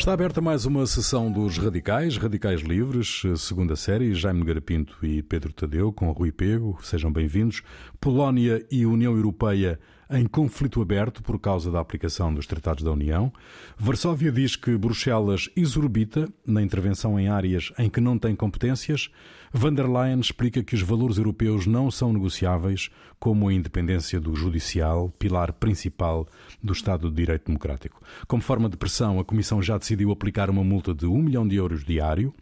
Está 0.00 0.14
aberta 0.14 0.40
mais 0.40 0.64
uma 0.64 0.86
sessão 0.86 1.30
dos 1.30 1.58
Radicais, 1.58 2.16
Radicais 2.16 2.62
Livres, 2.62 3.20
segunda 3.36 3.76
série, 3.76 4.14
Jaime 4.14 4.42
Garapinto 4.42 4.96
e 5.02 5.22
Pedro 5.22 5.52
Tadeu, 5.52 5.92
com 5.92 6.10
Rui 6.10 6.32
Pego, 6.32 6.78
sejam 6.82 7.12
bem-vindos. 7.12 7.62
Polónia 8.00 8.64
e 8.70 8.86
União 8.86 9.14
Europeia 9.14 9.78
em 10.10 10.26
conflito 10.26 10.80
aberto 10.80 11.22
por 11.22 11.38
causa 11.38 11.70
da 11.70 11.80
aplicação 11.80 12.32
dos 12.32 12.46
tratados 12.46 12.82
da 12.82 12.90
União. 12.90 13.30
Varsóvia 13.76 14.32
diz 14.32 14.56
que 14.56 14.74
Bruxelas 14.74 15.50
exorbita 15.54 16.26
na 16.46 16.62
intervenção 16.62 17.20
em 17.20 17.28
áreas 17.28 17.70
em 17.78 17.90
que 17.90 18.00
não 18.00 18.18
tem 18.18 18.34
competências. 18.34 19.10
Van 19.52 19.74
der 19.74 19.88
Leyen 19.88 20.20
explica 20.20 20.62
que 20.62 20.76
os 20.76 20.82
valores 20.82 21.18
europeus 21.18 21.66
não 21.66 21.90
são 21.90 22.12
negociáveis, 22.12 22.88
como 23.18 23.48
a 23.48 23.52
independência 23.52 24.20
do 24.20 24.34
judicial, 24.36 25.12
pilar 25.18 25.52
principal 25.52 26.28
do 26.62 26.72
Estado 26.72 27.10
de 27.10 27.16
Direito 27.16 27.46
Democrático. 27.46 28.00
Como 28.28 28.40
forma 28.40 28.68
de 28.68 28.76
pressão, 28.76 29.18
a 29.18 29.24
Comissão 29.24 29.60
já 29.60 29.76
decidiu 29.76 30.12
aplicar 30.12 30.48
uma 30.50 30.62
multa 30.62 30.94
de 30.94 31.04
um 31.04 31.20
milhão 31.20 31.48
de 31.48 31.56
euros 31.56 31.84
diário 31.84 32.32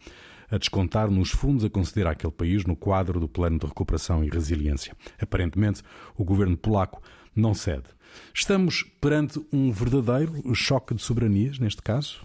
a 0.51 0.57
descontar 0.59 1.09
nos 1.09 1.31
fundos 1.31 1.65
a 1.65 1.69
conceder 1.69 2.05
àquele 2.05 2.31
país 2.31 2.63
no 2.63 2.75
quadro 2.75 3.19
do 3.19 3.27
Plano 3.27 3.57
de 3.57 3.65
Recuperação 3.65 4.23
e 4.23 4.29
Resiliência. 4.29 4.95
Aparentemente, 5.19 5.81
o 6.15 6.23
governo 6.23 6.55
polaco 6.55 7.01
não 7.35 7.55
cede. 7.55 7.85
Estamos 8.33 8.83
perante 9.01 9.43
um 9.51 9.71
verdadeiro 9.71 10.53
choque 10.53 10.93
de 10.93 11.01
soberanias, 11.01 11.57
neste 11.57 11.81
caso? 11.81 12.21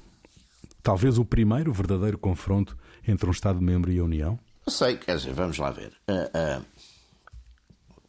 Talvez 0.82 1.16
o 1.16 1.24
primeiro 1.24 1.72
verdadeiro 1.72 2.18
confronto 2.18 2.76
entre 3.08 3.26
um 3.26 3.32
Estado-membro 3.32 3.90
e 3.90 3.98
a 3.98 4.04
União? 4.04 4.38
Não 4.66 4.72
sei, 4.72 4.96
quer 4.96 5.18
dizer, 5.18 5.34
vamos 5.34 5.58
lá 5.58 5.70
ver. 5.70 5.92
Uh, 6.08 6.64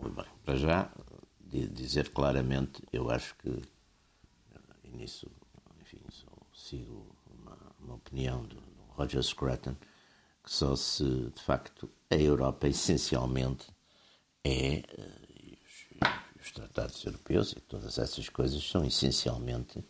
uh, 0.06 0.10
bem, 0.10 0.26
para 0.46 0.56
já, 0.56 0.90
dizer 1.44 2.10
claramente, 2.10 2.82
eu 2.94 3.10
acho 3.10 3.36
que, 3.36 3.62
e 4.84 4.90
nisso, 4.90 5.30
enfim, 5.82 6.00
sigo 6.54 7.14
uma, 7.28 7.58
uma 7.80 7.96
opinião 7.96 8.44
do, 8.44 8.56
do 8.56 8.84
Roger 8.90 9.22
Scruton, 9.22 9.76
que 10.42 10.52
só 10.52 10.76
se, 10.78 11.04
de 11.04 11.42
facto, 11.42 11.90
a 12.10 12.16
Europa 12.16 12.68
essencialmente 12.70 13.68
é 14.46 14.84
os 16.40 16.52
tratados 16.52 17.04
europeus 17.04 17.52
e 17.54 17.60
todas 17.60 17.98
essas 17.98 18.30
coisas 18.30 18.64
são 18.64 18.86
essencialmente 18.86 19.84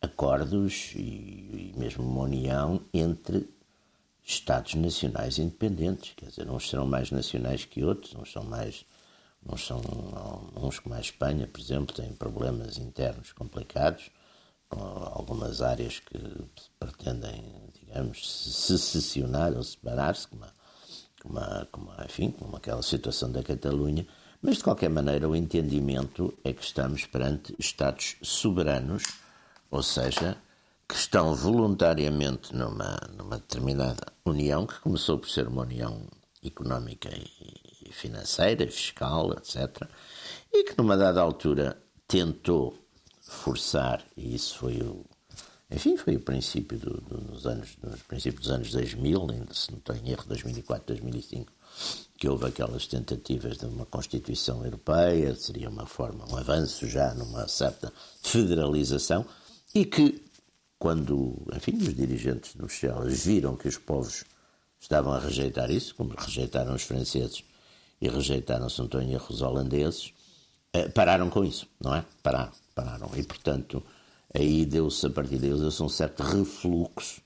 acordos 0.00 0.92
e, 0.94 1.72
e 1.72 1.74
mesmo 1.76 2.04
uma 2.04 2.22
união 2.22 2.80
entre 2.94 3.48
Estados 4.24 4.74
nacionais 4.74 5.38
independentes. 5.38 6.12
Quer 6.16 6.26
dizer, 6.26 6.50
uns 6.50 6.68
serão 6.68 6.86
mais 6.86 7.10
nacionais 7.10 7.64
que 7.64 7.82
outros, 7.84 8.14
uns 8.14 8.32
são 8.32 8.44
mais. 8.44 8.84
Uns, 9.44 9.66
são, 9.66 9.80
uns 10.56 10.78
como 10.78 10.94
a 10.94 11.00
Espanha, 11.00 11.46
por 11.46 11.60
exemplo, 11.60 11.94
têm 11.96 12.12
problemas 12.12 12.76
internos 12.76 13.32
complicados, 13.32 14.10
com 14.68 14.80
algumas 14.80 15.62
áreas 15.62 15.98
que 15.98 16.18
pretendem, 16.78 17.42
digamos, 17.72 18.30
secessionar 18.66 19.52
ou 19.54 19.64
separar-se, 19.64 20.28
como, 20.28 20.44
como, 21.22 21.40
como, 21.72 21.92
enfim, 22.04 22.30
como 22.30 22.56
aquela 22.56 22.82
situação 22.82 23.32
da 23.32 23.42
Catalunha. 23.42 24.06
Mas, 24.42 24.58
de 24.58 24.64
qualquer 24.64 24.90
maneira, 24.90 25.28
o 25.28 25.34
entendimento 25.34 26.32
é 26.44 26.52
que 26.52 26.62
estamos 26.62 27.04
perante 27.06 27.54
Estados 27.58 28.16
soberanos, 28.22 29.02
ou 29.70 29.82
seja, 29.82 30.36
que 30.90 30.96
estão 30.96 31.36
voluntariamente 31.36 32.52
numa, 32.52 32.98
numa 33.16 33.36
determinada 33.36 34.04
união, 34.24 34.66
que 34.66 34.80
começou 34.80 35.18
por 35.18 35.30
ser 35.30 35.46
uma 35.46 35.62
união 35.62 36.04
económica 36.44 37.08
e 37.16 37.92
financeira, 37.92 38.66
fiscal, 38.66 39.32
etc., 39.34 39.86
e 40.52 40.64
que, 40.64 40.76
numa 40.76 40.96
dada 40.96 41.20
altura, 41.20 41.80
tentou 42.08 42.76
forçar, 43.20 44.04
e 44.16 44.34
isso 44.34 44.58
foi 44.58 44.82
o. 44.82 45.04
Enfim, 45.70 45.96
foi 45.96 46.16
o 46.16 46.20
princípio 46.20 46.76
do, 46.76 47.00
do, 47.02 47.18
dos 47.18 47.46
anos, 47.46 47.76
nos 47.80 48.02
princípios 48.02 48.48
dos 48.48 48.50
anos 48.50 48.72
2000, 48.72 49.30
ainda 49.30 49.54
se 49.54 49.70
não 49.70 49.78
estou 49.78 49.94
em 49.94 50.10
erro, 50.10 50.24
2004, 50.26 50.86
2005, 50.88 51.52
que 52.18 52.28
houve 52.28 52.46
aquelas 52.46 52.88
tentativas 52.88 53.58
de 53.58 53.66
uma 53.66 53.86
Constituição 53.86 54.64
Europeia, 54.64 55.36
seria 55.36 55.68
uma 55.68 55.86
forma, 55.86 56.28
um 56.28 56.36
avanço 56.36 56.88
já 56.88 57.14
numa 57.14 57.46
certa 57.46 57.92
federalização, 58.20 59.24
e 59.72 59.84
que, 59.84 60.29
quando, 60.80 61.36
enfim, 61.54 61.76
os 61.76 61.94
dirigentes 61.94 62.52
de 62.52 62.58
Bruxelas 62.58 63.26
viram 63.26 63.54
que 63.54 63.68
os 63.68 63.76
povos 63.76 64.24
estavam 64.80 65.12
a 65.12 65.18
rejeitar 65.18 65.70
isso, 65.70 65.94
como 65.94 66.14
rejeitaram 66.16 66.74
os 66.74 66.84
franceses 66.84 67.44
e 68.00 68.08
rejeitaram, 68.08 68.66
se 68.70 68.80
não 68.80 68.88
os 69.28 69.42
holandeses, 69.42 70.14
eh, 70.72 70.88
pararam 70.88 71.28
com 71.28 71.44
isso, 71.44 71.66
não 71.78 71.94
é? 71.94 72.02
Pararam, 72.22 72.52
pararam. 72.74 73.10
E, 73.14 73.22
portanto, 73.22 73.82
aí 74.34 74.64
deu-se, 74.64 75.06
a 75.06 75.10
partir 75.10 75.36
daí, 75.36 75.50
deu-se 75.50 75.82
um 75.82 75.88
certo 75.88 76.22
refluxo 76.22 77.20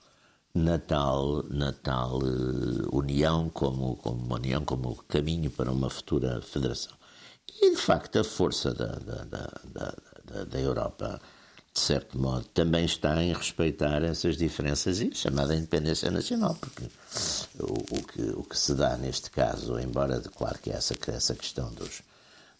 na 0.53 0.77
tal, 0.77 1.45
na 1.45 1.73
tal 1.73 2.19
uh, 2.25 2.97
união 2.97 3.49
como, 3.51 3.97
como 3.99 4.21
uma 4.21 4.35
união, 4.35 4.65
como 4.65 4.97
caminho 5.05 5.49
para 5.49 5.71
uma 5.71 5.89
futura 5.89 6.43
federação. 6.43 6.95
E, 7.63 7.71
de 7.71 7.77
facto, 7.77 8.19
a 8.19 8.25
força 8.25 8.75
da, 8.75 8.97
da, 8.99 9.25
da, 9.25 9.95
da, 10.25 10.45
da 10.45 10.61
Europa, 10.61 11.21
de 11.75 11.81
certo 11.81 12.17
modo, 12.17 12.45
também 12.55 12.85
está 12.85 13.21
em 13.21 13.33
respeitar 13.33 14.05
essas 14.05 14.37
diferenças 14.37 15.01
e 15.01 15.13
chamada 15.13 15.57
independência 15.57 16.09
nacional, 16.09 16.57
porque 16.61 16.85
o, 17.59 17.97
o, 17.97 18.03
que, 18.05 18.23
o 18.37 18.45
que 18.45 18.57
se 18.57 18.75
dá 18.75 18.97
neste 18.97 19.29
caso, 19.29 19.77
embora, 19.81 20.21
de, 20.21 20.29
claro 20.29 20.57
que 20.61 20.71
essa, 20.71 20.95
essa 21.09 21.35
questão 21.35 21.73
dos, 21.73 22.03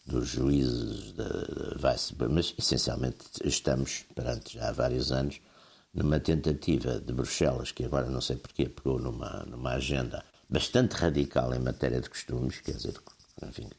dos 0.05 0.27
juízes 0.27 1.13
vai-se, 1.77 2.13
mas 2.29 2.53
essencialmente 2.57 3.19
estamos 3.45 4.03
perante 4.13 4.55
já 4.55 4.67
há 4.67 4.71
vários 4.73 5.13
anos 5.13 5.39
numa 5.93 6.19
tentativa 6.19 6.99
de 6.99 7.13
Bruxelas, 7.13 7.71
que 7.71 7.85
agora 7.85 8.09
não 8.09 8.19
sei 8.19 8.35
porquê, 8.35 8.67
pegou 8.67 8.99
numa, 8.99 9.45
numa 9.45 9.75
agenda 9.75 10.25
bastante 10.49 10.91
radical 10.91 11.53
em 11.53 11.59
matéria 11.59 12.01
de 12.01 12.09
costumes, 12.09 12.59
quer 12.59 12.73
dizer, 12.73 12.95
enfim, 13.47 13.69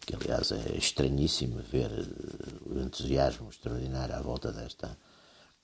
que, 0.00 0.14
aliás 0.14 0.52
é 0.52 0.76
estranhíssimo 0.76 1.60
ver 1.62 1.90
eh, 1.90 2.70
o 2.70 2.80
entusiasmo 2.80 3.48
extraordinário 3.48 4.14
à 4.14 4.20
volta 4.20 4.52
desta, 4.52 4.96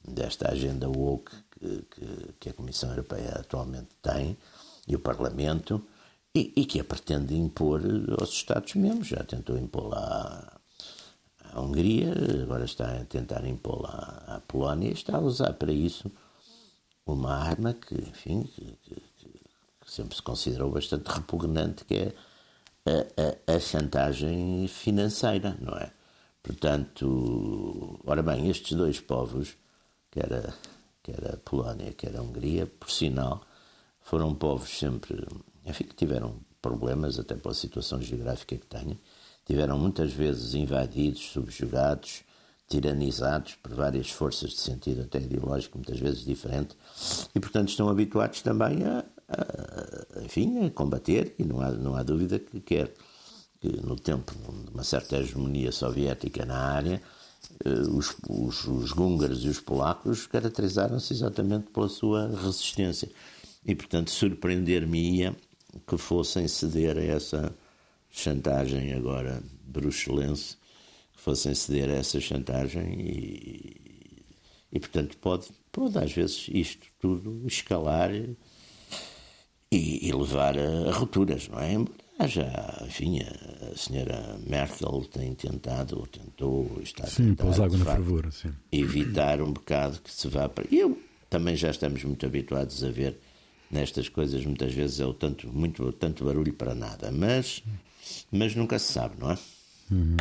desta 0.06 0.50
agenda 0.50 0.88
woke 0.88 1.32
que, 1.50 1.82
que, 1.90 2.34
que 2.40 2.48
a 2.50 2.54
Comissão 2.54 2.90
Europeia 2.90 3.32
atualmente 3.36 3.90
tem 4.02 4.36
e 4.86 4.94
o 4.94 5.00
Parlamento, 5.00 5.84
e, 6.34 6.52
e 6.54 6.64
que 6.64 6.78
a 6.78 6.84
pretende 6.84 7.34
impor 7.34 7.80
aos 8.20 8.30
Estados-membros. 8.30 9.08
Já 9.08 9.24
tentou 9.24 9.58
impor 9.58 9.88
lá 9.88 10.60
à 11.52 11.60
Hungria, 11.60 12.12
agora 12.42 12.64
está 12.64 13.00
a 13.00 13.04
tentar 13.04 13.44
impô-la 13.46 14.22
à, 14.26 14.40
Polónia 14.40 14.90
e 14.90 14.92
está 14.92 15.16
a 15.16 15.20
usar 15.20 15.54
para 15.54 15.72
isso 15.72 16.10
uma 17.06 17.34
arma 17.34 17.72
que, 17.72 17.94
enfim, 17.94 18.42
que, 18.42 18.76
que 18.82 19.02
sempre 19.86 20.16
se 20.16 20.22
considerou 20.22 20.70
bastante 20.70 21.06
repugnante, 21.06 21.84
que 21.84 21.94
é 21.94 22.14
a, 22.86 23.52
a, 23.52 23.56
a, 23.56 23.60
chantagem 23.60 24.66
financeira, 24.68 25.56
não 25.60 25.74
é? 25.74 25.90
Portanto, 26.42 28.00
ora 28.06 28.22
bem, 28.22 28.48
estes 28.48 28.76
dois 28.76 29.00
povos, 29.00 29.56
que 30.10 30.20
era, 30.20 30.54
que 31.02 31.10
era 31.10 31.34
a 31.34 31.36
Polónia, 31.38 31.92
que 31.92 32.06
era 32.06 32.20
a 32.20 32.22
Hungria, 32.22 32.66
por 32.66 32.90
sinal, 32.90 33.44
foram 34.00 34.34
povos 34.34 34.78
sempre, 34.78 35.26
enfim, 35.64 35.84
que 35.84 35.96
tiveram 35.96 36.36
problemas, 36.62 37.18
até 37.18 37.34
pela 37.34 37.54
situação 37.54 38.00
geográfica 38.00 38.56
que 38.56 38.66
têm, 38.66 38.98
tiveram 39.44 39.78
muitas 39.78 40.12
vezes 40.12 40.54
invadidos, 40.54 41.22
subjugados, 41.30 42.22
tiranizados 42.68 43.54
por 43.56 43.74
várias 43.74 44.10
forças 44.10 44.50
de 44.50 44.60
sentido 44.60 45.02
até 45.02 45.18
ideológico, 45.18 45.78
muitas 45.78 45.98
vezes 45.98 46.24
diferente, 46.24 46.76
e 47.34 47.40
portanto 47.40 47.68
estão 47.68 47.88
habituados 47.88 48.42
também 48.42 48.84
a, 48.84 49.04
a 49.28 50.22
enfim, 50.22 50.66
a 50.66 50.70
combater, 50.70 51.34
e 51.38 51.44
não 51.44 51.60
há, 51.60 51.70
não 51.70 51.94
há 51.94 52.02
dúvida 52.02 52.38
que 52.38 52.60
quer 52.60 52.92
que 53.60 53.68
no 53.68 53.96
tempo 53.96 54.32
de 54.64 54.70
uma 54.70 54.84
certa 54.84 55.16
hegemonia 55.16 55.72
soviética 55.72 56.44
na 56.44 56.58
área, 56.58 57.02
eh, 57.64 57.70
os, 57.70 58.14
os, 58.28 58.66
os 58.66 58.92
húngaros 58.92 59.44
e 59.44 59.48
os 59.48 59.60
polacos 59.60 60.26
caracterizaram-se 60.26 61.12
exatamente 61.12 61.70
pela 61.70 61.88
sua 61.88 62.28
resistência. 62.28 63.10
E, 63.64 63.74
portanto, 63.74 64.10
surpreender-me-ia 64.10 65.34
que 65.86 65.96
fossem 65.96 66.46
ceder 66.48 66.96
a 66.96 67.02
essa 67.02 67.54
chantagem 68.10 68.92
agora 68.92 69.42
bruxelense, 69.64 70.56
que 71.14 71.20
fossem 71.20 71.54
ceder 71.54 71.90
a 71.90 71.94
essa 71.94 72.20
chantagem 72.20 73.00
e, 73.00 74.22
e 74.72 74.80
portanto 74.80 75.16
pode, 75.18 75.48
pode 75.72 75.98
às 75.98 76.12
vezes 76.12 76.46
isto 76.50 76.86
tudo 77.00 77.46
escalar 77.46 78.10
e, 79.70 80.08
e 80.08 80.12
levar 80.12 80.56
a, 80.58 80.88
a 80.88 80.92
rupturas, 80.92 81.48
não 81.48 81.60
é? 81.60 81.76
já, 82.28 82.82
enfim, 82.86 83.20
a 83.20 83.76
senhora 83.76 84.38
Merkel 84.46 85.04
tem 85.12 85.34
tentado, 85.34 85.98
ou 85.98 86.06
tentou, 86.06 86.80
está 86.82 87.04
a 87.04 87.06
sim, 87.08 87.34
tentar, 87.34 87.62
água 87.62 87.76
na 87.76 87.84
fervura, 87.84 88.30
sim. 88.30 88.50
evitar 88.72 89.42
um 89.42 89.52
bocado 89.52 90.00
que 90.00 90.10
se 90.10 90.26
vá 90.28 90.48
para... 90.48 90.64
Eu 90.72 90.98
também 91.28 91.56
já 91.56 91.70
estamos 91.70 92.02
muito 92.04 92.24
habituados 92.24 92.82
a 92.82 92.90
ver 92.90 93.18
nestas 93.70 94.08
coisas, 94.08 94.46
muitas 94.46 94.72
vezes 94.72 95.00
é 95.00 95.04
o 95.04 95.12
tanto, 95.12 95.48
muito, 95.48 95.92
tanto 95.92 96.24
barulho 96.24 96.54
para 96.54 96.74
nada, 96.74 97.10
mas 97.10 97.62
mas 98.30 98.54
nunca 98.54 98.78
se 98.78 98.92
sabe, 98.92 99.16
não 99.18 99.30
é? 99.30 99.38
Uhum. 99.90 100.16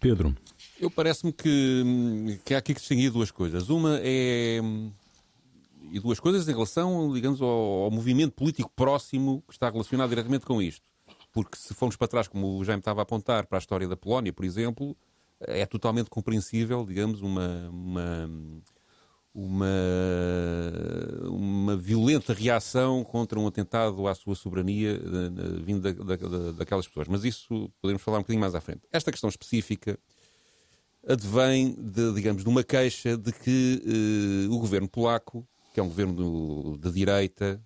Pedro. 0.00 0.36
Eu 0.78 0.90
parece-me 0.90 1.32
que, 1.32 2.38
que 2.44 2.54
há 2.54 2.58
aqui 2.58 2.74
que 2.74 2.80
distinguir 2.80 3.10
duas 3.10 3.30
coisas. 3.30 3.70
Uma 3.70 3.98
é 4.02 4.60
e 5.90 6.00
duas 6.00 6.20
coisas 6.20 6.48
em 6.48 6.52
relação, 6.52 7.12
digamos, 7.12 7.40
ao, 7.40 7.48
ao, 7.84 7.90
movimento 7.90 8.32
político 8.32 8.70
próximo 8.74 9.42
que 9.46 9.54
está 9.54 9.70
relacionado 9.70 10.08
diretamente 10.08 10.44
com 10.44 10.60
isto. 10.60 10.84
Porque 11.32 11.56
se 11.56 11.74
formos 11.74 11.96
para 11.96 12.08
trás, 12.08 12.28
como 12.28 12.58
o 12.58 12.64
Jaime 12.64 12.80
estava 12.80 13.00
a 13.00 13.04
apontar, 13.04 13.46
para 13.46 13.58
a 13.58 13.60
história 13.60 13.86
da 13.86 13.96
Polónia, 13.96 14.32
por 14.32 14.44
exemplo, 14.44 14.96
é 15.40 15.66
totalmente 15.66 16.08
compreensível, 16.08 16.84
digamos, 16.84 17.20
uma, 17.20 17.68
uma, 17.70 18.30
uma, 19.34 19.66
uma 21.28 21.76
violenta 21.76 22.32
reação 22.32 23.04
contra 23.04 23.38
um 23.38 23.46
atentado 23.46 24.08
à 24.08 24.14
sua 24.14 24.34
soberania 24.34 24.98
vindo 25.62 25.92
da, 25.92 26.16
da, 26.16 26.52
daquelas 26.52 26.88
pessoas. 26.88 27.06
Mas 27.08 27.24
isso 27.24 27.70
podemos 27.82 28.02
falar 28.02 28.18
um 28.18 28.22
bocadinho 28.22 28.40
mais 28.40 28.54
à 28.54 28.60
frente. 28.60 28.80
Esta 28.90 29.12
questão 29.12 29.28
específica 29.28 29.98
advém, 31.06 31.74
de, 31.78 32.12
digamos, 32.14 32.42
de 32.42 32.48
uma 32.48 32.64
queixa 32.64 33.16
de 33.16 33.32
que 33.32 33.82
uh, 34.48 34.54
o 34.54 34.58
governo 34.58 34.88
polaco, 34.88 35.46
que 35.76 35.80
é 35.80 35.82
um 35.82 35.88
governo 35.88 36.78
de 36.80 36.90
direita, 36.90 37.60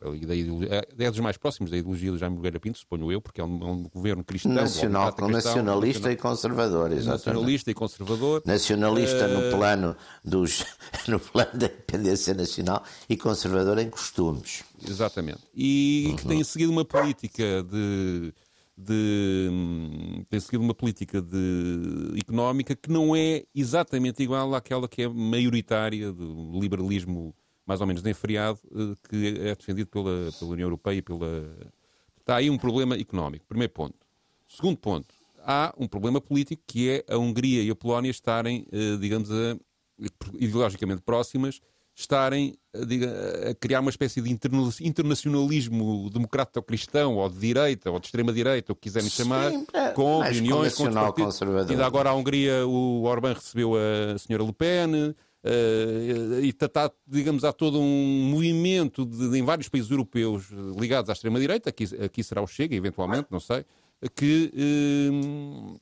é, 0.00 1.04
é 1.04 1.10
dos 1.10 1.20
mais 1.20 1.36
próximos 1.36 1.70
da 1.70 1.76
ideologia 1.76 2.10
do 2.10 2.16
Jaime 2.16 2.36
Nogueira 2.36 2.58
Pinto, 2.58 2.78
suponho 2.78 3.12
eu, 3.12 3.20
porque 3.20 3.42
é 3.42 3.44
um, 3.44 3.62
é 3.62 3.70
um 3.70 3.82
governo 3.82 4.24
cristão. 4.24 4.50
Nacional, 4.50 5.12
cristão, 5.12 5.28
nacionalista 5.28 6.08
nacional, 6.08 6.12
e 6.12 6.16
conservador, 6.16 6.92
exatamente. 6.92 7.26
Nacionalista 7.26 7.70
e 7.70 7.74
conservador. 7.74 8.42
Nacionalista 8.46 9.26
uh... 9.26 9.28
no, 9.28 9.50
plano 9.54 9.96
dos, 10.24 10.64
no 11.06 11.20
plano 11.20 11.50
da 11.52 11.66
independência 11.66 12.32
nacional 12.32 12.82
e 13.06 13.18
conservador 13.18 13.78
em 13.78 13.90
costumes. 13.90 14.64
Exatamente. 14.88 15.40
E 15.54 16.06
uhum. 16.08 16.16
que 16.16 16.26
tem 16.26 16.42
seguido 16.44 16.72
uma 16.72 16.86
política 16.86 17.62
de 17.62 18.32
de, 18.74 19.50
tem 20.30 20.40
seguido 20.40 20.64
uma 20.64 20.74
política 20.74 21.20
de, 21.20 22.18
económica 22.18 22.74
que 22.74 22.90
não 22.90 23.14
é 23.14 23.44
exatamente 23.54 24.22
igual 24.22 24.54
àquela 24.54 24.88
que 24.88 25.02
é 25.02 25.08
maioritária 25.08 26.10
do 26.10 26.58
liberalismo 26.58 27.34
mais 27.66 27.80
ou 27.80 27.86
menos 27.86 28.04
enfriado 28.04 28.58
eh, 28.74 28.94
que 29.08 29.40
é 29.40 29.54
defendido 29.54 29.88
pela, 29.88 30.30
pela 30.38 30.50
União 30.50 30.66
Europeia 30.66 30.96
e 30.96 31.02
pela... 31.02 31.56
Está 32.20 32.36
aí 32.36 32.48
um 32.50 32.58
problema 32.58 32.96
económico, 32.96 33.44
primeiro 33.46 33.72
ponto. 33.72 33.96
Segundo 34.46 34.76
ponto, 34.76 35.14
há 35.40 35.74
um 35.76 35.88
problema 35.88 36.20
político 36.20 36.62
que 36.66 36.90
é 36.90 37.04
a 37.08 37.18
Hungria 37.18 37.62
e 37.62 37.70
a 37.70 37.74
Polónia 37.74 38.10
estarem, 38.10 38.66
eh, 38.70 38.96
digamos, 39.00 39.30
a, 39.30 39.56
ideologicamente 40.38 41.02
próximas 41.02 41.60
estarem 41.94 42.54
a, 42.74 43.50
a 43.50 43.54
criar 43.54 43.80
uma 43.80 43.90
espécie 43.90 44.20
de 44.20 44.30
internacionalismo 44.30 46.08
democrata-cristão, 46.10 47.16
ou 47.16 47.28
de 47.28 47.38
direita, 47.38 47.90
ou 47.90 48.00
de 48.00 48.06
extrema-direita, 48.06 48.72
o 48.72 48.74
que 48.74 48.82
quiserem 48.82 49.10
chamar, 49.10 49.52
é, 49.72 49.90
com 49.90 50.20
reuniões 50.20 50.74
com 50.74 50.84
Ainda 51.68 51.86
agora 51.86 52.10
a 52.10 52.14
Hungria, 52.14 52.66
o 52.66 53.02
Orbán 53.02 53.34
recebeu 53.34 53.74
a 53.74 54.18
senhora 54.18 54.44
Le 54.44 54.52
Pen, 54.52 55.14
e 56.42 56.48
está, 56.48 56.90
digamos, 57.06 57.44
há 57.44 57.52
todo 57.52 57.80
um 57.80 58.30
movimento 58.30 59.04
de, 59.04 59.38
em 59.38 59.42
vários 59.42 59.68
países 59.68 59.90
europeus 59.90 60.48
ligados 60.78 61.10
à 61.10 61.12
extrema-direita, 61.12 61.70
aqui, 61.70 61.84
aqui 62.04 62.22
será 62.22 62.40
o 62.40 62.46
Chega, 62.46 62.76
eventualmente, 62.76 63.26
não 63.30 63.40
sei, 63.40 63.64
que, 64.14 64.52
uh, 64.54 65.80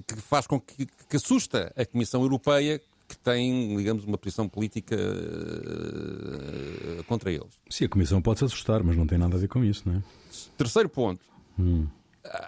que 0.00 0.16
faz 0.16 0.46
com 0.46 0.60
que, 0.60 0.86
que 0.86 1.16
assusta 1.16 1.72
a 1.76 1.86
Comissão 1.86 2.22
Europeia 2.22 2.80
que 3.08 3.16
tem, 3.18 3.76
digamos, 3.76 4.04
uma 4.04 4.18
posição 4.18 4.48
política 4.48 4.96
uh, 4.96 7.04
contra 7.04 7.30
eles. 7.30 7.56
Sim, 7.70 7.84
a 7.84 7.88
Comissão 7.88 8.20
pode 8.20 8.40
se 8.40 8.44
assustar, 8.44 8.82
mas 8.82 8.96
não 8.96 9.06
tem 9.06 9.16
nada 9.16 9.36
a 9.36 9.38
ver 9.38 9.46
com 9.46 9.64
isso, 9.64 9.84
não 9.86 9.94
é? 9.96 10.02
Terceiro 10.56 10.88
ponto. 10.88 11.24
Hum. 11.58 11.86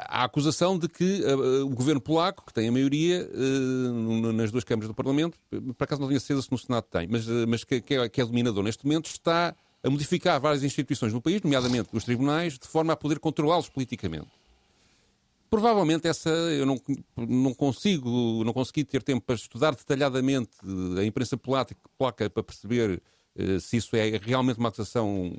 A 0.09 0.25
acusação 0.25 0.79
de 0.79 0.89
que 0.89 1.23
uh, 1.23 1.65
o 1.65 1.71
governo 1.71 2.01
polaco, 2.01 2.45
que 2.47 2.53
tem 2.53 2.69
a 2.69 2.73
maioria 2.73 3.29
uh, 3.33 4.33
nas 4.33 4.51
duas 4.51 4.65
câmaras 4.65 4.89
do 4.89 4.95
Parlamento, 4.95 5.39
por 5.77 5.85
acaso 5.85 6.01
não 6.01 6.09
tinha 6.09 6.21
certeza 6.21 6.43
se 6.43 6.53
no 6.53 6.59
Senado 6.59 6.85
tem, 6.85 7.07
mas, 7.07 7.27
mas 7.47 7.65
que, 7.65 7.81
que, 7.81 7.95
é, 7.95 8.09
que 8.09 8.21
é 8.21 8.25
dominador 8.25 8.63
neste 8.63 8.85
momento, 8.85 9.07
está 9.07 9.55
a 9.83 9.91
modificar 9.91 10.41
várias 10.41 10.63
instituições 10.63 11.13
do 11.13 11.21
país, 11.21 11.41
nomeadamente 11.43 11.89
os 11.93 12.05
tribunais, 12.05 12.59
de 12.59 12.67
forma 12.67 12.93
a 12.93 12.97
poder 12.97 13.19
controlá-los 13.19 13.69
politicamente. 13.69 14.27
Provavelmente 15.51 16.07
essa 16.07 16.29
eu 16.29 16.67
não, 16.67 16.79
não 17.17 17.55
consigo, 17.55 18.45
não 18.45 18.53
consegui 18.53 18.85
ter 18.85 19.03
tempo 19.03 19.25
para 19.25 19.35
estudar 19.35 19.75
detalhadamente 19.75 20.51
a 20.99 21.05
imprensa 21.05 21.39
polaca 21.39 21.75
para 21.97 22.43
perceber 22.43 22.91
uh, 22.91 23.01
se 23.61 23.77
isso 23.77 23.95
é 23.97 24.19
realmente 24.23 24.59
uma 24.59 24.69
acusação 24.69 25.33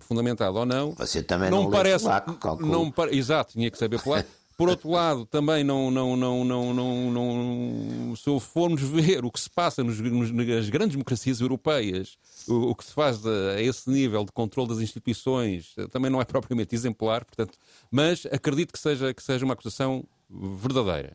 fundamentada 0.00 0.58
ou 0.58 0.66
não. 0.66 0.92
Você 0.92 1.22
também 1.22 1.50
não, 1.50 1.64
não 1.64 1.70
parece, 1.70 2.04
polaco, 2.04 2.66
não 2.66 2.92
Exato, 3.10 3.52
tinha 3.52 3.70
que 3.70 3.78
saber 3.78 4.00
polaco. 4.00 4.28
Por 4.58 4.68
outro 4.68 4.90
lado, 4.90 5.24
também 5.24 5.62
não, 5.62 5.88
não, 5.88 6.16
não, 6.16 6.44
não, 6.44 6.74
não, 6.74 7.12
não, 7.12 8.16
se 8.16 8.40
formos 8.40 8.82
ver 8.82 9.24
o 9.24 9.30
que 9.30 9.38
se 9.38 9.48
passa 9.48 9.84
nos, 9.84 10.00
nos, 10.00 10.32
nas 10.32 10.68
grandes 10.68 10.96
democracias 10.96 11.40
europeias, 11.40 12.18
o, 12.48 12.70
o 12.70 12.74
que 12.74 12.84
se 12.84 12.92
faz 12.92 13.24
a, 13.24 13.52
a 13.52 13.62
esse 13.62 13.88
nível 13.88 14.24
de 14.24 14.32
controle 14.32 14.68
das 14.68 14.80
instituições, 14.80 15.76
também 15.92 16.10
não 16.10 16.20
é 16.20 16.24
propriamente 16.26 16.74
exemplar, 16.74 17.24
portanto, 17.24 17.56
mas 17.88 18.26
acredito 18.32 18.72
que 18.72 18.80
seja, 18.80 19.14
que 19.14 19.22
seja 19.22 19.44
uma 19.44 19.54
acusação 19.54 20.04
verdadeira. 20.28 21.14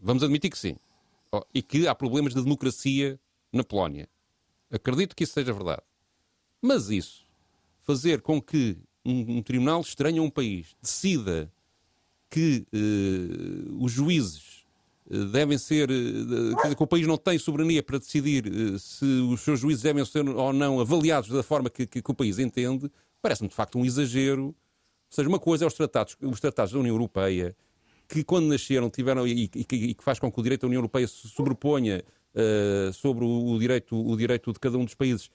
Vamos 0.00 0.22
admitir 0.22 0.50
que 0.50 0.58
sim. 0.58 0.76
Oh, 1.30 1.42
e 1.52 1.60
que 1.60 1.86
há 1.86 1.94
problemas 1.94 2.32
de 2.32 2.42
democracia 2.42 3.20
na 3.52 3.62
Polónia. 3.62 4.08
Acredito 4.70 5.16
que 5.16 5.24
isso 5.24 5.32
seja 5.32 5.52
verdade. 5.52 5.82
Mas 6.60 6.90
isso, 6.90 7.26
fazer 7.78 8.20
com 8.20 8.40
que 8.40 8.76
um, 9.04 9.38
um 9.38 9.42
tribunal 9.42 9.80
estranho 9.80 10.22
a 10.22 10.26
um 10.26 10.30
país 10.30 10.76
decida 10.82 11.50
que 12.28 12.66
uh, 12.72 13.82
os 13.84 13.92
juízes 13.92 14.66
uh, 15.10 15.24
devem 15.26 15.56
ser. 15.56 15.90
Uh, 15.90 16.76
que 16.76 16.82
o 16.82 16.86
país 16.86 17.06
não 17.06 17.16
tem 17.16 17.38
soberania 17.38 17.82
para 17.82 17.98
decidir 17.98 18.44
se 18.78 19.04
os 19.04 19.40
seus 19.40 19.60
juízes 19.60 19.82
devem 19.82 20.04
ser 20.04 20.28
ou 20.28 20.52
não 20.52 20.80
avaliados 20.80 21.30
da 21.30 21.42
forma 21.42 21.70
que, 21.70 21.86
que, 21.86 22.02
que 22.02 22.10
o 22.10 22.14
país 22.14 22.38
entende, 22.38 22.90
parece-me 23.22 23.48
de 23.48 23.54
facto 23.54 23.78
um 23.78 23.84
exagero. 23.84 24.46
Ou 24.46 24.54
seja, 25.10 25.28
uma 25.28 25.38
coisa 25.38 25.64
é 25.64 25.66
os 25.66 25.72
tratados, 25.72 26.16
os 26.20 26.38
tratados 26.38 26.72
da 26.72 26.78
União 26.78 26.94
Europeia, 26.94 27.56
que 28.06 28.22
quando 28.22 28.46
nasceram 28.46 28.90
tiveram 28.90 29.26
e, 29.26 29.44
e, 29.44 29.50
e 29.54 29.94
que 29.94 30.04
faz 30.04 30.18
com 30.18 30.30
que 30.30 30.38
o 30.38 30.42
direito 30.42 30.62
da 30.62 30.66
União 30.66 30.80
Europeia 30.80 31.08
se 31.08 31.28
sobreponha 31.28 32.04
sobre 32.94 33.24
o, 33.24 33.58
direito, 33.58 33.96
o 33.96 34.16
direito 34.16 34.52
de 34.52 34.58
cada 34.58 34.78
um 34.78 34.84
dos 34.84 34.94
países, 34.94 35.30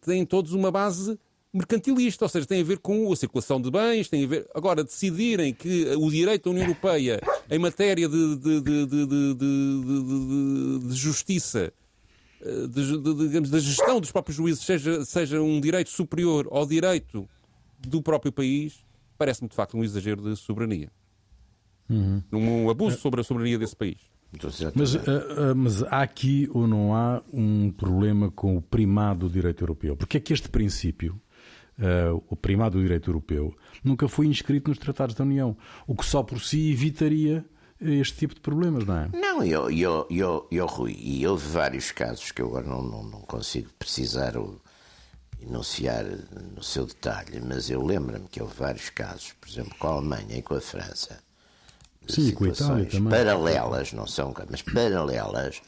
têm 0.00 0.24
todos 0.24 0.52
uma 0.52 0.70
base 0.70 1.18
mercantilista, 1.52 2.24
ou 2.24 2.28
seja, 2.28 2.46
tem 2.46 2.60
a 2.60 2.64
ver 2.64 2.78
com 2.78 3.10
a 3.10 3.16
circulação 3.16 3.60
de 3.60 3.70
bens, 3.70 4.08
tem 4.08 4.24
a 4.24 4.26
ver. 4.26 4.46
Agora, 4.54 4.84
decidirem 4.84 5.54
que 5.54 5.86
o 5.96 6.10
direito 6.10 6.44
da 6.44 6.50
União 6.50 6.64
Europeia 6.64 7.20
em 7.50 7.58
matéria 7.58 8.08
de, 8.08 8.36
de, 8.36 8.60
de, 8.60 9.34
de 10.88 10.94
justiça, 10.94 11.72
digamos, 13.18 13.50
da 13.50 13.58
gestão 13.58 14.00
dos 14.00 14.12
próprios 14.12 14.36
juízes, 14.36 14.64
seja, 14.64 15.04
seja 15.04 15.40
um 15.40 15.60
direito 15.60 15.90
superior 15.90 16.46
ao 16.50 16.66
direito 16.66 17.28
do 17.78 18.02
próprio 18.02 18.32
país, 18.32 18.84
parece-me 19.16 19.48
de 19.48 19.54
facto 19.54 19.76
um 19.76 19.84
exagero 19.84 20.22
de 20.22 20.36
soberania. 20.36 20.90
Uhum. 21.88 22.22
Um 22.32 22.68
abuso 22.68 22.98
sobre 22.98 23.20
a 23.20 23.24
soberania 23.24 23.58
desse 23.58 23.76
país. 23.76 23.98
Mas, 24.74 24.94
uh, 24.94 24.98
uh, 24.98 25.56
mas 25.56 25.82
há 25.84 26.02
aqui 26.02 26.48
ou 26.52 26.66
não 26.66 26.94
há 26.94 27.22
um 27.32 27.70
problema 27.70 28.30
com 28.30 28.56
o 28.56 28.62
primado 28.62 29.28
do 29.28 29.32
direito 29.32 29.62
europeu? 29.62 29.96
Porque 29.96 30.18
é 30.18 30.20
que 30.20 30.32
este 30.32 30.48
princípio 30.48 31.20
uh, 31.78 32.22
o 32.28 32.36
primado 32.36 32.78
do 32.78 32.82
direito 32.82 33.10
europeu, 33.10 33.54
nunca 33.82 34.08
foi 34.08 34.26
inscrito 34.26 34.70
nos 34.70 34.78
tratados 34.78 35.14
da 35.14 35.24
União, 35.24 35.56
o 35.86 35.94
que 35.94 36.04
só 36.04 36.22
por 36.22 36.40
si 36.40 36.70
evitaria 36.70 37.44
este 37.80 38.16
tipo 38.16 38.34
de 38.34 38.40
problemas, 38.40 38.86
não 38.86 38.96
é? 38.96 39.08
Não, 39.12 39.44
eu, 39.44 39.70
eu, 39.70 40.06
eu, 40.10 40.48
eu 40.50 40.66
Rui, 40.66 40.96
e 40.98 41.26
houve 41.26 41.46
vários 41.48 41.92
casos 41.92 42.32
que 42.32 42.40
eu 42.40 42.46
agora 42.46 42.66
não, 42.66 42.82
não, 42.82 43.02
não 43.02 43.20
consigo 43.20 43.68
precisar 43.78 44.36
ou 44.36 44.60
enunciar 45.38 46.04
no 46.54 46.62
seu 46.62 46.86
detalhe, 46.86 47.40
mas 47.46 47.68
eu 47.68 47.84
lembro-me 47.84 48.26
que 48.28 48.40
houve 48.40 48.54
vários 48.56 48.88
casos, 48.88 49.34
por 49.38 49.48
exemplo, 49.48 49.74
com 49.78 49.88
a 49.88 49.92
Alemanha 49.92 50.38
e 50.38 50.42
com 50.42 50.54
a 50.54 50.60
França, 50.60 51.22
Sim, 52.08 52.34
a 52.38 52.48
Itália 52.48 52.86
também. 52.86 53.10
paralelas, 53.10 53.92
não 53.92 54.06
são, 54.06 54.34
mas 54.50 54.62
paralelas, 54.62 55.60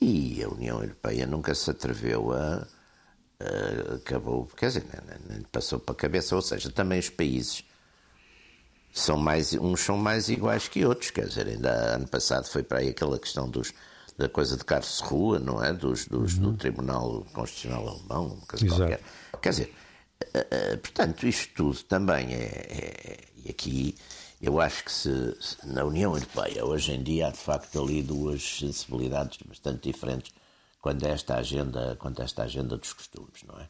e 0.00 0.42
a 0.42 0.48
União 0.48 0.82
Europeia 0.82 1.26
nunca 1.26 1.54
se 1.54 1.70
atreveu 1.70 2.32
a 2.32 2.66
uh, 3.40 3.94
acabou, 3.96 4.46
quer 4.56 4.68
dizer, 4.68 4.84
nem, 4.92 5.36
nem 5.36 5.42
passou 5.44 5.78
para 5.78 5.92
a 5.92 5.96
cabeça, 5.96 6.34
ou 6.36 6.42
seja, 6.42 6.70
também 6.70 6.98
os 6.98 7.08
países 7.08 7.64
são 8.92 9.16
mais, 9.16 9.52
uns 9.52 9.80
são 9.80 9.96
mais 9.96 10.28
iguais 10.28 10.68
que 10.68 10.84
outros, 10.84 11.10
quer 11.10 11.26
dizer, 11.26 11.46
ainda 11.46 11.70
ano 11.70 12.08
passado 12.08 12.46
foi 12.46 12.62
para 12.62 12.78
aí 12.78 12.88
aquela 12.88 13.18
questão 13.18 13.48
dos, 13.48 13.72
da 14.16 14.28
coisa 14.28 14.56
de 14.56 14.64
Karlsruhe, 14.64 15.38
não 15.38 15.62
é? 15.62 15.72
Dos, 15.72 16.06
dos 16.06 16.34
uhum. 16.34 16.52
Do 16.52 16.52
Tribunal 16.54 17.26
Constitucional 17.32 17.88
Alemão, 17.88 18.26
uma 18.34 18.46
coisa 18.46 18.64
Exato. 18.64 18.80
qualquer. 18.80 19.00
Quer 19.42 19.50
dizer, 19.50 19.74
uh, 20.22 20.74
uh, 20.74 20.78
portanto, 20.78 21.26
isto 21.26 21.54
tudo 21.54 21.82
também 21.84 22.34
é, 22.34 22.44
é, 22.44 23.18
E 23.44 23.50
aqui 23.50 23.94
eu 24.40 24.60
acho 24.60 24.84
que 24.84 24.92
se, 24.92 25.36
se, 25.40 25.56
na 25.66 25.84
União 25.84 26.14
Europeia 26.14 26.64
hoje 26.64 26.92
em 26.92 27.02
dia 27.02 27.28
há 27.28 27.30
de 27.30 27.38
facto 27.38 27.80
ali 27.80 28.02
duas 28.02 28.42
sensibilidades 28.42 29.38
bastante 29.46 29.88
diferentes 29.88 30.32
quando 30.80 31.04
é 31.04 31.10
esta 31.10 31.36
agenda, 31.36 31.96
quando 31.98 32.20
é 32.20 32.24
esta 32.24 32.44
agenda 32.44 32.76
dos 32.76 32.92
costumes, 32.92 33.42
não 33.46 33.58
é? 33.58 33.66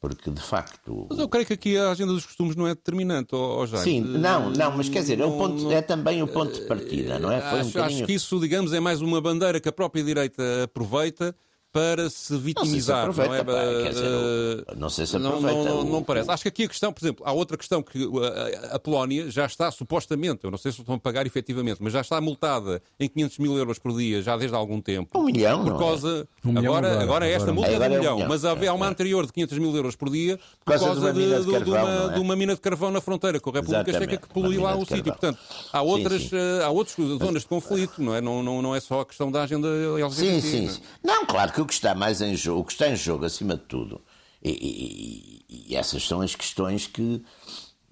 Porque 0.00 0.30
de 0.30 0.40
facto. 0.40 1.06
Mas 1.10 1.18
eu 1.18 1.28
creio 1.28 1.46
que 1.46 1.52
aqui 1.52 1.76
a 1.76 1.90
agenda 1.90 2.12
dos 2.12 2.24
costumes 2.24 2.56
não 2.56 2.66
é 2.66 2.70
determinante, 2.70 3.34
ou 3.34 3.66
já. 3.66 3.78
Sim, 3.78 4.00
não, 4.00 4.50
não, 4.50 4.76
mas 4.76 4.88
quer 4.88 5.00
dizer, 5.00 5.16
não, 5.18 5.26
é, 5.26 5.28
o 5.28 5.38
ponto, 5.38 5.62
não, 5.62 5.72
é 5.72 5.82
também 5.82 6.22
o 6.22 6.26
ponto 6.26 6.54
de 6.54 6.66
partida, 6.66 7.18
não 7.18 7.30
é? 7.30 7.40
Foi 7.40 7.60
acho, 7.60 7.68
um 7.68 7.72
bocadinho... 7.72 7.98
acho 7.98 8.06
que 8.06 8.12
isso, 8.14 8.40
digamos, 8.40 8.72
é 8.72 8.80
mais 8.80 9.02
uma 9.02 9.20
bandeira 9.20 9.60
que 9.60 9.68
a 9.68 9.72
própria 9.72 10.02
direita 10.02 10.42
aproveita 10.64 11.34
para 11.72 12.10
se 12.10 12.36
vitimizar. 12.36 13.06
Não, 13.06 13.12
se 13.12 13.20
não, 13.20 13.34
é? 13.34 13.44
pá, 13.44 13.52
dizer, 13.88 14.76
não, 14.76 14.90
sei 14.90 15.06
se 15.06 15.16
aproveita. 15.16 15.56
Não, 15.56 15.64
não, 15.64 15.80
o, 15.80 15.84
não 15.84 16.02
parece. 16.02 16.30
Acho 16.30 16.42
que 16.42 16.48
aqui 16.48 16.64
a 16.64 16.68
questão, 16.68 16.92
por 16.92 17.04
exemplo, 17.04 17.24
há 17.24 17.32
outra 17.32 17.56
questão 17.56 17.82
que 17.82 18.08
a, 18.72 18.76
a, 18.76 18.78
Polónia 18.78 19.30
já 19.30 19.46
está 19.46 19.70
supostamente, 19.70 20.44
eu 20.44 20.50
não 20.50 20.58
sei 20.58 20.72
se 20.72 20.80
estão 20.80 20.94
a 20.94 20.98
pagar 20.98 21.26
efetivamente, 21.26 21.78
mas 21.80 21.92
já 21.92 22.00
está 22.00 22.20
multada 22.20 22.82
em 22.98 23.08
500 23.08 23.38
mil 23.38 23.56
euros 23.56 23.78
por 23.78 23.96
dia 23.96 24.22
já 24.22 24.36
desde 24.36 24.54
há 24.54 24.58
algum 24.58 24.80
tempo. 24.80 25.18
Um 25.18 25.24
milhão, 25.24 25.64
por 25.64 25.78
causa, 25.78 26.26
é? 26.44 26.48
um 26.48 26.58
agora, 26.58 26.88
agora, 26.88 27.02
agora, 27.02 27.26
esta 27.28 27.52
multa 27.52 27.70
é 27.70 27.74
de 27.74 27.80
um 27.80 27.84
é 27.84 27.88
milhão, 27.88 28.14
milhão. 28.14 28.28
mas 28.28 28.44
havia 28.44 28.72
uma 28.72 28.88
anterior 28.88 29.26
de 29.26 29.32
500 29.32 29.58
mil 29.58 29.76
euros 29.76 29.94
por 29.94 30.10
dia 30.10 30.38
por, 30.64 30.72
causa 30.72 30.86
causa 30.86 31.00
de 31.00 31.06
uma 31.06 31.12
mina 31.12 31.40
de 31.40 31.50
de, 31.50 31.52
carvão, 31.52 31.74
uma, 31.74 31.94
não 31.94 32.10
é? 32.10 32.14
de 32.14 32.20
uma 32.20 32.36
mina 32.36 32.54
de 32.54 32.60
carvão 32.60 32.90
na 32.90 33.00
fronteira 33.00 33.40
com 33.40 33.50
a 33.50 33.52
República 33.52 33.92
Checa 33.92 34.16
que 34.16 34.28
polui 34.28 34.56
lá 34.58 34.76
o 34.76 34.84
sítio. 34.84 35.04
Portanto, 35.04 35.38
há 35.72 35.82
outras, 35.82 36.22
sim. 36.22 36.36
eh, 36.36 36.64
há 36.64 36.70
outras 36.70 36.96
zonas 36.96 37.42
de 37.42 37.48
conflito, 37.48 38.02
não 38.02 38.14
é? 38.14 38.20
Não, 38.20 38.42
não, 38.42 38.62
não 38.62 38.74
é 38.74 38.80
só 38.80 39.00
a 39.00 39.06
questão 39.06 39.30
da 39.30 39.42
agenda 39.42 39.68
LGBT. 39.68 40.40
Sim, 40.40 40.40
sim, 40.40 40.60
não 40.60 40.68
é? 40.68 40.72
sim. 40.72 40.82
Não, 41.02 41.26
claro 41.26 41.52
que 41.52 41.59
o 41.60 41.66
que 41.66 41.72
está 41.74 41.94
mais 41.94 42.20
em 42.20 42.34
jogo, 42.36 42.60
o 42.60 42.64
que 42.64 42.72
está 42.72 42.88
em 42.88 42.96
jogo 42.96 43.24
acima 43.24 43.54
de 43.56 43.62
tudo, 43.62 44.00
e, 44.42 44.50
e- 44.50 45.44
e- 45.48 45.72
e 45.72 45.76
essas 45.76 46.02
são 46.06 46.20
as 46.20 46.34
questões 46.34 46.86
que 46.86 47.22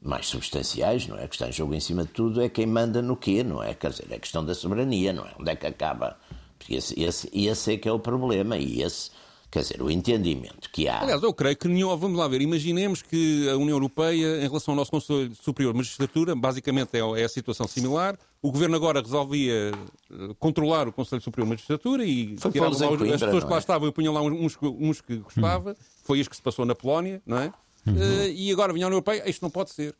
mais 0.00 0.26
substanciais, 0.26 1.06
não 1.06 1.18
é? 1.18 1.24
O 1.24 1.28
que 1.28 1.34
está 1.34 1.48
em 1.48 1.52
jogo 1.52 1.74
em 1.74 1.80
cima 1.80 2.04
de 2.04 2.10
tudo 2.10 2.40
é 2.40 2.48
quem 2.48 2.66
manda 2.66 3.02
no 3.02 3.16
quê, 3.16 3.42
não 3.42 3.62
é? 3.62 3.74
Quer 3.74 3.90
dizer, 3.90 4.06
é 4.10 4.14
a 4.16 4.20
questão 4.20 4.44
da 4.44 4.54
soberania, 4.54 5.12
não 5.12 5.24
é? 5.24 5.34
Onde 5.38 5.50
é 5.50 5.56
que 5.56 5.66
acaba? 5.66 6.16
Porque 6.58 6.74
esse, 6.76 7.00
esse, 7.00 7.28
esse 7.32 7.72
é 7.74 7.76
que 7.76 7.88
é 7.88 7.92
o 7.92 7.98
problema 7.98 8.56
e 8.56 8.82
esse, 8.82 9.10
quer 9.50 9.60
dizer, 9.60 9.82
o 9.82 9.90
entendimento 9.90 10.70
que 10.70 10.88
há. 10.88 11.00
Aliás, 11.00 11.22
eu 11.22 11.32
creio 11.32 11.56
que 11.56 11.68
nenhum, 11.68 11.96
vamos 11.96 12.18
lá 12.18 12.28
ver, 12.28 12.40
imaginemos 12.40 13.02
que 13.02 13.48
a 13.48 13.56
União 13.56 13.76
Europeia, 13.76 14.38
em 14.38 14.46
relação 14.46 14.72
ao 14.72 14.76
nosso 14.76 14.90
Conselho 14.90 15.34
Superior 15.34 15.72
de 15.72 15.78
Magistratura, 15.78 16.34
basicamente 16.34 16.90
é, 16.94 17.20
é 17.20 17.24
a 17.24 17.28
situação 17.28 17.66
similar. 17.66 18.18
O 18.42 18.52
Governo 18.52 18.76
agora 18.76 19.00
resolvia 19.00 19.72
eh, 19.72 20.14
controlar 20.38 20.86
o 20.86 20.92
Conselho 20.92 21.20
Superior 21.22 21.46
de 21.46 21.50
Magistratura 21.50 22.04
e 22.04 22.36
Foi 22.38 22.52
tirava 22.52 22.72
lá 22.72 22.88
Coimbra, 22.88 23.14
as 23.14 23.20
pessoas 23.20 23.44
que 23.44 23.50
lá 23.50 23.56
é? 23.56 23.58
estavam 23.58 23.88
e 23.88 23.92
punham 23.92 24.14
lá 24.14 24.22
uns, 24.22 24.56
uns 24.62 25.00
que 25.00 25.16
gostava. 25.16 25.76
Foi 26.04 26.20
isso 26.20 26.30
que 26.30 26.36
se 26.36 26.42
passou 26.42 26.64
na 26.64 26.74
Polónia, 26.74 27.20
não 27.26 27.38
é? 27.38 27.52
Eh, 27.86 28.30
e 28.30 28.52
agora 28.52 28.72
a 28.72 28.74
União 28.74 28.88
Europeia, 28.88 29.28
isto 29.28 29.42
não 29.42 29.50
pode 29.50 29.70
ser. 29.70 29.94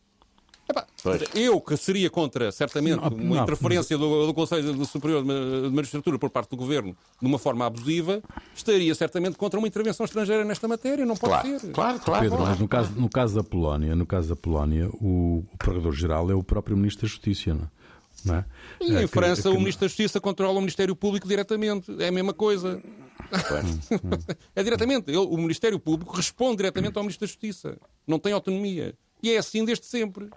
Epá, 0.70 0.86
eu 1.34 1.60
que 1.60 1.76
seria 1.76 2.10
contra, 2.10 2.52
certamente, 2.52 2.96
Não, 3.00 3.08
uma 3.08 3.36
não, 3.36 3.42
interferência 3.42 3.96
do, 3.96 4.26
do 4.26 4.34
Conselho 4.34 4.84
Superior 4.84 5.22
de 5.22 5.70
Magistratura 5.74 6.18
por 6.18 6.28
parte 6.28 6.50
do 6.50 6.56
Governo 6.56 6.94
de 7.20 7.26
uma 7.26 7.38
forma 7.38 7.64
abusiva, 7.64 8.22
estaria 8.54 8.94
certamente 8.94 9.36
contra 9.38 9.58
uma 9.58 9.66
intervenção 9.66 10.04
estrangeira 10.04 10.44
nesta 10.44 10.68
matéria. 10.68 11.06
Não 11.06 11.16
pode 11.16 11.32
Claro, 11.32 11.60
ser. 11.60 11.72
claro, 11.72 11.98
claro. 12.00 12.22
Pedro, 12.22 12.40
mas 12.44 12.58
no 12.58 12.68
caso, 12.68 12.92
no 12.92 13.08
caso 13.08 13.34
da 13.36 13.42
Polónia, 13.44 13.96
no 13.96 14.04
caso 14.06 14.28
da 14.28 14.36
Polónia, 14.36 14.88
o, 15.00 15.44
o 15.52 15.56
procurador-geral 15.56 16.30
é 16.30 16.34
o 16.34 16.42
próprio 16.42 16.76
ministro 16.76 17.02
da 17.02 17.08
Justiça, 17.08 17.54
não 17.54 17.62
é? 17.64 17.68
Não 18.24 18.34
é? 18.34 18.44
E 18.80 18.96
É 18.96 18.98
em 18.98 19.06
que- 19.06 19.14
França, 19.14 19.42
que- 19.42 19.48
o 19.48 19.58
Ministro 19.58 19.82
da 19.82 19.88
Justiça 19.88 20.20
controla 20.20 20.58
o 20.58 20.60
Ministério 20.60 20.94
Público 20.96 21.26
diretamente. 21.28 21.94
É 22.02 22.08
a 22.08 22.12
mesma 22.12 22.34
coisa. 22.34 22.82
é 24.54 24.62
diretamente. 24.62 25.08
Ele- 25.10 25.16
o 25.18 25.36
Ministério 25.36 25.78
Público 25.78 26.14
responde 26.14 26.56
diretamente 26.58 26.96
ao 26.96 27.02
Ministro 27.04 27.26
da 27.26 27.28
Justiça. 27.28 27.78
Não 28.06 28.18
tem 28.18 28.32
autonomia. 28.32 28.94
E 29.22 29.30
é 29.30 29.38
assim 29.38 29.64
desde 29.64 29.86
sempre. 29.86 30.28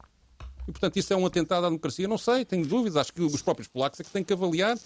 E, 0.68 0.72
portanto, 0.72 0.98
isso 0.98 1.12
é 1.12 1.16
um 1.18 1.26
atentado 1.26 1.66
à 1.66 1.70
democracia? 1.70 2.08
Não 2.08 2.18
sei, 2.18 2.46
tenho 2.46 2.66
dúvidas. 2.66 2.96
Acho 2.98 3.14
que 3.14 3.22
os 3.22 3.42
próprios 3.42 3.68
polacos 3.68 4.00
é 4.00 4.04
que 4.04 4.10
têm 4.12 4.24
que 4.24 4.32
avaliar. 4.32 4.78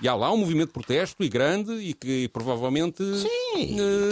E 0.00 0.06
há 0.08 0.14
lá 0.14 0.30
um 0.32 0.36
movimento 0.36 0.68
de 0.68 0.72
protesto 0.74 1.22
e 1.24 1.28
grande 1.28 1.72
e 1.72 1.94
que 1.94 2.28
provavelmente. 2.28 3.02
Sim, 3.18 3.76
eh, 3.80 4.10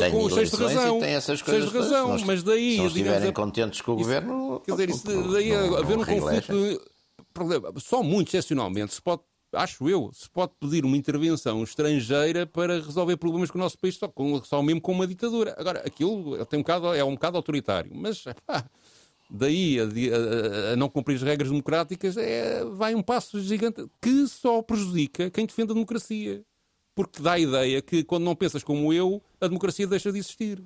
tem- 0.00 0.10
com 0.10 0.28
cheios 0.30 0.50
de 0.50 0.56
razão. 0.56 0.98
tem 1.00 1.10
essas 1.14 1.42
coisas 1.42 1.70
de 1.70 1.78
razão. 1.78 2.16
Mas 2.24 2.42
daí, 2.42 2.76
se 2.76 2.86
estiverem 2.86 3.32
contentes 3.32 3.80
com 3.80 3.92
o 3.92 3.96
governo, 3.96 4.60
Quer 4.64 4.72
dizer, 4.72 4.90
isso, 4.90 5.10
não- 5.10 5.32
daí 5.32 5.52
não- 5.52 5.76
haver 5.76 5.96
não 5.96 6.02
um 6.02 6.06
conflito. 6.06 6.82
problema, 7.32 7.72
Só 7.78 8.02
muito 8.02 8.28
excepcionalmente 8.28 8.94
se 8.94 9.02
pode, 9.02 9.22
acho 9.52 9.88
eu, 9.88 10.10
se 10.12 10.28
pode 10.28 10.52
pedir 10.60 10.84
uma 10.84 10.96
intervenção 10.96 11.62
estrangeira 11.62 12.46
para 12.46 12.74
resolver 12.80 13.16
problemas 13.16 13.50
que 13.50 13.56
o 13.56 13.60
nosso 13.60 13.78
país 13.78 13.96
só, 13.96 14.08
com, 14.08 14.42
só 14.42 14.62
mesmo 14.62 14.80
com 14.80 14.92
uma 14.92 15.06
ditadura. 15.06 15.54
Agora, 15.58 15.80
aquilo 15.86 16.44
tem 16.46 16.58
um 16.58 16.62
bocado, 16.62 16.94
é 16.94 17.04
um 17.04 17.14
bocado 17.14 17.36
autoritário, 17.36 17.90
mas 17.94 18.24
pá, 18.46 18.64
daí 19.30 19.78
a, 19.80 19.84
a- 19.84 20.72
a 20.72 20.76
não 20.76 20.88
cumprir 20.88 21.16
as 21.16 21.22
regras 21.22 21.50
democráticas 21.50 22.16
é, 22.16 22.64
vai 22.64 22.94
um 22.94 23.02
passo 23.02 23.40
gigante 23.40 23.84
que 24.00 24.26
só 24.26 24.62
prejudica 24.62 25.30
quem 25.30 25.46
defende 25.46 25.70
a 25.72 25.74
democracia. 25.74 26.42
Porque 26.94 27.22
dá 27.22 27.32
a 27.32 27.38
ideia 27.38 27.80
que 27.80 28.02
quando 28.02 28.24
não 28.24 28.34
pensas 28.34 28.64
como 28.64 28.92
eu, 28.92 29.22
a 29.40 29.46
democracia 29.46 29.86
deixa 29.86 30.10
de 30.10 30.18
existir. 30.18 30.62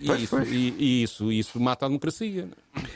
E, 0.00 0.06
Pois, 0.06 0.22
isso, 0.22 0.36
pois. 0.36 0.50
e- 0.50 0.74
e 0.78 1.02
isso, 1.02 1.30
isso 1.30 1.60
mata 1.60 1.84
a 1.84 1.88
democracia. 1.88 2.48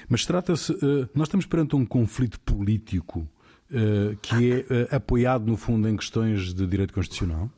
Mas 0.09 0.25
trata-se. 0.25 0.73
eh, 0.73 1.09
nós 1.15 1.29
estamos 1.29 1.45
perante 1.47 1.77
um 1.77 1.85
conflito 1.85 2.41
político 2.41 3.29
eh, 3.71 4.17
que 4.23 4.53
é 4.53 4.67
eh, 4.71 4.97
apoiado, 4.97 5.47
no 5.47 5.57
fundo, 5.57 5.89
em 5.89 5.97
questões 5.97 6.55
de 6.55 6.67
direito 6.67 6.93
constitucional? 6.95 7.51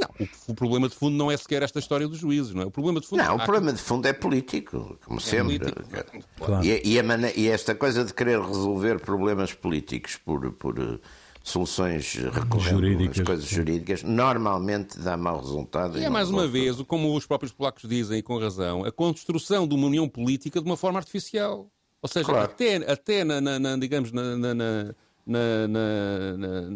Não, 0.00 0.08
o, 0.26 0.28
o 0.52 0.54
problema 0.54 0.88
de 0.88 0.94
fundo 0.94 1.16
não 1.16 1.30
é 1.30 1.36
sequer 1.36 1.62
esta 1.62 1.78
história 1.78 2.08
dos 2.08 2.18
juízes, 2.18 2.54
não 2.54 2.62
é? 2.62 2.66
O 2.66 2.70
problema 2.70 3.00
de 3.00 3.06
fundo 3.06 3.22
Não, 3.22 3.36
o 3.36 3.40
há- 3.40 3.44
problema 3.44 3.72
de 3.72 3.80
fundo 3.82 4.06
é 4.08 4.12
político, 4.12 4.98
como 5.04 5.20
sempre. 5.20 5.58
político. 5.58 6.24
Claro. 6.38 6.64
E, 6.64 6.80
e 6.84 6.98
a 6.98 7.04
e 7.36 7.48
esta 7.48 7.74
coisa 7.74 8.04
de 8.04 8.14
querer 8.14 8.40
resolver 8.40 9.00
problemas 9.00 9.52
políticos 9.52 10.16
por, 10.16 10.50
por 10.52 10.78
eh, 10.78 10.98
soluções 11.42 12.16
às 12.18 13.20
coisas 13.24 13.44
sim. 13.46 13.54
jurídicas, 13.56 14.02
normalmente 14.02 14.98
dá 14.98 15.16
mau 15.16 15.40
resultado. 15.40 15.98
E 15.98 16.02
e 16.02 16.04
é 16.04 16.08
mais 16.08 16.30
uma 16.30 16.46
vez, 16.46 16.76
como 16.82 17.14
os 17.16 17.26
próprios 17.26 17.52
polacos 17.52 17.88
dizem, 17.88 18.18
e 18.18 18.22
com 18.22 18.38
razão, 18.38 18.84
a 18.84 18.92
construção 18.92 19.66
de 19.66 19.74
uma 19.74 19.86
união 19.86 20.08
política 20.08 20.60
de 20.60 20.66
uma 20.66 20.76
forma 20.76 20.98
artificial. 20.98 21.70
Ou 22.02 22.08
seja, 22.08 22.24
Claro. 22.26 22.44
até, 22.44 22.76
até 22.90 23.24
na, 23.24 23.40
na- 23.40 23.58
na, 23.58 23.76
digamos, 23.76 24.10
na, 24.12 24.36
na- 24.36 24.94
na- 25.26 25.68
na- 25.68 26.36
na- 26.36 26.70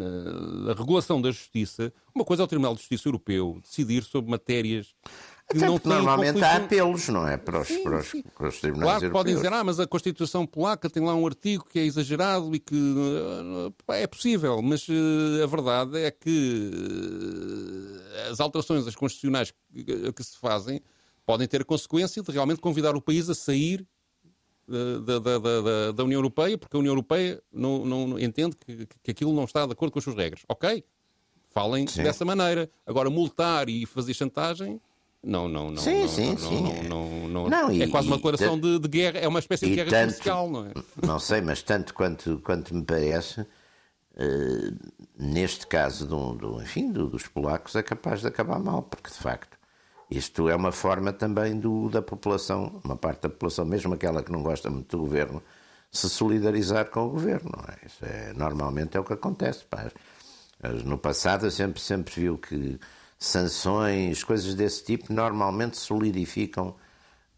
na- 0.67 0.73
regulação 0.75 1.21
da 1.21 1.31
justiça, 1.31 1.93
uma 2.15 2.25
coisa 2.25 2.43
é 2.43 2.45
o 2.45 2.49
Tribunal 2.49 2.75
de 2.75 2.81
Justiça 2.81 3.09
Europeu 3.09 3.59
decidir 3.63 4.03
sobre 4.05 4.31
matérias 4.31 4.95
que 5.51 5.59
Até 5.59 5.67
não 5.67 5.79
têm 5.79 5.93
normalmente 5.93 6.33
conflito- 6.35 6.45
há 6.47 6.57
apelos, 6.57 7.09
não 7.09 7.29
é? 7.29 7.37
Para 7.37 7.61
os, 7.61 7.69
para 7.69 7.99
os, 7.99 8.13
para 8.35 8.49
os 8.49 8.61
tribunais 8.61 8.89
Claro 8.93 9.01
que 9.05 9.11
podem 9.11 9.33
europeus. 9.35 9.53
dizer, 9.53 9.53
ah, 9.53 9.65
mas 9.65 9.79
a 9.79 9.87
Constituição 9.87 10.47
polaca 10.47 10.89
tem 10.89 11.05
lá 11.05 11.15
um 11.15 11.27
artigo 11.27 11.67
que 11.71 11.79
é 11.79 11.85
exagerado 11.85 12.55
e 12.55 12.59
que 12.59 12.75
eh, 13.89 14.03
é 14.03 14.07
possível, 14.07 14.63
mas 14.63 14.87
eh, 14.89 15.43
a 15.43 15.47
verdade 15.47 15.99
é 15.99 16.11
que 16.11 16.71
eh, 18.15 18.31
as 18.31 18.41
alterações 18.41 18.85
das 18.87 18.95
constitucionais 18.95 19.53
que, 20.15 20.25
se 20.25 20.39
fazem 20.39 20.81
podem 21.27 21.47
ter 21.47 21.61
a 21.61 21.65
consequência 21.65 22.23
de 22.23 22.31
realmente 22.33 22.61
convidar 22.61 22.97
o 22.97 23.01
país 23.03 23.29
a 23.29 23.35
sair 23.35 23.87
da, 24.67 25.19
da- 25.19 25.39
da- 25.39 25.93
da- 25.93 26.05
União 26.05 26.19
Europeia, 26.19 26.57
porque 26.57 26.77
a 26.77 26.79
União 26.79 26.93
Europeia 26.93 27.43
não, 27.53 27.85
não- 27.85 28.19
entende 28.19 28.57
que, 28.57 28.87
que 29.03 29.11
aquilo 29.11 29.33
não 29.33 29.45
está 29.45 29.67
de 29.67 29.73
acordo 29.73 29.93
com 29.93 29.99
as 29.99 30.05
suas 30.05 30.17
regras. 30.17 30.43
Ok, 30.49 30.83
falem 31.51 31.87
Sim. 31.87 32.03
dessa 32.03 32.25
maneira. 32.25 32.71
Agora, 32.87 33.09
multar 33.11 33.69
e 33.69 33.85
fazer 33.87 34.15
chantagem. 34.15 34.81
Não, 35.23 35.49
não, 35.49 35.71
não. 35.71 35.77
Sim, 35.83 36.01
não, 36.03 36.09
sim, 36.09 36.31
não, 36.33 36.37
sim. 36.39 36.89
Não, 36.89 37.29
não, 37.29 37.49
não, 37.49 37.73
e- 37.73 37.83
é 37.83 37.89
quase 37.89 38.07
uma 38.09 38.17
declaração 38.17 38.59
de, 38.59 38.79
de 38.79 38.89
guerra, 38.89 39.19
é 39.19 39.27
uma 39.29 39.39
espécie 39.39 39.67
de 39.67 39.75
guerra 39.75 39.91
tanto- 39.91 40.11
comercial, 40.13 40.51
não 40.51 40.67
é? 40.67 40.73
Não 41.07 41.19
sei, 41.19 41.41
mas 41.41 41.63
tanto 41.63 41.95
quanto, 41.95 42.41
quanto 42.45 42.75
me 42.75 42.85
parece, 42.85 43.47
eh, 44.17 44.71
neste 45.19 45.67
caso 45.67 46.07
do, 46.07 46.35
do- 46.35 46.63
enfim, 46.63 46.91
do- 46.93 47.09
dos 47.09 47.27
polacos, 47.27 47.75
é 47.75 47.83
capaz 47.83 48.21
de 48.21 48.27
acabar 48.27 48.59
mal, 48.59 48.83
porque 48.83 49.09
de 49.11 49.17
facto 49.17 49.54
isto 50.17 50.49
é 50.49 50.57
uma 50.57 50.73
forma 50.73 51.13
também 51.13 51.59
do, 51.59 51.89
da 51.89 52.03
população, 52.03 52.81
uma 52.85 52.97
parte 52.97 53.23
da 53.23 53.29
população, 53.29 53.65
mesmo 53.65 53.95
aquela 53.95 54.23
que 54.23 54.33
não 54.33 54.43
gosta 54.43 54.71
muito 54.71 54.97
do 54.97 55.03
governo, 55.03 55.43
se 55.91 56.09
solidarizar 56.09 56.91
com 56.91 57.07
o 57.07 57.11
governo. 57.11 57.53
É? 57.69 58.31
É, 58.31 58.33
normalmente 58.35 58.97
é 58.97 59.01
o 59.01 59.05
que 59.05 59.13
acontece. 59.13 59.65
pá. 59.65 59.91
No 60.85 60.99
passado 60.99 61.47
eu 61.47 61.51
sempre, 61.51 61.81
sempre 61.81 62.15
viu 62.15 62.39
que 62.39 62.79
sanções, 63.19 64.25
coisas 64.25 64.55
desse 64.55 64.85
tipo, 64.85 65.13
normalmente 65.13 65.77
solidificam, 65.77 66.75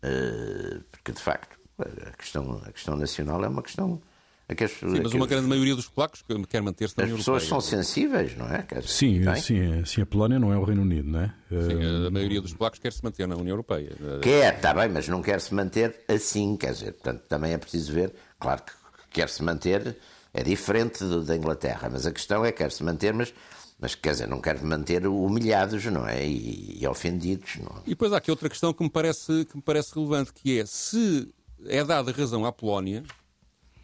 eh, 0.02 0.80
porque 0.90 1.12
de 1.12 1.20
facto 1.20 1.56
a 1.78 2.16
questão, 2.16 2.62
a 2.64 2.72
questão 2.72 2.96
nacional 2.96 3.44
é 3.44 3.48
uma 3.48 3.62
questão. 3.62 4.00
A 4.48 4.54
que 4.54 4.64
as, 4.64 4.70
Sim, 4.72 4.86
mas 5.02 5.10
que 5.10 5.16
uma 5.16 5.26
grande 5.26 5.46
maioria 5.48 5.74
dos 5.74 5.88
polacos 5.88 6.22
que- 6.22 6.46
quer 6.46 6.62
manter-se 6.62 6.96
na 6.96 7.02
as 7.04 7.08
União 7.10 7.18
pessoas 7.18 7.42
Europeia. 7.42 7.60
são 7.60 7.82
sensíveis, 7.82 8.36
não 8.36 8.46
é? 8.46 8.62
Dizer, 8.62 8.82
Sim, 8.88 9.34
sim, 9.36 9.84
sim, 9.84 10.00
a 10.02 10.06
Polónia 10.06 10.38
não 10.38 10.52
é 10.52 10.56
o 10.56 10.62
Reino 10.64 10.82
Unido, 10.82 11.08
não 11.10 11.20
é? 11.20 11.34
Sim, 11.50 12.06
a 12.06 12.10
maioria 12.10 12.40
dos 12.40 12.54
polacos 12.54 12.78
quer 12.78 12.92
se 12.92 13.02
manter 13.02 13.26
na 13.26 13.34
União 13.36 13.52
Europeia. 13.54 13.92
Quer, 14.22 14.54
está 14.56 14.72
bem, 14.72 14.88
mas 14.88 15.08
não 15.08 15.20
quer 15.20 15.40
se 15.40 15.52
manter 15.52 16.04
assim, 16.08 16.56
quer 16.56 16.72
dizer, 16.72 16.92
portanto, 16.92 17.22
também 17.28 17.52
é 17.52 17.58
preciso 17.58 17.92
ver, 17.92 18.12
claro 18.38 18.62
que 18.62 18.72
quer 19.10 19.28
se 19.28 19.42
manter, 19.42 19.96
é 20.32 20.42
diferente 20.44 21.02
do- 21.02 21.24
da 21.24 21.34
Inglaterra, 21.34 21.88
mas 21.90 22.06
a 22.06 22.12
questão 22.12 22.44
é 22.44 22.52
quer 22.52 22.70
se 22.70 22.84
manter, 22.84 23.12
mas, 23.14 23.34
mas 23.80 23.94
quer 23.96 24.12
dizer, 24.12 24.28
não 24.28 24.40
quer 24.40 24.62
manter 24.62 25.06
humilhados, 25.08 25.84
não 25.86 26.06
é? 26.06 26.24
E, 26.24 26.78
e 26.80 26.86
ofendidos, 26.86 27.56
não 27.56 27.78
é? 27.78 27.80
E 27.86 27.90
depois 27.90 28.12
há 28.12 28.18
aqui 28.18 28.30
outra 28.30 28.48
questão 28.48 28.72
que 28.72 28.82
me 28.84 28.90
parece, 28.90 29.44
que 29.46 29.56
me 29.56 29.62
parece 29.62 29.92
relevante, 29.94 30.32
que 30.32 30.60
é 30.60 30.66
se 30.66 31.28
é 31.66 31.82
dada 31.82 32.12
razão 32.12 32.44
à 32.44 32.52
Polónia, 32.52 33.02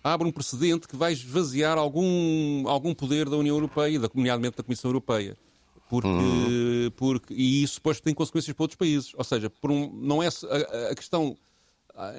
abre 0.02 0.26
um 0.26 0.32
precedente 0.32 0.88
que 0.88 0.96
vai 0.96 1.12
esvaziar 1.12 1.78
algum, 1.78 2.66
algum 2.68 2.94
poder 2.94 3.28
da 3.28 3.36
União 3.36 3.56
Europeia, 3.56 3.98
da, 3.98 4.10
nomeadamente 4.12 4.56
da 4.56 4.62
Comissão 4.62 4.90
Europeia. 4.90 5.36
Porque, 5.88 6.92
porque, 6.96 7.34
e 7.34 7.62
isso 7.62 7.74
depois 7.74 8.00
tem 8.00 8.14
consequências 8.14 8.54
para 8.54 8.64
outros 8.64 8.78
países. 8.78 9.12
Ou 9.14 9.24
seja, 9.24 9.50
por 9.50 9.70
um, 9.70 9.92
não 9.92 10.22
é, 10.22 10.28
a, 10.28 10.92
a 10.92 10.94
questão 10.94 11.36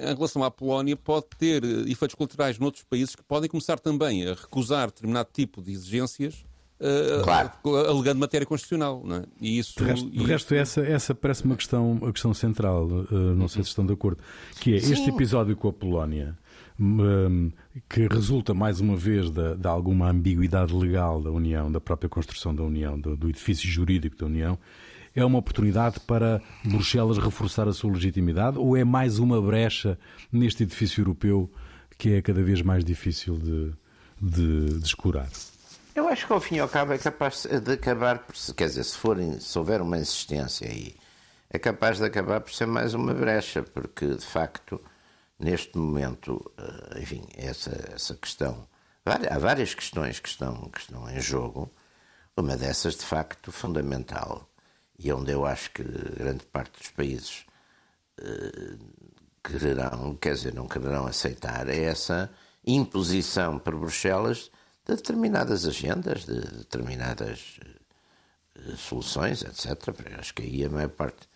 em 0.00 0.14
relação 0.14 0.44
à 0.44 0.50
Polónia 0.50 0.96
pode 0.96 1.26
ter 1.36 1.64
eh, 1.64 1.90
efeitos 1.90 2.14
colaterais 2.14 2.58
noutros 2.58 2.84
países 2.84 3.16
que 3.16 3.22
podem 3.24 3.50
começar 3.50 3.78
também 3.78 4.24
a 4.26 4.34
recusar 4.34 4.86
determinado 4.86 5.28
tipo 5.32 5.60
de 5.60 5.72
exigências 5.72 6.44
claro. 7.22 7.50
alegando 7.88 8.20
matéria 8.20 8.46
constitucional. 8.46 9.02
Não 9.04 9.16
é? 9.16 9.24
e 9.40 9.58
isso, 9.58 9.74
de 9.78 9.84
resto, 9.84 10.10
de 10.10 10.24
resto 10.24 10.54
essa, 10.54 10.80
essa 10.80 11.14
parece 11.14 11.44
uma 11.44 11.56
questão, 11.56 12.00
a 12.02 12.12
questão 12.12 12.34
central, 12.34 12.88
não 13.10 13.48
sei 13.48 13.62
se 13.62 13.70
estão 13.70 13.86
de 13.86 13.92
acordo, 13.92 14.20
que 14.60 14.74
é 14.74 14.80
Sim. 14.80 14.92
este 14.92 15.10
episódio 15.10 15.56
com 15.56 15.68
a 15.68 15.72
Polónia. 15.72 16.36
Hum, 16.78 17.52
que 17.88 18.08
resulta 18.08 18.52
mais 18.52 18.80
uma 18.80 18.96
vez 18.96 19.30
de, 19.30 19.54
de, 19.54 19.68
alguma 19.68 20.10
ambiguidade 20.10 20.74
legal 20.74 21.22
da 21.22 21.30
União, 21.30 21.70
da 21.70 21.80
própria 21.80 22.08
construção 22.08 22.52
da 22.52 22.64
União, 22.64 22.98
do, 22.98 23.16
do 23.16 23.28
edifício 23.28 23.68
jurídico 23.68 24.16
da 24.16 24.26
União, 24.26 24.58
é 25.14 25.24
uma 25.24 25.38
oportunidade 25.38 26.00
para 26.00 26.42
Bruxelas 26.64 27.18
reforçar 27.18 27.68
a 27.68 27.72
sua 27.72 27.92
legitimidade 27.92 28.58
ou 28.58 28.76
é 28.76 28.82
mais 28.82 29.20
uma 29.20 29.40
brecha 29.40 29.96
neste 30.32 30.64
edifício 30.64 31.02
europeu 31.02 31.48
que 31.96 32.14
é 32.14 32.22
cada 32.22 32.42
vez 32.42 32.60
mais 32.60 32.84
difícil 32.84 33.38
de, 33.38 33.70
de, 34.20 34.78
de 34.80 34.84
explorar? 34.84 35.28
Eu 35.94 36.08
acho 36.08 36.26
que 36.26 36.32
ao 36.32 36.40
fim 36.40 36.56
e 36.56 36.60
ao 36.60 36.68
cabo 36.68 36.92
é 36.92 36.98
capaz 36.98 37.46
de 37.46 37.72
acabar 37.72 38.18
por. 38.18 38.34
Quer 38.54 38.66
dizer, 38.66 38.84
se, 38.84 38.96
for, 38.96 39.16
se 39.40 39.58
houver 39.58 39.80
uma 39.80 39.96
insistência 39.96 40.68
aí, 40.68 40.96
é 41.48 41.58
capaz 41.58 41.98
de 41.98 42.04
acabar 42.04 42.40
por 42.40 42.52
ser 42.52 42.66
mais 42.66 42.94
uma 42.94 43.14
brecha, 43.14 43.62
porque 43.62 44.06
de 44.06 44.26
facto, 44.26 44.80
neste 45.38 45.78
momento, 45.78 46.52
eh, 46.58 47.00
enfim, 47.00 47.24
essa, 47.36 47.70
essa 47.94 48.14
questão. 48.16 48.66
Há 49.06 49.38
várias 49.38 49.74
questões 49.74 50.18
que 50.18 50.28
estão, 50.28 50.68
que 50.70 50.80
estão 50.80 51.08
em 51.08 51.20
jogo. 51.20 51.70
Uma 52.36 52.56
dessas, 52.56 52.96
de 52.96 53.04
facto, 53.04 53.52
fundamental, 53.52 54.48
e 54.98 55.12
onde 55.12 55.30
eu 55.30 55.46
acho 55.46 55.70
que 55.70 55.84
grande 55.84 56.44
parte 56.46 56.76
dos 56.80 56.90
países 56.90 57.46
eh, 58.18 58.76
quererão, 59.44 60.16
quer 60.16 60.34
dizer, 60.34 60.54
não 60.54 60.66
quererão 60.66 61.06
aceitar, 61.06 61.68
é 61.68 61.82
essa 61.84 62.30
imposição 62.66 63.58
por 63.60 63.76
Bruxelas 63.76 64.50
de 64.86 64.96
determinadas 64.96 65.66
agendas, 65.66 66.24
de 66.24 66.40
determinadas 66.40 67.58
uh, 68.56 68.76
soluções, 68.76 69.42
etc. 69.42 69.66
Acho 70.18 70.34
que 70.34 70.42
aí 70.42 70.64
a 70.64 70.70
maior 70.70 70.90
parte. 70.90 71.28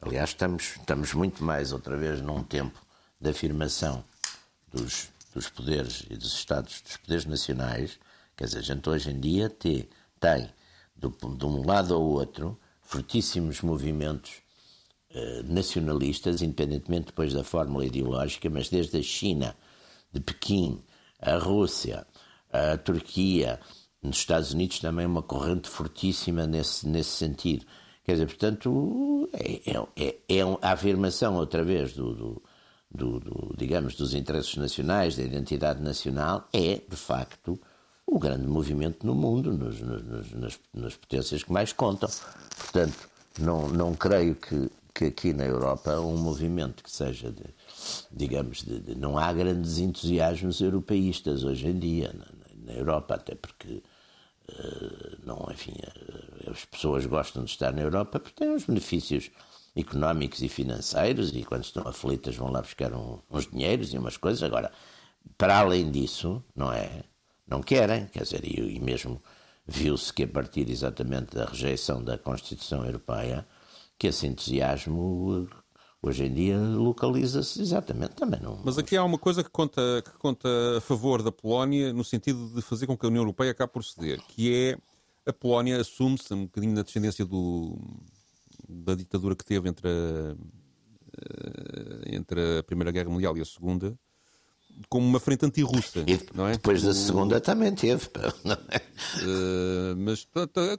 Aliás, 0.00 0.30
estamos, 0.30 0.76
estamos 0.78 1.12
muito 1.14 1.42
mais 1.44 1.72
outra 1.72 1.96
vez 1.96 2.20
num 2.20 2.42
tempo 2.42 2.80
de 3.20 3.30
afirmação 3.30 4.04
dos, 4.72 5.08
dos 5.34 5.48
poderes 5.48 6.04
e 6.10 6.16
dos 6.16 6.34
Estados, 6.34 6.80
dos 6.82 6.96
poderes 6.96 7.24
nacionais. 7.24 7.98
Quer 8.36 8.44
dizer, 8.46 8.58
a 8.58 8.62
gente 8.62 8.88
hoje 8.88 9.10
em 9.10 9.20
dia 9.20 9.48
tem, 9.48 9.88
tem 10.18 10.50
do, 10.96 11.10
de 11.10 11.44
um 11.44 11.64
lado 11.64 11.94
ao 11.94 12.02
outro, 12.02 12.58
fortíssimos 12.82 13.60
movimentos 13.60 14.42
uh, 15.10 15.42
nacionalistas, 15.44 16.42
independentemente 16.42 17.06
depois 17.06 17.32
da 17.32 17.44
fórmula 17.44 17.84
ideológica, 17.84 18.48
mas 18.50 18.68
desde 18.68 18.98
a 18.98 19.02
China, 19.02 19.56
de 20.12 20.20
Pequim, 20.20 20.82
a 21.20 21.36
Rússia, 21.36 22.06
a 22.54 22.78
Turquia, 22.78 23.58
nos 24.02 24.18
Estados 24.18 24.52
Unidos 24.52 24.78
também 24.78 25.06
uma 25.06 25.22
corrente 25.22 25.68
fortíssima 25.68 26.46
nesse, 26.46 26.86
nesse 26.86 27.10
sentido. 27.10 27.66
Quer 28.04 28.12
dizer, 28.12 28.26
portanto, 28.26 29.28
é, 29.32 29.60
é, 29.96 30.16
é 30.28 30.42
a 30.60 30.72
afirmação 30.72 31.36
outra 31.36 31.64
vez 31.64 31.94
do, 31.94 32.14
do, 32.14 32.42
do, 32.90 33.20
do, 33.20 33.54
digamos, 33.56 33.96
dos 33.96 34.14
interesses 34.14 34.56
nacionais, 34.56 35.16
da 35.16 35.22
identidade 35.22 35.82
nacional, 35.82 36.48
é, 36.52 36.80
de 36.86 36.96
facto, 36.96 37.58
o 38.06 38.18
grande 38.18 38.46
movimento 38.46 39.06
no 39.06 39.14
mundo, 39.14 39.52
nos, 39.52 39.80
nos, 39.80 40.32
nas, 40.32 40.60
nas 40.72 40.96
potências 40.96 41.42
que 41.42 41.50
mais 41.50 41.72
contam. 41.72 42.10
Portanto, 42.56 43.08
não, 43.38 43.68
não 43.68 43.94
creio 43.94 44.34
que, 44.34 44.70
que 44.94 45.06
aqui 45.06 45.32
na 45.32 45.44
Europa 45.44 45.98
um 45.98 46.16
movimento 46.18 46.84
que 46.84 46.90
seja 46.90 47.32
de, 47.32 47.44
digamos, 48.12 48.62
de, 48.62 48.78
de, 48.80 48.94
não 48.94 49.18
há 49.18 49.32
grandes 49.32 49.78
entusiasmos 49.78 50.60
europeístas 50.60 51.42
hoje 51.42 51.68
em 51.68 51.78
dia 51.78 52.12
na, 52.12 52.26
na 52.64 52.72
Europa, 52.72 53.14
até 53.14 53.34
porque 53.34 53.82
uh, 54.48 55.18
não, 55.24 55.46
enfim, 55.50 55.72
uh, 55.72 56.50
as 56.50 56.64
pessoas 56.64 57.06
gostam 57.06 57.44
de 57.44 57.50
estar 57.50 57.72
na 57.72 57.82
Europa 57.82 58.18
porque 58.18 58.44
têm 58.44 58.50
uns 58.50 58.64
benefícios 58.64 59.30
económicos 59.76 60.40
e 60.42 60.48
financeiros 60.48 61.34
e 61.34 61.44
quando 61.44 61.64
estão 61.64 61.86
aflitas 61.86 62.36
vão 62.36 62.50
lá 62.50 62.62
buscar 62.62 62.92
um, 62.92 63.20
uns 63.30 63.46
dinheiros 63.46 63.92
e 63.92 63.98
umas 63.98 64.16
coisas. 64.16 64.42
Agora, 64.42 64.72
para 65.36 65.58
além 65.58 65.90
disso, 65.90 66.42
não 66.54 66.72
é? 66.72 67.04
não 67.46 67.62
querem, 67.62 68.06
quer 68.06 68.22
dizer, 68.22 68.44
e, 68.44 68.76
e 68.76 68.80
mesmo 68.80 69.22
viu-se 69.66 70.12
que 70.12 70.24
a 70.24 70.28
partir 70.28 70.68
exatamente 70.68 71.34
da 71.34 71.46
rejeição 71.46 72.02
da 72.02 72.18
Constituição 72.18 72.84
Europeia, 72.84 73.46
que 73.98 74.08
esse 74.08 74.26
entusiasmo 74.26 75.48
hoje 76.04 76.24
em 76.24 76.32
dia 76.32 76.58
localiza-se 76.58 77.60
exatamente 77.60 78.14
também 78.14 78.40
não. 78.40 78.60
Mas 78.62 78.76
aqui 78.76 78.96
há 78.96 79.02
uma 79.02 79.18
coisa 79.18 79.42
que 79.42 79.50
conta, 79.50 80.02
que 80.04 80.12
conta 80.18 80.48
a 80.76 80.80
favor 80.80 81.22
da 81.22 81.32
Polónia 81.32 81.92
no 81.92 82.04
sentido 82.04 82.50
de 82.54 82.60
fazer 82.60 82.86
com 82.86 82.96
que 82.96 83.06
a 83.06 83.08
União 83.08 83.22
Europeia 83.22 83.52
acabe 83.52 83.72
por 83.72 83.82
ceder, 83.82 84.20
que 84.28 84.54
é 84.54 84.76
a 85.26 85.32
Polónia 85.32 85.80
assume-se 85.80 86.32
um 86.34 86.44
bocadinho 86.44 86.74
na 86.74 86.82
descendência 86.82 87.24
do, 87.24 87.78
da 88.68 88.94
ditadura 88.94 89.34
que 89.34 89.44
teve 89.44 89.68
entre 89.68 89.88
a, 89.88 90.36
eh, 91.16 92.16
entre 92.16 92.58
a 92.58 92.62
Primeira 92.62 92.90
Guerra 92.90 93.08
Mundial 93.08 93.36
e 93.36 93.40
a 93.40 93.44
Segunda, 93.44 93.98
como 94.88 95.06
uma 95.06 95.20
frente 95.20 95.44
anti-russa. 95.44 96.04
não 96.34 96.48
é? 96.48 96.52
Depois 96.52 96.82
da 96.82 96.94
segunda 96.94 97.40
também 97.40 97.74
teve. 97.74 98.08
Não 98.44 98.56
é? 98.70 98.76
Uh, 99.22 99.96
mas, 99.96 100.26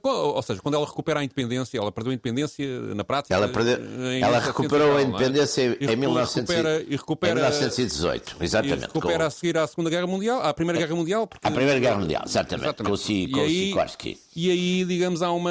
ou 0.02 0.42
seja, 0.42 0.60
quando 0.60 0.74
ela 0.74 0.86
recupera 0.86 1.20
a 1.20 1.24
independência, 1.24 1.78
ela 1.78 1.90
perdeu 1.92 2.10
a 2.10 2.14
independência 2.14 2.80
na 2.94 3.04
prática. 3.04 3.34
Ela, 3.34 3.48
perdeu, 3.48 3.78
ela 4.20 4.38
recuperou 4.38 4.96
a 4.96 5.00
é? 5.00 5.04
independência 5.04 5.76
em, 5.80 5.96
1900, 5.96 6.54
recupera, 6.54 6.82
e 6.88 6.96
recupera, 6.96 7.32
em 7.32 7.42
1918, 7.42 8.36
exatamente. 8.40 8.78
E 8.78 8.86
recupera 8.86 9.18
com... 9.18 9.24
a 9.24 9.30
seguir 9.30 9.58
à 9.58 9.66
Segunda 9.66 9.90
Guerra 9.90 10.06
Mundial, 10.06 10.42
à 10.42 10.54
Primeira 10.54 10.78
Guerra 10.78 10.94
Mundial. 10.94 11.26
Porque... 11.26 11.46
À 11.46 11.50
Primeira 11.50 11.80
Guerra 11.80 11.98
Mundial, 11.98 12.22
exatamente, 12.24 12.64
exatamente. 12.64 12.90
com 12.90 12.94
o, 12.94 12.96
si, 12.96 13.28
com 13.30 13.38
e, 13.38 13.42
aí, 13.42 14.18
e 14.34 14.50
aí, 14.50 14.84
digamos, 14.84 15.22
há 15.22 15.30
uma, 15.32 15.50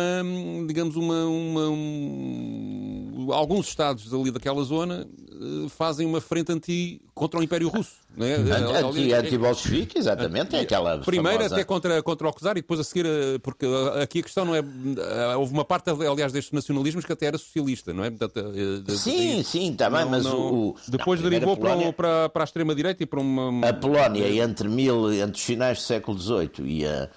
digamos, 0.68 0.96
uma, 0.96 1.26
uma 1.26 1.70
um, 1.70 2.95
alguns 3.32 3.68
estados 3.68 4.14
ali 4.14 4.32
daquela 4.32 4.64
zona 4.64 5.08
eh, 5.32 5.70
fazem 5.70 6.06
uma 6.06 6.22
frente 6.22 6.52
anti 6.52 7.02
contra 7.14 7.40
o 7.40 7.44
Império 7.44 7.70
Russo. 7.70 7.94
Né? 8.16 8.36
Anti, 8.36 9.14
anti-bolchevique, 9.14 9.98
exatamente. 9.98 10.56
É 10.56 10.62
aquela 10.62 11.00
Primeiro 11.00 11.40
famosa... 11.40 11.56
até 11.56 11.64
contra, 11.64 12.02
contra 12.02 12.28
o 12.28 12.32
Czar 12.32 12.52
e 12.52 12.62
depois 12.62 12.80
a 12.80 12.84
seguir, 12.84 13.06
eh, 13.06 13.38
porque 13.42 13.66
eh, 13.66 14.04
aqui 14.04 14.20
a 14.20 14.24
questão 14.24 14.46
não 14.46 14.56
é. 14.56 14.64
Houve 15.36 15.54
uma 15.54 15.66
parte, 15.66 15.90
aliás, 15.90 16.32
destes 16.32 16.52
nacionalismos 16.52 17.06
que 17.06 17.12
até 17.12 17.26
era 17.26 17.38
socialista, 17.38 17.94
não 17.94 18.04
é? 18.04 18.12
sim, 18.96 19.44
sim, 19.44 19.74
também, 19.74 20.02
não, 20.02 20.12
mas 20.12 20.26
o. 20.26 20.76
Depois 20.88 21.22
derivou 21.22 21.58
Polónia... 21.58 21.92
para, 21.92 22.30
para 22.30 22.44
a 22.44 22.46
extrema-direita 22.46 23.04
e 23.04 23.06
para 23.06 23.20
uma. 23.20 23.68
A 23.68 23.74
Polónia, 23.74 24.28
entre, 24.44 24.68
mil, 24.70 25.12
entre 25.12 25.38
os 25.38 25.44
finais 25.44 25.80
do 25.80 25.84
século 25.84 26.18
XVIII 26.18 26.50
e 26.66 26.86
a 26.86 27.10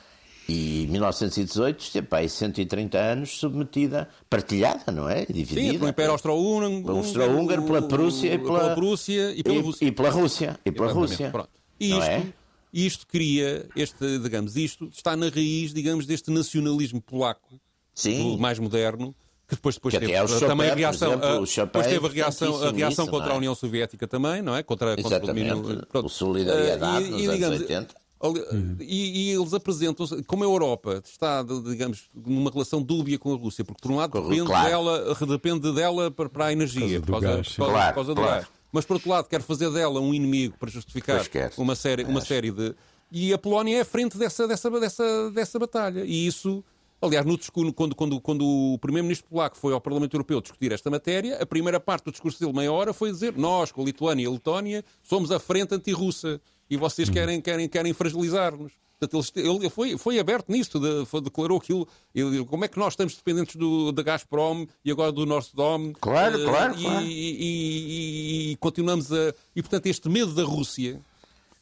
e 0.48 0.86
1918 0.90 1.80
esteve 1.80 2.08
aí 2.12 2.28
130 2.28 2.98
anos 2.98 3.38
submetida, 3.38 4.08
partilhada, 4.30 4.90
não 4.90 5.06
é? 5.06 5.26
Dividida. 5.26 5.72
Sim, 5.72 5.78
pelo 5.78 5.90
Império 5.90 6.12
Austro-Húngaro, 6.12 6.96
Austro 6.96 7.66
pela 7.66 7.82
Prússia 7.82 8.32
e 8.32 8.38
pela, 8.38 8.58
pela 8.60 8.74
Prússia 8.74 9.32
e 9.32 9.42
pela 9.42 9.60
Rússia. 9.60 9.86
E, 9.86 9.92
pela 9.92 10.10
Rússia. 10.10 10.60
E 10.64 10.72
pela 10.72 10.92
Rússia. 10.92 11.30
Pronto. 11.30 11.50
E 11.78 11.90
isto, 11.90 12.02
é? 12.02 12.32
isto 12.72 13.06
cria, 13.06 13.68
este, 13.76 14.18
digamos, 14.20 14.56
isto 14.56 14.88
está 14.90 15.14
na 15.14 15.28
raiz, 15.28 15.74
digamos, 15.74 16.06
deste 16.06 16.30
nacionalismo 16.30 17.02
polaco, 17.02 17.60
Sim. 17.94 18.38
mais 18.38 18.58
moderno, 18.58 19.14
que 19.46 19.54
depois, 19.54 19.74
depois 19.76 19.94
que 19.94 20.00
teve 20.00 20.12
é 20.12 20.26
Chopin, 20.26 20.46
também 20.46 20.70
a 20.70 20.74
reação, 20.74 21.12
exemplo, 21.12 21.28
a, 21.28 21.64
depois 21.64 21.86
teve 21.86 22.06
a 22.06 22.10
reação, 22.10 22.62
a 22.64 22.70
reação 22.70 23.06
contra 23.06 23.30
é? 23.30 23.32
a 23.34 23.36
União 23.36 23.54
Soviética 23.54 24.06
também, 24.06 24.42
não 24.42 24.56
é? 24.56 24.62
Contra, 24.62 24.96
contra 24.96 25.24
o 25.24 25.26
domínio. 25.26 25.86
Pronto. 25.86 26.08
Solidariedade 26.08 27.04
uh, 27.04 27.06
e, 27.06 27.10
nos 27.10 27.20
e, 27.20 27.28
digamos, 27.28 27.44
anos 27.44 27.60
80. 27.60 27.94
Uhum. 28.20 28.76
E, 28.80 29.30
e, 29.30 29.30
eles 29.30 29.54
apresentam-se, 29.54 30.22
como 30.24 30.42
a 30.42 30.46
Europa 30.46 31.00
está, 31.04 31.42
digamos, 31.42 32.10
numa 32.12 32.50
relação 32.50 32.82
dúbia 32.82 33.18
com 33.18 33.32
a 33.32 33.36
Rússia, 33.36 33.64
porque 33.64 33.80
por 33.80 33.92
um 33.92 33.96
lado 33.96 34.20
depende, 34.20 34.46
claro. 34.46 34.68
dela, 34.68 35.14
depende 35.26 35.72
dela 35.72 36.10
para, 36.10 36.28
para 36.28 36.46
a 36.46 36.52
energia, 36.52 37.00
por 37.00 37.20
causa, 37.20 37.28
por 37.28 37.44
causa, 37.44 37.54
claro, 37.56 37.88
por 37.88 37.94
causa 37.94 38.14
do 38.14 38.20
gás. 38.20 38.46
Mas 38.72 38.84
por 38.84 38.94
outro 38.94 39.10
lado 39.10 39.28
quer 39.28 39.40
fazer 39.40 39.70
dela 39.70 40.00
um 40.00 40.12
inimigo 40.12 40.56
para 40.58 40.68
justificar 40.68 41.24
uma 41.56 41.74
série, 41.74 42.04
uma 42.04 42.20
série 42.20 42.50
de. 42.50 42.74
E 43.10 43.32
a 43.32 43.38
Polónia 43.38 43.78
é 43.78 43.80
a 43.80 43.84
frente 43.84 44.18
dessa, 44.18 44.46
dessa, 44.46 44.70
dessa, 44.70 45.30
dessa 45.30 45.58
batalha. 45.58 46.04
E 46.04 46.26
isso. 46.26 46.62
Aliás, 47.00 47.24
no 47.24 47.38
discurso, 47.38 47.72
quando, 47.72 47.94
quando, 47.94 48.20
quando 48.20 48.44
o 48.44 48.76
primeiro-ministro 48.80 49.28
polaco 49.30 49.56
foi 49.56 49.72
ao 49.72 49.80
Parlamento 49.80 50.14
Europeu 50.14 50.40
discutir 50.40 50.72
esta 50.72 50.90
matéria, 50.90 51.40
a 51.40 51.46
primeira 51.46 51.78
parte 51.78 52.06
do 52.06 52.10
discurso 52.10 52.40
dele, 52.40 52.52
meia 52.52 52.72
hora, 52.72 52.92
foi 52.92 53.12
dizer: 53.12 53.34
Nós, 53.36 53.70
com 53.70 53.82
a 53.82 53.84
Lituânia 53.84 54.24
e 54.24 54.26
a 54.26 54.30
Letónia, 54.30 54.84
somos 55.00 55.30
a 55.30 55.38
frente 55.38 55.72
anti-russa 55.72 56.40
e 56.70 56.76
vocês 56.76 57.08
querem, 57.08 57.40
querem, 57.40 57.68
querem 57.68 57.92
fragilizar-nos. 57.92 58.72
Portanto, 58.98 59.32
ele, 59.36 59.48
ele 59.48 59.70
foi, 59.70 59.96
foi 59.96 60.18
aberto 60.18 60.50
nisto, 60.50 60.80
de, 60.80 61.06
foi, 61.06 61.20
declarou 61.20 61.58
aquilo. 61.58 61.86
Ele, 62.12 62.44
como 62.44 62.64
é 62.64 62.68
que 62.68 62.78
nós 62.78 62.94
estamos 62.94 63.14
dependentes 63.14 63.54
do, 63.54 63.92
da 63.92 64.02
Gazprom 64.02 64.66
e 64.84 64.90
agora 64.90 65.12
do 65.12 65.24
Nord 65.24 65.46
Stream? 65.46 65.92
Claro, 66.00 66.42
uh, 66.42 66.44
claro, 66.44 66.74
e, 66.76 66.82
claro. 66.82 67.04
E, 67.04 67.10
e, 67.10 68.52
e, 68.52 68.56
continuamos 68.56 69.12
a. 69.12 69.32
E, 69.54 69.62
portanto, 69.62 69.86
este 69.86 70.08
medo 70.08 70.34
da 70.34 70.42
Rússia. 70.42 71.00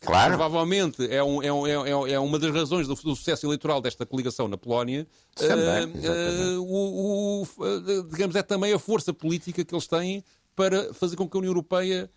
Claro. 0.01 0.37
Provavelmente 0.37 1.11
é, 1.11 1.23
um, 1.23 1.43
é, 1.43 1.53
um, 1.53 1.67
é, 1.67 2.13
é, 2.13 2.19
uma 2.19 2.39
das 2.39 2.53
razões 2.55 2.87
do, 2.87 2.95
do, 2.95 3.17
sucesso 3.17 3.47
eleitoral 3.47 3.81
desta 3.81 4.07
coligação 4.07 4.47
na 4.47 4.57
Polónia. 4.57 5.07
Também, 5.35 5.87
uh, 5.87 6.61
uh, 6.61 6.63
o, 6.63 7.43
o, 7.43 8.03
digamos, 8.11 8.37
é 8.37 8.43
também 8.43 8.73
a 8.73 8.79
força 8.79 9.13
política 9.13 9.65
que 9.65 9.75
eles 9.75 9.87
têm 9.87 10.23
para 10.55 10.93
fazer 10.95 11.17
com 11.17 11.29
que 11.29 11.37
a 11.37 11.39
União 11.39 11.51
Europeia 11.51 12.11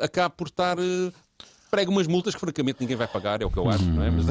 acabe 0.00 0.34
por 0.36 0.48
estar 0.48 0.78
prega 1.72 1.90
umas 1.90 2.06
multas 2.06 2.34
que 2.34 2.40
francamente 2.40 2.82
ninguém 2.82 2.96
vai 2.96 3.08
pagar, 3.08 3.40
é 3.40 3.46
o 3.46 3.50
que 3.50 3.56
eu 3.56 3.66
acho, 3.66 3.82
não 3.84 4.02
é? 4.02 4.10
Mas... 4.10 4.26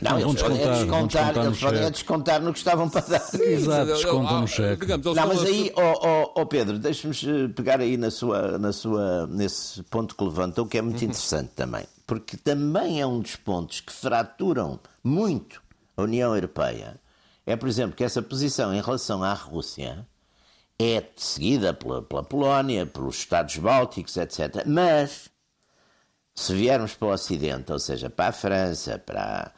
Não, 0.00 0.18
eles 0.18 0.40
podem 0.40 0.62
é 0.62 0.72
descontar, 0.72 1.36
eles 1.36 1.60
podem 1.60 1.82
é 1.82 1.90
descontar 1.90 2.40
no 2.40 2.52
que 2.54 2.58
estavam 2.58 2.88
para 2.88 3.02
dar. 3.02 3.34
Exato, 3.38 3.92
descontam 3.92 4.40
no 4.40 4.48
cheque. 4.48 4.80
Digamos, 4.80 5.14
não, 5.14 5.26
mas 5.28 5.42
aí, 5.42 5.70
ó 5.76 5.92
oh, 5.92 6.08
oh, 6.08 6.40
oh 6.40 6.46
Pedro, 6.46 6.78
deixe-me 6.78 7.14
eh, 7.14 7.48
pegar 7.48 7.80
aí 7.80 7.98
na 7.98 8.10
sua, 8.10 8.56
na 8.56 8.72
sua, 8.72 9.26
nesse 9.26 9.82
ponto 9.82 10.16
que 10.16 10.24
levantou, 10.24 10.64
que 10.64 10.78
é 10.78 10.82
muito 10.82 10.96
uhum. 10.96 11.04
interessante 11.04 11.50
também. 11.54 11.84
Porque 12.06 12.38
também 12.38 12.98
é 12.98 13.06
um 13.06 13.20
dos 13.20 13.36
pontos 13.36 13.80
que 13.80 13.92
fraturam 13.92 14.80
muito 15.04 15.60
a 15.98 16.02
União 16.02 16.34
Europeia. 16.34 16.98
É, 17.44 17.56
por 17.56 17.68
exemplo, 17.68 17.94
que 17.94 18.04
essa 18.04 18.22
posição 18.22 18.74
em 18.74 18.80
relação 18.80 19.22
à 19.22 19.34
Rússia 19.34 20.06
é 20.78 21.04
seguida 21.14 21.74
pela, 21.74 22.00
pela 22.00 22.22
Polónia, 22.22 22.86
pelos 22.86 23.18
Estados 23.18 23.58
Bálticos, 23.58 24.16
etc. 24.16 24.64
Mas 24.66 25.28
se 26.36 26.54
viermos 26.54 26.94
para 26.94 27.08
o 27.08 27.12
Ocidente, 27.12 27.72
ou 27.72 27.78
seja, 27.78 28.10
para 28.10 28.28
a 28.28 28.32
França, 28.32 28.98
para, 28.98 29.52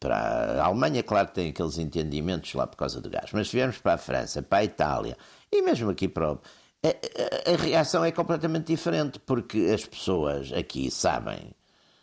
para 0.00 0.16
a 0.60 0.66
Alemanha, 0.66 1.02
claro 1.02 1.28
que 1.28 1.34
tem 1.34 1.50
aqueles 1.50 1.78
entendimentos 1.78 2.52
lá 2.54 2.66
por 2.66 2.76
causa 2.76 3.00
do 3.00 3.08
gás, 3.08 3.30
mas 3.32 3.48
se 3.48 3.56
viermos 3.56 3.78
para 3.78 3.94
a 3.94 3.98
França, 3.98 4.42
para 4.42 4.58
a 4.58 4.64
Itália 4.64 5.16
e 5.50 5.62
mesmo 5.62 5.90
aqui 5.90 6.08
para 6.08 6.32
o, 6.32 6.40
a, 6.82 7.50
a, 7.50 7.54
a 7.54 7.56
reação 7.56 8.04
é 8.04 8.10
completamente 8.10 8.66
diferente, 8.66 9.20
porque 9.20 9.70
as 9.72 9.84
pessoas 9.84 10.52
aqui 10.52 10.90
sabem, 10.90 11.52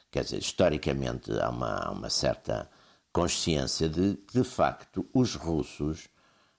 quer 0.10 0.24
dizer, 0.24 0.40
historicamente 0.40 1.32
há 1.38 1.50
uma, 1.50 1.92
uma 1.92 2.10
certa 2.10 2.70
consciência 3.12 3.88
de 3.90 4.16
que, 4.28 4.40
de 4.40 4.44
facto, 4.44 5.06
os 5.14 5.36
russos 5.36 6.08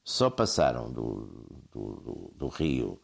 só 0.05 0.31
passaram 0.31 0.91
do, 0.91 1.27
do, 1.73 1.95
do, 1.97 2.33
do 2.37 2.49
Rio 2.49 3.01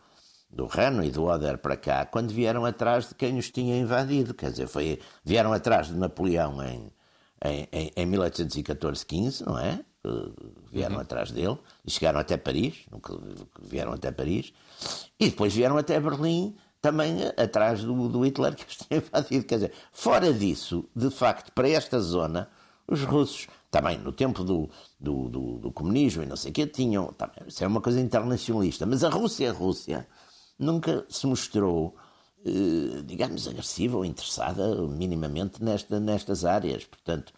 do 0.53 0.67
Reno 0.67 1.03
e 1.03 1.11
do 1.11 1.25
Oder 1.25 1.57
para 1.57 1.77
cá, 1.77 2.05
quando 2.05 2.31
vieram 2.31 2.65
atrás 2.65 3.09
de 3.09 3.15
quem 3.15 3.39
os 3.39 3.51
tinha 3.51 3.79
invadido. 3.79 4.35
Quer 4.35 4.51
dizer, 4.51 4.69
foi, 4.69 5.01
vieram 5.25 5.53
atrás 5.53 5.87
de 5.87 5.95
Napoleão 5.95 6.63
em, 6.63 6.93
em, 7.45 7.69
em, 7.73 7.93
em 7.97 8.07
1814-15, 8.11 9.47
não 9.47 9.59
é? 9.59 9.81
Vieram 10.71 10.97
uhum. 10.97 11.01
atrás 11.01 11.31
dele 11.31 11.57
e 11.85 11.91
chegaram 11.91 12.19
até 12.19 12.37
Paris, 12.37 12.87
vieram 13.63 13.93
até 13.93 14.11
Paris, 14.11 14.53
e 15.19 15.31
depois 15.31 15.55
vieram 15.55 15.79
até 15.79 15.99
Berlim, 15.99 16.57
também 16.81 17.19
atrás 17.37 17.85
do, 17.85 18.09
do 18.09 18.27
Hitler 18.27 18.57
que 18.57 18.67
os 18.69 18.77
tinha 18.85 18.99
invadido. 18.99 19.47
Quer 19.47 19.55
dizer, 19.55 19.73
fora 19.93 20.33
disso, 20.33 20.85
de 20.95 21.09
facto, 21.09 21.53
para 21.53 21.69
esta 21.69 22.01
zona, 22.01 22.51
os 22.87 23.03
russos, 23.05 23.47
também 23.71 23.97
no 23.97 24.13
tempo 24.13 24.43
do, 24.45 24.69
do, 25.01 25.29
do, 25.29 25.59
do 25.59 25.73
comunismo 25.73 26.25
e 26.25 26.27
não 26.27 26.37
sei 26.37 26.51
o 26.51 26.55
quê, 26.55 26.67
tinham. 26.67 27.13
Também, 27.13 27.37
isso 27.47 27.63
é 27.63 27.67
uma 27.67 27.81
coisa 27.81 28.01
internacionalista, 28.01 28.85
mas 28.85 29.05
a 29.05 29.09
Rússia, 29.09 29.51
a 29.51 29.55
Rússia 29.55 30.07
nunca 30.63 31.05
se 31.09 31.27
mostrou, 31.27 31.97
eh, 32.45 33.03
digamos, 33.05 33.49
agressiva 33.49 33.97
ou 33.97 34.05
interessada 34.05 34.75
minimamente 34.89 35.63
nesta, 35.63 35.99
nestas 35.99 36.45
áreas. 36.45 36.85
Portanto, 36.85 37.33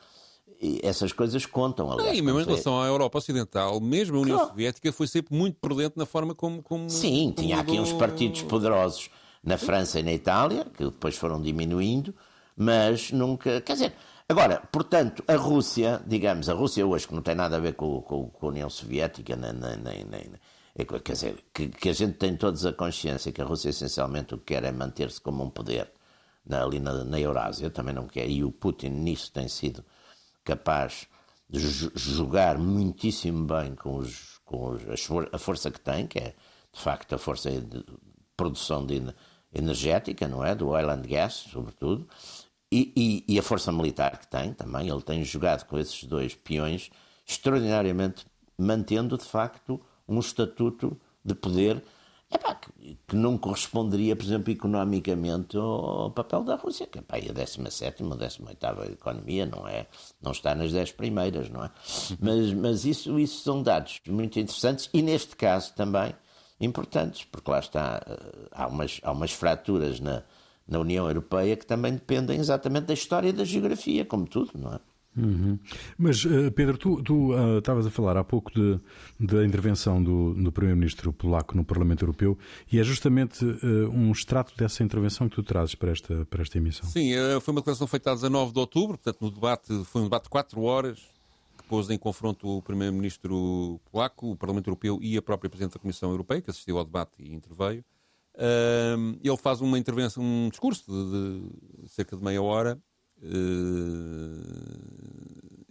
essas 0.83 1.13
coisas 1.13 1.45
contam, 1.47 1.91
aliás. 1.91 2.17
e 2.17 2.23
mesmo 2.23 2.41
em 2.41 2.45
relação 2.45 2.81
à 2.81 2.87
Europa 2.87 3.19
Ocidental, 3.19 3.81
mesmo 3.81 4.17
a 4.17 4.21
União 4.21 4.37
claro. 4.37 4.51
Soviética 4.51 4.93
foi 4.93 5.07
sempre 5.07 5.37
muito 5.37 5.59
prudente 5.61 5.97
na 5.97 6.07
forma 6.07 6.35
como. 6.35 6.63
como 6.63 6.89
Sim, 6.89 7.33
como 7.35 7.47
tinha 7.47 7.59
aqui 7.59 7.79
uns 7.79 7.93
partidos 7.93 8.43
poderosos 8.43 9.11
na 9.43 9.59
França 9.59 10.01
e 10.01 10.03
na 10.03 10.13
Itália, 10.13 10.65
que 10.77 10.85
depois 10.85 11.17
foram 11.17 11.41
diminuindo, 11.41 12.15
mas 12.57 13.11
nunca. 13.11 13.61
Quer 13.61 13.73
dizer, 13.75 13.93
agora, 14.29 14.63
portanto, 14.73 15.23
a 15.27 15.37
Rússia, 15.37 16.01
digamos, 16.07 16.49
a 16.49 16.55
Rússia 16.55 16.87
hoje, 16.87 17.07
que 17.07 17.15
não 17.15 17.23
tem 17.23 17.35
nada 17.35 17.57
a 17.57 17.61
ver 17.61 17.75
com, 17.75 18.01
com, 18.01 18.29
com 18.29 18.47
a 18.47 18.49
União 18.49 18.71
Soviética, 18.71 19.37
nem, 19.37 19.53
nem, 19.53 20.05
nem, 20.05 20.31
quer 20.75 21.13
dizer, 21.13 21.45
que, 21.53 21.69
que, 21.69 21.89
a 21.89 21.93
gente 21.93 22.15
tem 22.15 22.37
todos 22.37 22.67
a 22.67 22.73
consciência 22.73 23.31
que 23.33 23.41
a 23.41 23.45
Rússia 23.45 23.71
essencialmente 23.71 24.35
o 24.35 24.39
que 24.39 24.55
quer 24.55 24.65
é 24.65 24.73
manter-se 24.73 25.21
como 25.21 25.45
um 25.45 25.51
poder 25.51 25.91
na, 26.45 26.65
ali 26.65 26.81
na, 26.81 27.05
na, 27.05 27.21
Eurásia, 27.21 27.71
também 27.71 27.95
não 27.95 28.09
quer, 28.09 28.29
e 28.29 28.43
o 28.43 28.51
Putin 28.51 28.89
nisso 28.89 29.33
tem 29.33 29.49
sido 29.49 29.85
capaz 30.43 31.07
de 31.49 31.61
jogar 31.95 32.59
muitíssimo 32.59 33.47
bem 33.47 33.75
com, 33.75 33.97
os, 33.97 34.41
com 34.45 34.71
os, 34.71 34.83
a 35.33 35.39
força 35.39 35.71
que 35.71 35.81
tem, 35.81 36.07
que 36.07 36.19
é 36.19 36.35
de 36.73 36.81
facto 36.81 37.15
a 37.15 37.19
força 37.19 37.51
de 37.51 37.85
produção 38.37 38.85
de 38.85 39.01
energética, 39.55 40.27
não 40.27 40.45
é? 40.45 40.55
Do 40.55 40.69
oil 40.69 40.91
and 40.91 41.03
gas, 41.03 41.35
sobretudo, 41.35 42.09
e, 42.71 42.93
e, 43.29 43.35
e 43.35 43.39
a 43.39 43.43
força 43.43 43.71
militar 43.71 44.19
que 44.19 44.27
tem 44.27 44.53
também. 44.53 44.89
Ele 44.89 45.03
tem 45.03 45.25
jogado 45.25 45.65
com 45.67 45.79
esses 45.79 46.03
dois 46.05 46.35
peões 46.35 46.91
extraordinariamente, 47.25 48.27
mantendo 48.59 49.17
de 49.17 49.25
facto 49.25 49.81
um 50.09 50.19
estatuto 50.19 50.97
de 51.25 51.35
poder 51.35 51.83
epá, 52.31 52.55
que, 53.07 53.17
não 53.17 53.39
corresponderia, 53.39 54.17
por 54.17 54.25
exemplo, 54.25 54.53
economicamente 54.53 55.57
ao, 55.57 56.11
papel 56.11 56.43
da 56.43 56.57
Rússia, 56.57 56.87
que 56.87 56.99
epá, 56.99 57.19
é 57.19 57.31
a 57.31 57.33
17 57.33 58.03
ou 58.03 58.17
18 58.17 58.93
economia, 58.93 59.47
não 59.47 59.67
é? 59.67 59.87
Não 60.21 60.33
está 60.33 60.55
nas 60.55 60.73
10 60.73 60.93
primeiras, 60.93 61.49
não 61.49 61.65
é? 61.65 61.71
Mas, 62.21 62.53
mas 62.53 62.85
isso, 62.85 63.19
isso 63.19 63.43
são 63.43 63.63
dados 63.63 64.01
muito 64.09 64.39
interessantes 64.39 64.89
e, 64.93 65.03
neste 65.03 65.37
caso, 65.37 65.75
também 65.75 66.15
importantes, 66.61 67.25
porque 67.25 67.51
lá 67.51 67.59
está, 67.59 68.03
eh, 68.07 68.49
há 68.53 68.67
umas, 68.67 69.01
há 69.03 69.13
umas 69.13 69.33
fraturas 69.33 70.01
na, 70.01 70.23
na 70.67 70.79
União 70.79 71.07
Europeia 71.07 71.57
que 71.57 71.67
também 71.67 71.93
dependem 71.93 72.39
exatamente 72.39 72.87
da 72.87 72.95
história 72.95 73.29
e 73.29 73.33
da 73.33 73.45
geografia, 73.45 74.05
como 74.05 74.27
tudo, 74.27 74.53
não 74.55 74.75
é? 74.75 74.81
Uhum. 75.17 75.59
Mas, 75.97 76.25
uh, 76.25 76.51
Pedro, 76.53 76.77
tu, 76.77 77.03
tu 77.03 77.33
uh, 77.33 77.59
estavas 77.59 77.87
a 77.87 77.91
falar 77.91 78.17
há 78.17 78.25
pouco 78.25 78.53
de, 78.53 78.81
da 79.19 79.45
intervenção 79.45 80.03
do, 80.03 80.35
do 80.35 80.51
Primeiro-Ministro 80.51 81.13
polaco 81.13 81.57
no 81.57 81.65
Parlamento 81.65 82.03
Europeu 82.03 82.37
e 82.71 82.81
é 82.81 82.83
justamente 82.83 83.45
uh, 83.45 83.91
um 83.91 84.11
extrato 84.11 84.57
dessa 84.57 84.83
intervenção 84.83 85.29
que 85.29 85.37
tu 85.37 85.43
trazes 85.43 85.75
para 85.75 85.93
esta, 85.93 86.27
para 86.27 86.43
esta 86.43 86.59
emissão. 86.59 86.89
Sim, 86.89 87.13
foi 87.41 87.53
uma 87.53 87.61
declaração 87.61 87.87
feita 87.87 88.11
a 88.11 88.15
19 88.15 88.53
de 88.53 88.59
outubro, 88.59 88.99
portanto, 88.99 89.19
no 89.21 89.31
debate, 89.31 89.85
foi 89.85 90.03
um 90.03 90.05
debate 90.05 90.25
de 90.25 90.31
4 90.31 90.61
horas 90.63 90.99
que 91.57 91.65
pôs 91.69 91.89
em 91.91 91.99
confronto 91.99 92.49
o 92.49 92.63
Primeiro-Ministro 92.63 93.81
polaco, 93.91 94.33
o 94.33 94.37
Parlamento 94.37 94.67
Europeu 94.69 94.99
e 95.01 95.17
a 95.17 95.23
própria 95.23 95.49
Presidente 95.49 95.75
da 95.75 95.81
Comissão 95.81 96.11
Europeia, 96.11 96.43
que 96.43 96.51
assistiu 96.51 96.79
ao 96.79 96.85
debate 96.85 97.13
e 97.21 97.33
interveio. 97.33 97.85
ele 99.23 99.37
faz 99.37 99.61
uma 99.61 99.79
intervenção, 99.79 100.23
um 100.23 100.49
discurso 100.49 100.85
de, 100.91 101.83
de 101.85 101.89
cerca 101.89 102.17
de 102.17 102.23
meia 102.23 102.43
hora 102.43 102.79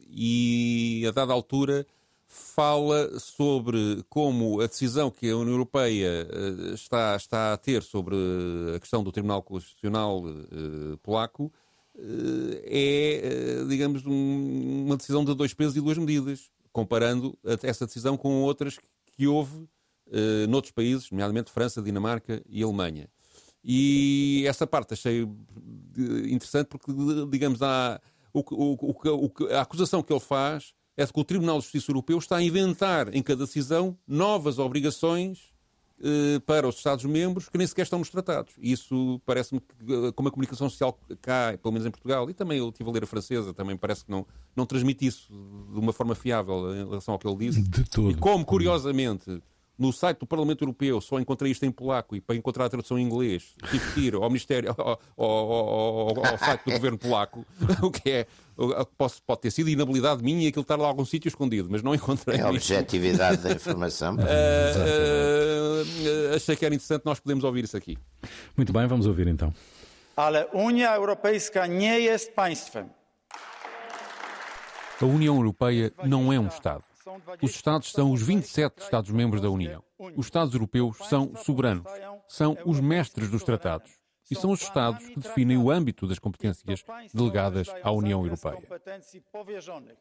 e 0.10 1.06
a 1.08 1.12
dada 1.12 1.34
altura 1.34 1.86
fala 2.34 3.20
sobre 3.20 4.04
como 4.10 4.60
a 4.60 4.66
decisão 4.66 5.12
que 5.12 5.30
a 5.30 5.38
União 5.38 5.54
Europeia 5.54 6.28
eh, 6.28 6.74
está, 6.74 7.16
está 7.16 7.54
a 7.54 7.58
ter 7.58 7.84
sobre 7.84 8.16
a 8.76 8.80
questão 8.80 9.04
do 9.04 9.12
Tribunal 9.12 9.44
Constitucional 9.44 10.24
eh, 10.28 10.98
polaco 11.04 11.54
eh, 11.96 13.62
é, 13.62 13.66
digamos, 13.70 14.04
uma 14.06 14.98
decisão 14.98 15.24
de 15.24 15.36
dois 15.36 15.54
pesos 15.54 15.76
e 15.76 15.82
duas 15.82 15.98
medidas, 15.98 16.50
comparando 16.72 17.38
essa 17.62 17.86
decisão 17.86 18.18
com 18.18 18.42
outras 18.42 18.80
que 19.12 19.28
houve 19.28 19.68
noutros 20.50 20.72
países, 20.72 21.10
nomeadamente 21.12 21.52
França, 21.52 21.82
Dinamarca 21.82 22.42
e 22.48 22.64
Alemanha. 22.64 23.08
E 23.64 24.44
essa 24.48 24.68
parte 24.68 24.94
achei 24.94 25.28
interessante 26.26 26.68
porque, 26.68 26.92
digamos, 27.30 27.62
há, 27.62 28.02
o, 28.34 28.42
o, 28.52 28.96
o, 29.26 29.54
a 29.54 29.62
acusação 29.62 30.04
que 30.04 30.12
ele 30.12 30.20
faz 30.20 30.74
é 30.98 31.06
de 31.06 31.14
que 31.14 31.20
o 31.20 31.24
Tribunal 31.24 31.58
de 31.58 31.64
Justiça 31.64 31.92
Europeu 31.92 32.18
está 32.18 32.38
a 32.38 32.44
inventar 32.44 33.14
em 33.16 33.22
cada 33.24 33.46
decisão 33.46 33.98
novas 34.08 34.60
obrigações 34.60 35.54
eh, 36.06 36.40
para 36.46 36.68
os 36.68 36.76
Estados-membros 36.76 37.48
que 37.48 37.58
nem 37.58 37.66
sequer 37.66 37.84
estão 37.84 38.00
nos 38.00 38.10
tratados. 38.10 38.54
Isso 38.58 39.22
parece-me 39.26 39.62
que, 39.62 39.94
eh, 39.94 40.12
como 40.12 40.28
a 40.28 40.32
comunicação 40.32 40.70
social 40.70 41.00
cá, 41.22 41.58
pelo 41.62 41.72
menos 41.72 41.88
em 41.88 41.92
Portugal, 41.92 42.30
e 42.30 42.34
também 42.34 42.58
eu 42.58 42.70
estive 42.70 42.90
a 42.90 42.94
ler 42.94 43.04
a 43.04 43.08
francesa, 43.08 43.54
também 43.54 43.78
parece 43.78 44.04
que 44.04 44.12
não, 44.12 44.26
não 44.56 44.66
transmite 44.66 45.06
isso 45.06 45.32
de 45.32 45.80
uma 45.80 45.94
forma 45.94 46.14
fiável 46.14 46.76
em 46.76 46.86
relação 46.86 47.14
ao 47.14 47.20
que 47.20 47.26
ele 47.26 47.38
diz. 47.38 47.64
De 47.70 47.90
todo. 47.90 48.12
E 48.12 48.16
como, 48.16 48.44
curiosamente, 48.44 49.42
no 49.78 49.92
site 49.92 50.20
do 50.20 50.26
Parlamento 50.26 50.64
Europeu 50.64 51.02
só 51.02 51.20
encontrei 51.20 51.52
isto 51.52 51.66
em 51.66 51.72
polaco 51.72 52.16
e 52.16 52.22
para 52.22 52.36
encontrar 52.36 52.66
a 52.66 52.70
tradução 52.70 52.98
em 53.00 53.04
inglês 53.04 53.56
tive 53.70 53.94
que 53.94 54.00
ir 54.02 54.16
ao 54.16 54.30
Ministério, 54.30 54.74
ao, 54.78 55.00
ao, 55.18 55.26
ao, 55.26 56.26
ao 56.26 56.38
site 56.38 56.66
do 56.66 56.72
governo 56.72 56.98
polaco, 56.98 57.46
o 57.82 57.90
que 57.90 58.10
é, 58.10 58.28
pode, 58.98 59.14
pode 59.26 59.40
ter 59.42 59.52
sido 59.52 59.70
inabilidade 59.70 60.22
minha 60.24 60.46
e 60.46 60.48
aquilo 60.48 60.62
estar 60.62 60.76
lá 60.76 60.86
em 60.86 60.90
algum 60.90 61.06
sítio 61.06 61.28
escondido, 61.28 61.70
mas 61.72 61.82
não 61.82 61.96
encontrei. 61.96 62.40
É 62.40 62.42
a 62.42 62.50
objetividade 62.50 63.42
da 63.42 63.52
informação. 63.54 64.16
uh, 64.16 64.20
uh, 64.20 64.24
achei 66.36 66.56
que 66.56 66.66
era 66.66 66.76
interessante, 66.76 67.04
nós 67.06 67.20
podemos 67.20 67.44
ouvir 67.44 67.64
isso 67.64 67.76
aqui. 67.76 67.98
Muito 68.56 68.72
bem, 68.72 68.86
vamos 68.88 69.08
ouvir 69.08 69.28
então. 69.28 69.52
Ale 70.16 70.46
Unia 70.54 70.96
Europejska 70.96 71.66
nie 71.66 72.00
jest 72.00 72.36
państwem. 72.36 72.90
A 75.02 75.06
União 75.06 75.36
Europeia 75.36 75.92
não 76.06 76.32
é 76.32 76.40
um 76.40 76.48
Estado. 76.48 76.84
Os 77.42 77.52
Estados 77.52 77.92
são 77.92 78.12
os 78.12 78.22
27 78.22 78.82
Estados-membros 78.82 79.42
da 79.42 79.50
União. 79.50 79.84
Os 80.16 80.26
Estados 80.26 80.54
europeus 80.54 80.98
são 81.10 81.36
soberanos, 81.36 81.84
são 82.28 82.58
os 82.66 82.80
mestres 82.80 83.30
dos 83.30 83.44
tratados 83.44 83.92
e 84.30 84.36
são 84.36 84.52
os 84.52 84.62
Estados 84.62 85.06
que 85.08 85.20
definem 85.20 85.58
o 85.58 85.70
âmbito 85.70 86.08
das 86.08 86.20
competências 86.20 86.84
delegadas 87.14 87.68
à 87.84 87.92
União 87.92 88.24
Europeia. 88.24 88.62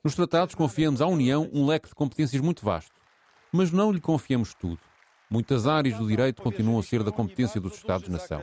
Nos 0.03 0.15
tratados 0.15 0.55
confiamos 0.55 1.03
à 1.03 1.07
União 1.07 1.49
um 1.53 1.67
leque 1.67 1.89
de 1.89 1.95
competências 1.95 2.41
muito 2.41 2.65
vasto, 2.65 2.95
mas 3.53 3.71
não 3.71 3.93
lhe 3.93 4.01
confiamos 4.01 4.55
tudo. 4.55 4.81
Muitas 5.31 5.67
áreas 5.67 5.99
do 5.99 6.07
direito 6.07 6.43
continuam 6.43 6.79
a 6.79 6.83
ser 6.83 7.03
da 7.03 7.11
competência 7.11 7.61
dos 7.61 7.75
Estados-nação. 7.75 8.43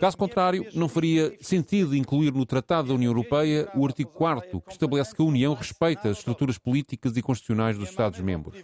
Caso 0.00 0.16
contrário, 0.16 0.66
não 0.74 0.88
faria 0.88 1.36
sentido 1.40 1.96
incluir 1.96 2.32
no 2.32 2.46
Tratado 2.46 2.88
da 2.88 2.94
União 2.94 3.10
Europeia 3.10 3.68
o 3.74 3.86
artigo 3.86 4.10
4 4.10 4.60
que 4.60 4.72
estabelece 4.72 5.14
que 5.14 5.22
a 5.22 5.24
União 5.24 5.54
respeita 5.54 6.08
as 6.08 6.18
estruturas 6.18 6.58
políticas 6.58 7.16
e 7.16 7.22
constitucionais 7.22 7.78
dos 7.78 7.90
Estados-membros. 7.90 8.62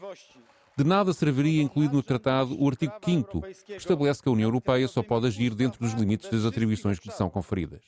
De 0.76 0.84
nada 0.84 1.12
serviria 1.12 1.62
incluir 1.62 1.90
no 1.90 2.02
Tratado 2.02 2.56
o 2.60 2.68
artigo 2.68 2.94
5 3.04 3.42
que 3.66 3.74
estabelece 3.74 4.22
que 4.22 4.28
a 4.28 4.32
União 4.32 4.46
Europeia 4.46 4.86
só 4.88 5.02
pode 5.02 5.26
agir 5.26 5.54
dentro 5.54 5.80
dos 5.80 5.92
limites 5.92 6.30
das 6.30 6.44
atribuições 6.44 6.98
que 6.98 7.08
lhe 7.08 7.14
são 7.14 7.28
conferidas. 7.28 7.82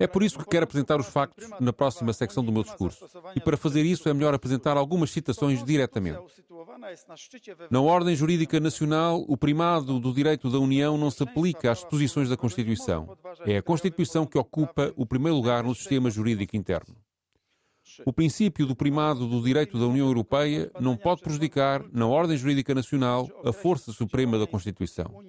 É 0.00 0.06
por 0.06 0.22
isso 0.22 0.38
que 0.38 0.46
quero 0.46 0.64
apresentar 0.64 0.98
os 0.98 1.06
factos 1.06 1.48
na 1.60 1.72
próxima 1.72 2.12
secção 2.14 2.42
do 2.42 2.50
meu 2.50 2.62
discurso. 2.64 3.04
E 3.36 3.40
para 3.40 3.56
fazer 3.56 3.84
isso 3.84 4.08
é 4.08 4.14
melhor 4.14 4.32
apresentar 4.32 4.78
algumas 4.78 5.10
citações 5.10 5.62
diretamente. 5.62 6.18
Na 7.70 7.80
ordem 7.82 8.16
jurídica 8.16 8.58
nacional, 8.58 9.22
o 9.28 9.36
primado 9.36 10.00
do 10.00 10.12
direito 10.12 10.50
da 10.50 10.58
União 10.58 10.96
não 10.96 11.10
se 11.10 11.22
aplica 11.22 11.70
às 11.70 11.78
disposições 11.78 12.30
da 12.30 12.36
Constituição. 12.36 13.16
É 13.44 13.58
a 13.58 13.62
Constituição 13.62 14.24
que 14.24 14.38
ocupa 14.38 14.90
o 14.96 15.04
primeiro 15.04 15.36
lugar 15.36 15.62
no 15.62 15.74
sistema 15.74 16.10
jurídico 16.10 16.56
interno. 16.56 16.96
O 18.06 18.12
princípio 18.12 18.66
do 18.66 18.74
primado 18.74 19.26
do 19.26 19.42
direito 19.42 19.78
da 19.78 19.86
União 19.86 20.06
Europeia 20.06 20.70
não 20.80 20.96
pode 20.96 21.20
prejudicar, 21.20 21.84
na 21.92 22.06
ordem 22.06 22.36
jurídica 22.36 22.74
nacional, 22.74 23.28
a 23.44 23.52
força 23.52 23.92
suprema 23.92 24.38
da 24.38 24.46
Constituição. 24.46 25.22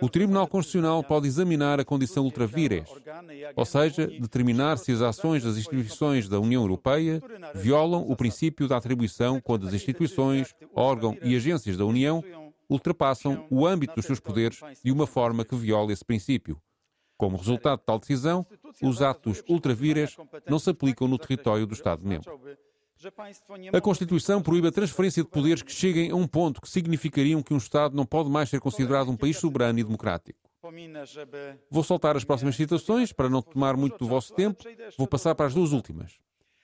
O 0.00 0.08
Tribunal 0.08 0.46
Constitucional 0.46 1.02
pode 1.04 1.26
examinar 1.26 1.78
a 1.78 1.84
condição 1.84 2.24
ultra 2.24 2.46
vires, 2.46 2.88
ou 3.54 3.64
seja, 3.64 4.06
determinar 4.06 4.78
se 4.78 4.92
as 4.92 5.02
ações 5.02 5.44
das 5.44 5.56
instituições 5.56 6.28
da 6.28 6.40
União 6.40 6.62
Europeia 6.62 7.20
violam 7.54 8.04
o 8.08 8.16
princípio 8.16 8.66
da 8.66 8.76
atribuição 8.76 9.40
quando 9.40 9.66
as 9.66 9.74
instituições, 9.74 10.54
órgãos 10.74 11.16
e 11.22 11.36
agências 11.36 11.76
da 11.76 11.84
União 11.84 12.24
ultrapassam 12.70 13.46
o 13.50 13.66
âmbito 13.66 13.96
dos 13.96 14.06
seus 14.06 14.20
poderes 14.20 14.60
de 14.82 14.92
uma 14.92 15.06
forma 15.06 15.44
que 15.44 15.56
viola 15.56 15.92
esse 15.92 16.04
princípio. 16.04 16.60
Como 17.18 17.36
resultado 17.36 17.80
de 17.80 17.84
tal 17.84 17.98
decisão, 17.98 18.46
os 18.82 19.02
atos 19.02 19.42
ultra 19.46 19.74
vires 19.74 20.16
não 20.48 20.58
se 20.58 20.70
aplicam 20.70 21.06
no 21.06 21.18
território 21.18 21.66
do 21.66 21.74
Estado-membro. 21.74 22.40
A 23.72 23.80
Constituição 23.80 24.42
proíbe 24.42 24.68
a 24.68 24.72
transferência 24.72 25.22
de 25.22 25.28
poderes 25.28 25.62
que 25.62 25.72
cheguem 25.72 26.10
a 26.10 26.14
um 26.14 26.26
ponto 26.26 26.60
que 26.60 26.68
significariam 26.68 27.42
que 27.42 27.54
um 27.54 27.56
Estado 27.56 27.96
não 27.96 28.04
pode 28.04 28.28
mais 28.28 28.50
ser 28.50 28.60
considerado 28.60 29.10
um 29.10 29.16
país 29.16 29.38
soberano 29.38 29.78
e 29.78 29.84
democrático. 29.84 30.38
Vou 31.70 31.82
soltar 31.82 32.16
as 32.16 32.24
próximas 32.24 32.56
citações 32.56 33.12
para 33.12 33.30
não 33.30 33.40
tomar 33.40 33.76
muito 33.76 33.98
do 33.98 34.06
vosso 34.06 34.34
tempo. 34.34 34.62
Vou 34.98 35.06
passar 35.06 35.34
para 35.34 35.46
as 35.46 35.54
duas 35.54 35.72
últimas. 35.72 36.18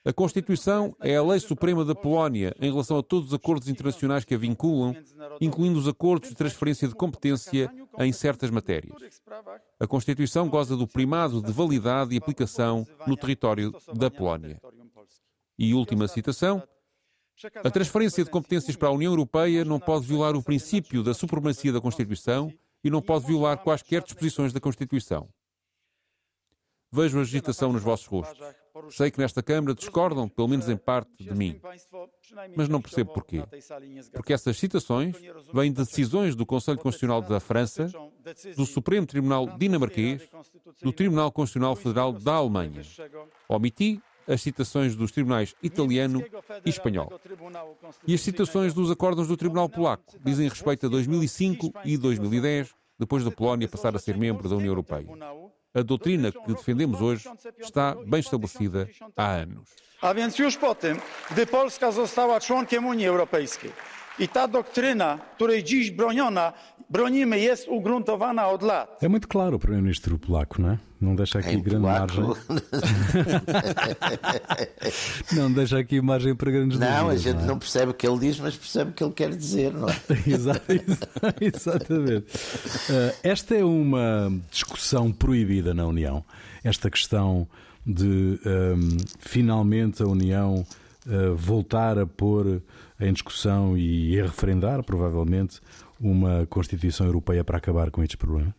A 0.05 0.13
Constituição 0.13 0.95
é 1.01 1.17
a 1.17 1.23
lei 1.23 1.41
suprema 1.41 1.85
da 1.85 1.93
Polónia 1.93 2.55
em 2.61 2.71
relação 2.71 2.97
a 2.99 3.03
todos 3.03 3.29
os 3.29 3.35
acordos 3.35 3.69
internacionais 3.69 4.25
que 4.25 4.37
a 4.37 4.39
vinculam, 4.39 4.95
incluindo 5.41 5.81
os 5.81 5.89
acordos 5.89 6.29
de 6.29 6.37
transferência 6.37 6.87
de 6.87 6.95
competência 6.95 7.69
em 7.99 8.13
certas 8.13 8.49
matérias. 8.49 8.95
A 9.81 9.87
Constituição 9.87 10.49
goza 10.49 10.77
do 10.77 10.87
primado 10.87 11.43
de 11.43 11.51
validade 11.51 12.15
e 12.15 12.19
aplicação 12.19 12.87
no 13.05 13.17
território 13.17 13.75
da 13.95 14.09
Polónia. 14.09 14.61
E 15.59 15.75
última 15.75 16.07
citação. 16.09 16.63
A 17.63 17.71
transferência 17.71 18.25
de 18.25 18.31
competências 18.31 18.77
para 18.77 18.89
a 18.89 18.93
União 18.93 19.13
Europeia 19.13 19.65
não 19.65 19.79
pode 19.79 20.07
violar 20.07 20.35
o 20.35 20.43
princípio 20.43 21.03
da 21.03 21.13
supremacia 21.13 21.73
da 21.73 21.81
Constituição 21.81 22.53
e 22.83 22.89
não 22.89 23.03
pode 23.03 23.27
violar 23.27 23.59
quaisquer 23.59 24.03
disposições 24.03 24.53
da 24.53 24.61
Constituição. 24.61 25.29
Vejo 26.91 27.19
a 27.19 27.23
agitação 27.23 27.73
nos 27.73 27.83
vossos 27.83 28.07
rostos. 28.07 28.39
Sei 28.91 29.11
que 29.11 29.19
nesta 29.19 29.43
Câmara 29.43 29.75
discordam, 29.75 30.29
pelo 30.29 30.49
menos 30.49 30.69
em 30.69 30.77
parte, 30.77 31.25
de 31.25 31.35
mim. 31.35 31.61
Mas 32.55 32.69
não 32.69 32.81
percebo 32.81 33.13
porquê. 33.13 33.43
Porque 34.13 34.33
essas 34.33 34.59
citações 34.59 35.17
vêm 35.53 35.73
de 35.73 35.85
decisões 35.85 36.35
do 36.35 36.47
Conselho 36.47 36.79
Constitucional 36.79 37.23
da 37.23 37.41
França, 37.41 37.91
do 38.57 38.67
Supremo 38.67 39.07
Tribunal 39.07 39.59
dinamarquês, 39.59 40.29
do 40.83 40.93
Tribunal 40.93 41.33
Constitucional 41.33 41.75
Federal 41.75 42.13
da 42.13 42.35
Alemanha. 42.35 42.83
Omiti 43.49 44.01
as 44.27 44.43
citações 44.43 44.97
dos 44.97 45.13
tribunais 45.13 45.55
italiano 45.63 46.25
e 46.65 46.69
espanhol. 46.69 47.13
E 48.07 48.15
as 48.15 48.21
citações 48.21 48.75
dos 48.75 48.91
acordos 48.91 49.29
do 49.29 49.37
Tribunal 49.37 49.69
Polaco 49.69 50.19
dizem 50.25 50.49
respeito 50.49 50.87
a 50.87 50.89
2005 50.89 51.73
e 51.85 51.97
2010, 51.97 52.75
depois 52.99 53.25
da 53.25 53.31
Polónia 53.31 53.69
passar 53.69 53.95
a 53.95 53.99
ser 53.99 54.17
membro 54.17 54.49
da 54.49 54.57
União 54.57 54.71
Europeia. 54.71 55.07
A 55.75 55.83
doutrina 55.83 56.33
que 56.33 56.55
defendemos 56.55 57.01
hoje 57.01 57.29
está 57.61 57.95
bem 58.07 58.21
estabelecida 58.21 58.89
há 59.17 59.43
anos. 59.43 59.69
A 60.03 60.13
więc 60.15 60.39
już 60.39 60.57
po 60.57 60.75
tym, 60.75 61.01
gdy 61.31 61.47
Polska 61.47 61.93
została 61.93 62.41
członkiem 62.41 62.87
Unii 62.87 63.07
Europejskiej 63.07 63.73
i 64.19 64.29
ta 64.29 64.49
doktryna, 64.49 65.19
której 65.37 65.65
dziś 65.65 65.91
broniona, 65.91 66.53
bronimy, 66.91 67.39
jest 67.41 67.69
ugruntowana 67.69 68.49
od 68.49 68.63
lat. 68.63 68.99
É 69.03 69.09
muito 69.09 69.29
claro 69.29 69.57
o 69.57 69.59
primeiro-ministro 69.59 70.19
polaco, 70.19 70.63
não 70.63 70.71
é? 70.71 70.79
Não 71.01 71.17
deixa 71.17 71.39
aqui 71.39 71.51
Em 71.51 71.63
grande 71.63 71.81
polaco. 71.87 72.21
margem. 72.23 72.35
Não 75.33 75.53
deixa 75.53 75.79
aqui 75.79 76.01
margem 76.01 76.35
para 76.35 76.51
grandes 76.51 76.79
Não, 76.79 76.87
a 76.89 77.01
dúvidas, 77.01 77.23
gente 77.23 77.43
é? 77.43 77.47
não 77.47 77.59
percebe 77.59 77.91
o 77.91 77.95
que 77.95 78.07
ele 78.07 78.19
diz, 78.19 78.39
mas 78.41 78.57
percebe 78.57 78.91
o 78.91 78.95
que 78.95 79.05
ele 79.05 79.13
quer 79.13 79.31
dizer, 79.35 79.73
não 79.75 79.89
é? 79.89 79.97
Exa- 80.27 80.61
exa- 80.69 81.35
Exatamente. 81.41 82.27
Eh, 82.91 83.15
esta 83.23 83.55
é 83.55 83.65
uma 83.65 84.33
discussão 84.51 85.13
proibida 85.13 85.75
na 85.75 85.87
União. 85.87 86.25
Esta 86.65 86.91
questão 86.91 87.47
de 87.87 88.39
ehm, 88.45 88.97
finalmente 89.21 90.03
a 90.03 90.07
União 90.07 90.65
eh, 91.09 91.31
voltar 91.37 91.99
a 91.99 92.07
pôr 92.07 92.63
em 93.01 93.13
discussão 93.13 93.77
e 93.77 94.19
a 94.21 94.25
referendar, 94.25 94.83
provavelmente, 94.83 95.61
uma 96.01 96.47
Constituição 96.47 97.07
Europeia 97.07 97.45
para 97.45 97.59
acabar 97.59 97.91
com 97.91 98.03
estes 98.03 98.17
problemas. 98.17 98.53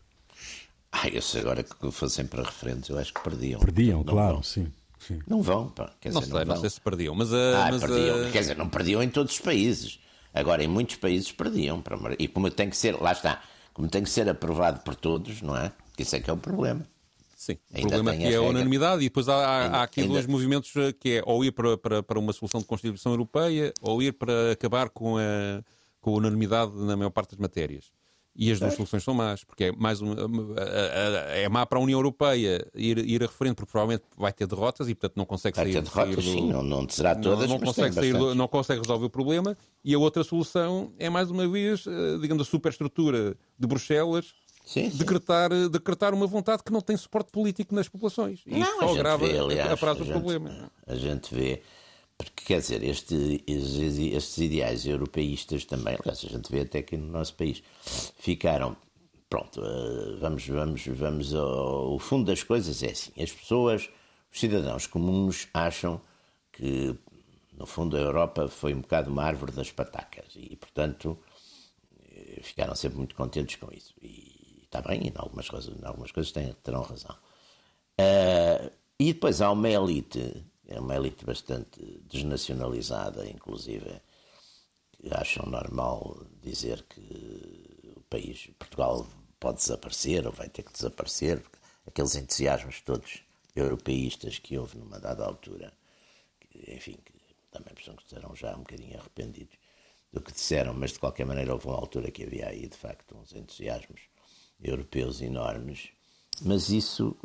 Ah, 0.91 1.07
eu 1.09 1.21
sei 1.21 1.41
agora 1.41 1.63
que 1.63 1.91
fossem 1.91 2.25
para 2.25 2.43
referentes, 2.43 2.89
eu 2.89 2.97
acho 2.97 3.13
que 3.13 3.21
perdiam. 3.21 3.59
Perdiam, 3.59 3.97
Não 3.99 4.05
claro, 4.05 4.33
Vão. 4.35 4.43
sim. 4.43 4.67
sim. 4.99 5.19
Não 5.27 5.41
vão, 5.41 5.69
pá. 5.69 5.91
Quer 5.99 6.11
Não 6.11 6.21
dizer, 6.21 6.31
sei, 6.31 6.45
não 6.45 6.53
vão. 6.53 6.61
sei 6.61 6.69
se 6.69 6.81
perdiam, 6.81 7.13
mas, 7.15 7.33
a, 7.33 7.67
Ah, 7.67 7.71
mas 7.71 7.83
a- 7.83 7.87
perdiam. 7.87 8.31
Quer 8.31 8.39
dizer, 8.39 8.57
não 8.57 8.69
perdiam 8.69 9.03
em 9.03 9.09
todos 9.09 9.33
os 9.33 9.39
países. 9.39 9.99
Agora, 10.33 10.63
em 10.63 10.67
muitos 10.67 10.95
países 10.95 11.31
perdiam. 11.31 11.81
para 11.81 11.97
E 12.19 12.27
como 12.27 12.49
tem 12.49 12.69
que 12.69 12.77
ser, 12.77 12.95
lá 12.99 13.11
está, 13.11 13.41
como 13.73 13.87
tem 13.89 14.01
que 14.03 14.09
ser 14.09 14.27
aprovado 14.29 14.79
por 14.81 14.95
todos, 14.95 15.41
não 15.41 15.55
é? 15.57 15.71
Isso 15.97 16.15
é 16.15 16.19
que 16.19 16.29
é 16.29 16.33
o 16.33 16.37
problema. 16.37 16.85
Sim, 17.53 17.57
o 17.77 17.81
problema 17.81 18.11
aqui 18.11 18.25
a 18.25 18.31
é 18.31 18.35
a 18.35 18.41
unanimidade 18.41 19.01
e 19.01 19.05
depois 19.05 19.29
há, 19.29 19.35
há- 19.35 19.63
Ainda- 19.65 19.77
há 19.77 19.83
aqui 19.83 20.01
ainda- 20.01 20.13
dois 20.13 20.25
movimentos 20.25 20.75
eh, 20.75 20.91
que 20.93 21.17
é 21.17 21.23
ou 21.25 21.43
ir 21.45 21.51
para, 21.51 21.77
para, 21.77 22.03
para 22.03 22.19
uma 22.19 22.33
solução 22.33 22.59
de 22.59 22.65
Constituição 22.67 23.11
Europeia 23.13 23.73
ou 23.81 24.01
ir 24.01 24.13
para 24.13 24.51
acabar 24.51 24.89
com 24.89 25.17
a, 25.17 25.63
com 26.01 26.11
a 26.11 26.17
unanimidade 26.17 26.73
na 26.75 26.95
maior 26.97 27.09
parte 27.11 27.31
das 27.31 27.39
matérias. 27.39 27.85
E 28.39 28.51
as 28.51 28.59
duas 28.59 28.75
soluções 28.75 29.03
são 29.03 29.15
más, 29.15 29.43
porque 29.43 29.63
é 29.63 29.71
mais 29.71 29.99
uma, 29.99 30.13
a- 30.13 30.21
a- 31.31 31.37
é 31.37 31.49
má 31.49 31.65
para 31.65 31.79
a 31.79 31.81
União 31.81 31.97
Europeia 31.97 32.63
ir, 32.75 32.99
ir 32.99 33.23
a 33.23 33.25
referendo, 33.25 33.55
porque 33.55 33.71
provavelmente 33.71 34.03
vai 34.15 34.31
ter 34.31 34.45
derrotas 34.45 34.87
e, 34.87 34.93
portanto, 34.93 35.17
não 35.17 35.25
consegue 35.25 35.55
Vai 35.55 35.65
sair, 35.65 35.73
ter 35.73 35.81
derrotas, 35.81 36.23
sair 36.23 36.35
do- 36.35 36.39
sim, 36.41 36.47
não, 36.51 36.61
não 36.61 36.87
será 36.87 37.15
todas, 37.15 37.49
não, 37.49 37.55
não 37.55 37.59
mas 37.61 37.69
consegue 37.69 37.95
tem 37.95 38.03
sair 38.03 38.13
do- 38.19 38.35
não 38.35 38.47
consegue 38.47 38.79
resolver 38.81 39.05
o 39.07 39.09
problema. 39.09 39.57
E 39.83 39.91
a 39.95 39.97
outra 39.97 40.23
solução 40.23 40.93
é, 40.99 41.09
mais 41.09 41.31
uma 41.31 41.47
vez, 41.47 41.85
eh, 41.87 42.17
digamos, 42.21 42.47
a 42.47 42.51
superestrutura 42.51 43.35
de 43.57 43.67
Bruxelas 43.67 44.35
Sim, 44.67 44.91
sim. 44.91 44.97
decretar, 44.97 45.49
decretar 45.69 46.13
uma 46.13 46.27
vontade 46.27 46.61
que 46.61 46.71
não 46.73 46.81
tem 46.81 46.97
suporte 46.97 47.31
político 47.31 47.73
nas 47.73 47.87
populações. 47.87 48.41
E 48.45 48.59
isso 48.59 48.69
Não, 48.69 48.79
só 48.81 48.87
gente 48.89 48.99
agrava 48.99 49.25
vê, 49.25 49.39
aliás, 49.39 49.71
a 49.71 49.77
prazo 49.77 49.99
a 49.99 50.01
o 50.01 50.05
gente- 50.05 50.13
problema. 50.13 50.71
A 50.85 50.95
gente 50.95 51.33
vê, 51.33 51.61
porque 52.17 52.43
quer 52.45 52.59
dizer, 52.59 52.83
este, 52.83 53.41
estes, 53.47 53.97
estes 53.97 54.37
ideais 54.39 54.85
europeístas 54.85 55.63
também, 55.63 55.95
aliás, 55.97 56.21
a 56.25 56.27
gente 56.27 56.51
vê 56.51 56.59
até 56.61 56.81
que 56.81 56.97
no 56.97 57.07
nosso 57.07 57.33
país 57.35 57.63
ficaram. 58.19 58.75
Pronto, 59.29 59.61
eh, 59.63 60.17
vamos, 60.19 60.45
vamos, 60.47 60.85
vamos 60.87 61.33
ao, 61.33 61.93
o 61.95 61.99
fundo 61.99 62.25
das 62.25 62.43
coisas 62.43 62.83
é 62.83 62.91
assim: 62.91 63.11
as 63.21 63.31
pessoas, 63.31 63.89
os 64.33 64.39
cidadãos 64.39 64.85
comuns, 64.85 65.47
acham 65.53 66.01
que, 66.51 66.93
no 67.57 67.65
fundo, 67.65 67.95
a 67.95 67.99
Europa 68.01 68.47
foi 68.49 68.73
um 68.73 68.81
bocado 68.81 69.09
uma 69.09 69.23
árvore 69.23 69.51
das 69.53 69.71
patacas 69.71 70.25
e, 70.35 70.55
portanto, 70.57 71.17
eh, 72.09 72.39
ficaram 72.41 72.73
sempre 72.75 72.97
muito 72.97 73.15
contentes 73.15 73.55
com 73.57 73.69
isso. 73.73 73.93
E 74.01 74.36
está 74.67 74.81
bem, 74.81 75.07
em 75.07 75.13
algumas 75.15 75.49
coisas, 75.49 75.75
em 75.75 75.85
algumas 75.85 76.11
coisas 76.11 76.31
têm, 76.31 76.53
terão 76.63 76.81
razão. 76.83 77.17
Ah, 77.97 78.69
e 78.99 79.13
depois 79.13 79.41
há 79.41 79.51
uma 79.51 79.69
elite, 79.69 80.45
é 80.67 80.79
uma 80.79 80.95
elite 80.95 81.25
bastante 81.25 81.81
desnacionalizada, 82.09 83.27
inclusive, 83.27 84.01
que 84.91 85.13
acham 85.13 85.45
normal 85.45 86.17
dizer 86.41 86.83
que 86.83 87.93
o 87.95 88.01
país, 88.09 88.49
Portugal, 88.59 89.07
pode 89.39 89.57
desaparecer 89.59 90.25
ou 90.25 90.33
vai 90.33 90.49
ter 90.49 90.63
que 90.63 90.73
desaparecer, 90.73 91.43
aqueles 91.85 92.15
entusiasmos 92.15 92.81
todos 92.81 93.23
europeístas 93.55 94.39
que 94.39 94.57
houve 94.57 94.77
numa 94.77 94.99
dada 94.99 95.25
altura, 95.25 95.73
que, 96.39 96.73
enfim, 96.73 96.97
que 97.05 97.13
também 97.51 97.73
pensam 97.73 97.95
que 97.95 98.03
estarão 98.03 98.35
já 98.35 98.55
um 98.55 98.59
bocadinho 98.59 98.99
arrependidos 98.99 99.57
do 100.11 100.21
que 100.21 100.31
disseram, 100.31 100.73
mas 100.73 100.93
de 100.93 100.99
qualquer 100.99 101.25
maneira 101.25 101.53
houve 101.53 101.67
uma 101.67 101.75
altura 101.75 102.11
que 102.11 102.23
havia 102.23 102.47
aí, 102.49 102.67
de 102.67 102.77
facto, 102.77 103.15
uns 103.17 103.33
entusiasmos 103.33 104.01
europeus 104.61 105.21
enormes, 105.21 105.89
mas 106.41 106.69
isso 106.69 107.15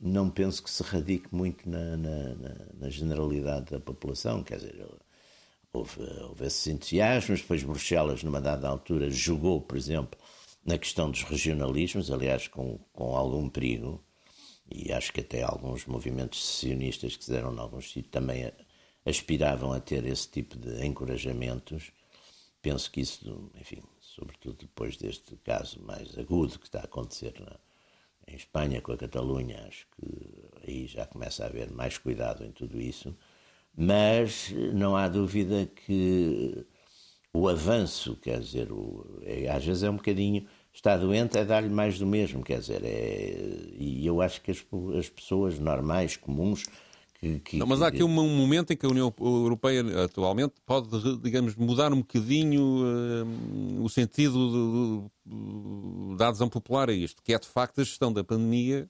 não 0.00 0.28
penso 0.30 0.62
que 0.62 0.70
se 0.70 0.82
radique 0.82 1.28
muito 1.34 1.68
na, 1.68 1.96
na- 1.96 2.34
na- 2.80 2.90
generalidade 2.90 3.70
da 3.70 3.80
população, 3.80 4.42
quer 4.42 4.56
dizer, 4.56 4.84
houve, 5.72 6.00
houve 6.22 6.46
esses 6.46 6.66
entusiasmos, 6.66 7.40
depois 7.40 7.62
Bruxelas, 7.62 8.22
numa 8.22 8.40
dada 8.40 8.68
altura, 8.68 9.10
jogou, 9.10 9.60
por 9.60 9.76
exemplo, 9.76 10.18
na 10.64 10.78
questão 10.78 11.10
dos 11.10 11.22
regionalismos, 11.22 12.10
aliás, 12.10 12.48
com, 12.48 12.78
com 12.92 13.16
algum 13.16 13.48
perigo, 13.48 14.02
e 14.70 14.92
acho 14.92 15.12
que 15.12 15.20
até 15.20 15.42
alguns 15.42 15.86
movimentos 15.86 16.44
sionistas 16.58 17.16
que 17.16 17.24
se 17.24 17.30
deram 17.30 17.54
em 17.54 17.58
alguns 17.58 17.86
sítios 17.90 18.10
também 18.10 18.50
aspiravam 19.04 19.72
a 19.72 19.80
ter 19.80 20.04
esse 20.06 20.28
tipo 20.28 20.56
de 20.58 20.84
encorajamentos. 20.84 21.90
Penso 22.60 22.90
que 22.90 23.00
isso, 23.00 23.50
enfim, 23.58 23.82
sobretudo 24.18 24.56
depois 24.60 24.96
deste 24.96 25.36
caso 25.36 25.80
mais 25.82 26.18
agudo 26.18 26.58
que 26.58 26.66
está 26.66 26.80
a 26.80 26.84
acontecer 26.84 27.34
na, 27.40 27.56
em 28.26 28.36
Espanha 28.36 28.80
com 28.80 28.92
a 28.92 28.96
Catalunha, 28.96 29.64
acho 29.66 29.86
que 29.96 30.66
aí 30.66 30.86
já 30.86 31.06
começa 31.06 31.44
a 31.44 31.46
haver 31.46 31.70
mais 31.70 31.96
cuidado 31.96 32.44
em 32.44 32.50
tudo 32.50 32.80
isso, 32.80 33.16
mas 33.76 34.50
não 34.74 34.96
há 34.96 35.08
dúvida 35.08 35.66
que 35.66 36.66
o 37.32 37.48
avanço, 37.48 38.16
quer 38.16 38.40
dizer, 38.40 38.72
o, 38.72 39.20
é, 39.22 39.48
às 39.48 39.64
vezes 39.64 39.82
é 39.82 39.90
um 39.90 39.96
bocadinho 39.96 40.46
está 40.72 40.96
doente 40.96 41.36
é 41.36 41.44
dar-lhe 41.44 41.68
mais 41.68 41.98
do 41.98 42.06
mesmo, 42.06 42.42
quer 42.42 42.60
dizer, 42.60 42.84
é, 42.84 43.34
e 43.76 44.06
eu 44.06 44.20
acho 44.20 44.40
que 44.40 44.50
as, 44.50 44.64
as 44.96 45.08
pessoas 45.08 45.58
normais, 45.58 46.16
comuns, 46.16 46.64
que, 47.18 47.40
que, 47.40 47.56
não, 47.56 47.66
mas 47.66 47.82
há 47.82 47.88
aqui 47.88 48.04
um, 48.04 48.08
momento 48.08 48.72
em 48.72 48.76
que 48.76 48.86
a 48.86 48.88
União 48.88 49.12
Europeia 49.20 50.04
atualmente 50.04 50.54
pode, 50.64 50.88
digamos, 51.18 51.56
mudar 51.56 51.92
um 51.92 51.98
bocadinho 51.98 52.62
uh, 52.62 53.82
o 53.82 53.88
sentido 53.88 55.10
de, 55.26 55.34
de, 55.34 56.16
da 56.16 56.28
adesão 56.28 56.48
popular 56.48 56.88
a 56.88 56.92
isto, 56.92 57.20
que 57.22 57.34
é 57.34 57.38
de 57.38 57.48
facto 57.48 57.80
a 57.80 57.84
gestão 57.84 58.12
da 58.12 58.22
pandemia 58.22 58.88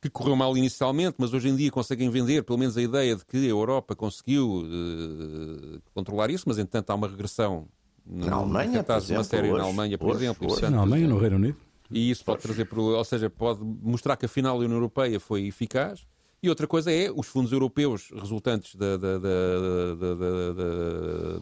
que 0.00 0.10
correu 0.10 0.34
mal 0.34 0.56
inicialmente, 0.56 1.16
mas 1.18 1.32
hoje 1.32 1.48
em 1.48 1.56
dia 1.56 1.70
conseguem 1.70 2.10
vender 2.10 2.42
pelo 2.42 2.58
menos 2.58 2.76
a 2.76 2.82
ideia 2.82 3.14
de 3.14 3.24
que 3.24 3.36
a 3.36 3.50
Europa 3.50 3.94
conseguiu 3.94 4.64
uh, 4.64 5.80
controlar 5.94 6.30
isso, 6.30 6.44
mas 6.46 6.58
entretanto 6.58 6.90
há 6.90 6.94
uma 6.96 7.08
regressão 7.08 7.68
na 8.04 8.36
Alemanha, 8.36 8.82
por 8.82 8.96
exemplo, 8.96 9.16
uma 9.16 9.24
série 9.24 9.48
hoje, 9.48 9.58
na 9.58 9.64
Alemanha, 9.64 9.98
por 9.98 10.08
hoje, 10.08 10.24
exemplo. 10.24 10.46
Hoje. 10.46 10.54
Portanto, 10.54 10.74
na 10.74 10.80
Alemanha, 10.80 11.06
no 11.06 11.18
Reino 11.18 11.36
Unido. 11.36 11.56
E 11.90 12.10
isso 12.10 12.24
pode 12.24 12.42
trazer, 12.42 12.68
ou 12.72 13.04
seja, 13.04 13.30
pode 13.30 13.60
mostrar 13.62 14.16
que 14.16 14.26
afinal 14.26 14.56
a 14.56 14.58
União 14.58 14.72
Europeia 14.72 15.20
foi 15.20 15.46
eficaz. 15.46 16.06
E 16.42 16.48
outra 16.48 16.66
coisa 16.66 16.92
é 16.92 17.10
os 17.10 17.26
fundos 17.26 17.50
europeus 17.52 18.10
resultantes 18.14 18.76
da, 18.76 18.96
da, 18.96 19.18
da, 19.18 19.28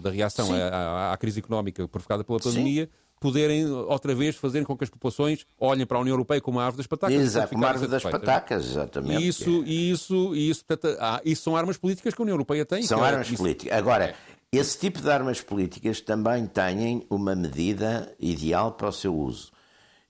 da, 0.00 0.10
reação 0.10 0.48
à, 0.54 1.12
à, 1.12 1.16
crise 1.18 1.38
económica 1.38 1.86
provocada 1.86 2.24
pela 2.24 2.38
pandemia 2.38 2.86
Sim. 2.86 2.90
poderem 3.20 3.70
outra 3.70 4.14
vez 4.14 4.36
fazer 4.36 4.64
com 4.64 4.74
que 4.74 4.84
as 4.84 4.90
populações 4.90 5.44
olhem 5.60 5.84
para 5.84 5.98
a 5.98 6.00
União 6.00 6.14
Europeia 6.14 6.40
como 6.40 6.60
a 6.60 6.64
árvore 6.64 6.78
das 6.78 6.86
patacas. 6.86 7.14
Exato, 7.14 7.52
como 7.52 7.66
a 7.66 7.68
árvore 7.68 7.90
das 7.90 8.02
patacas, 8.02 8.64
exatamente. 8.64 9.22
E 9.22 9.28
isso, 9.28 9.62
e 9.66 9.90
isso, 9.90 10.34
e 10.34 10.48
isso, 10.48 10.64
portanto, 10.64 10.96
ah, 10.98 11.20
isso 11.24 11.42
são 11.42 11.54
armas 11.54 11.76
políticas 11.76 12.14
que 12.14 12.22
a 12.22 12.24
União 12.24 12.34
Europeia 12.34 12.64
tem. 12.64 12.82
São 12.82 13.04
é, 13.04 13.08
armas 13.10 13.26
isso, 13.26 13.36
políticas. 13.36 13.76
Agora, 13.76 14.04
é. 14.06 14.14
esse 14.50 14.78
tipo 14.78 15.02
de 15.02 15.10
armas 15.10 15.42
políticas 15.42 16.00
também 16.00 16.46
têm 16.46 17.04
uma 17.10 17.36
medida 17.36 18.14
ideal 18.18 18.72
para 18.72 18.88
o 18.88 18.92
seu 18.92 19.14
uso. 19.14 19.52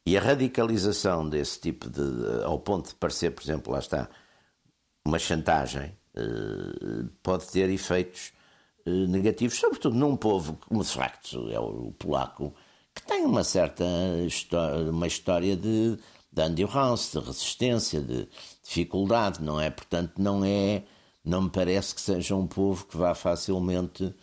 E 0.07 0.17
a 0.17 0.21
radicalização 0.21 1.29
desse 1.29 1.59
tipo 1.59 1.91
de. 1.91 2.01
ao 2.45 2.61
ponto 2.61 2.91
de 2.91 2.95
parecer, 2.95 3.33
por 3.33 3.43
exemplo, 3.43 3.73
lá 3.73 3.81
está 3.81 4.09
uma 5.07 5.19
chantagem 5.19 5.97
eh, 6.15 7.05
pode 7.23 7.47
ter 7.49 7.71
efeitos 7.71 8.33
eh, 8.85 8.91
negativos, 8.91 9.59
sobretudo 9.59 9.97
num 9.97 10.17
povo 10.17 10.59
como 10.69 10.83
de 10.83 10.91
facto 10.91 11.49
é 11.51 11.61
o 11.61 11.93
polaco, 11.99 12.55
que 12.95 13.03
tem 13.03 13.25
uma 13.25 13.45
certa 13.45 13.85
história, 14.27 14.91
uma 14.91 15.07
história 15.07 15.57
de, 15.57 15.97
de 16.33 16.43
endurance, 16.43 17.19
de 17.19 17.25
resistência, 17.25 18.01
de 18.01 18.29
dificuldade, 18.63 19.43
não 19.43 19.61
é? 19.61 19.71
Portanto, 19.71 20.15
não 20.19 20.45
é, 20.45 20.85
não 21.25 21.43
me 21.43 21.51
parece 21.51 21.95
que 21.95 22.01
seja 22.01 22.35
um 22.35 22.47
povo 22.47 22.87
que 22.87 22.97
vá 22.97 23.15
facilmente 23.15 24.15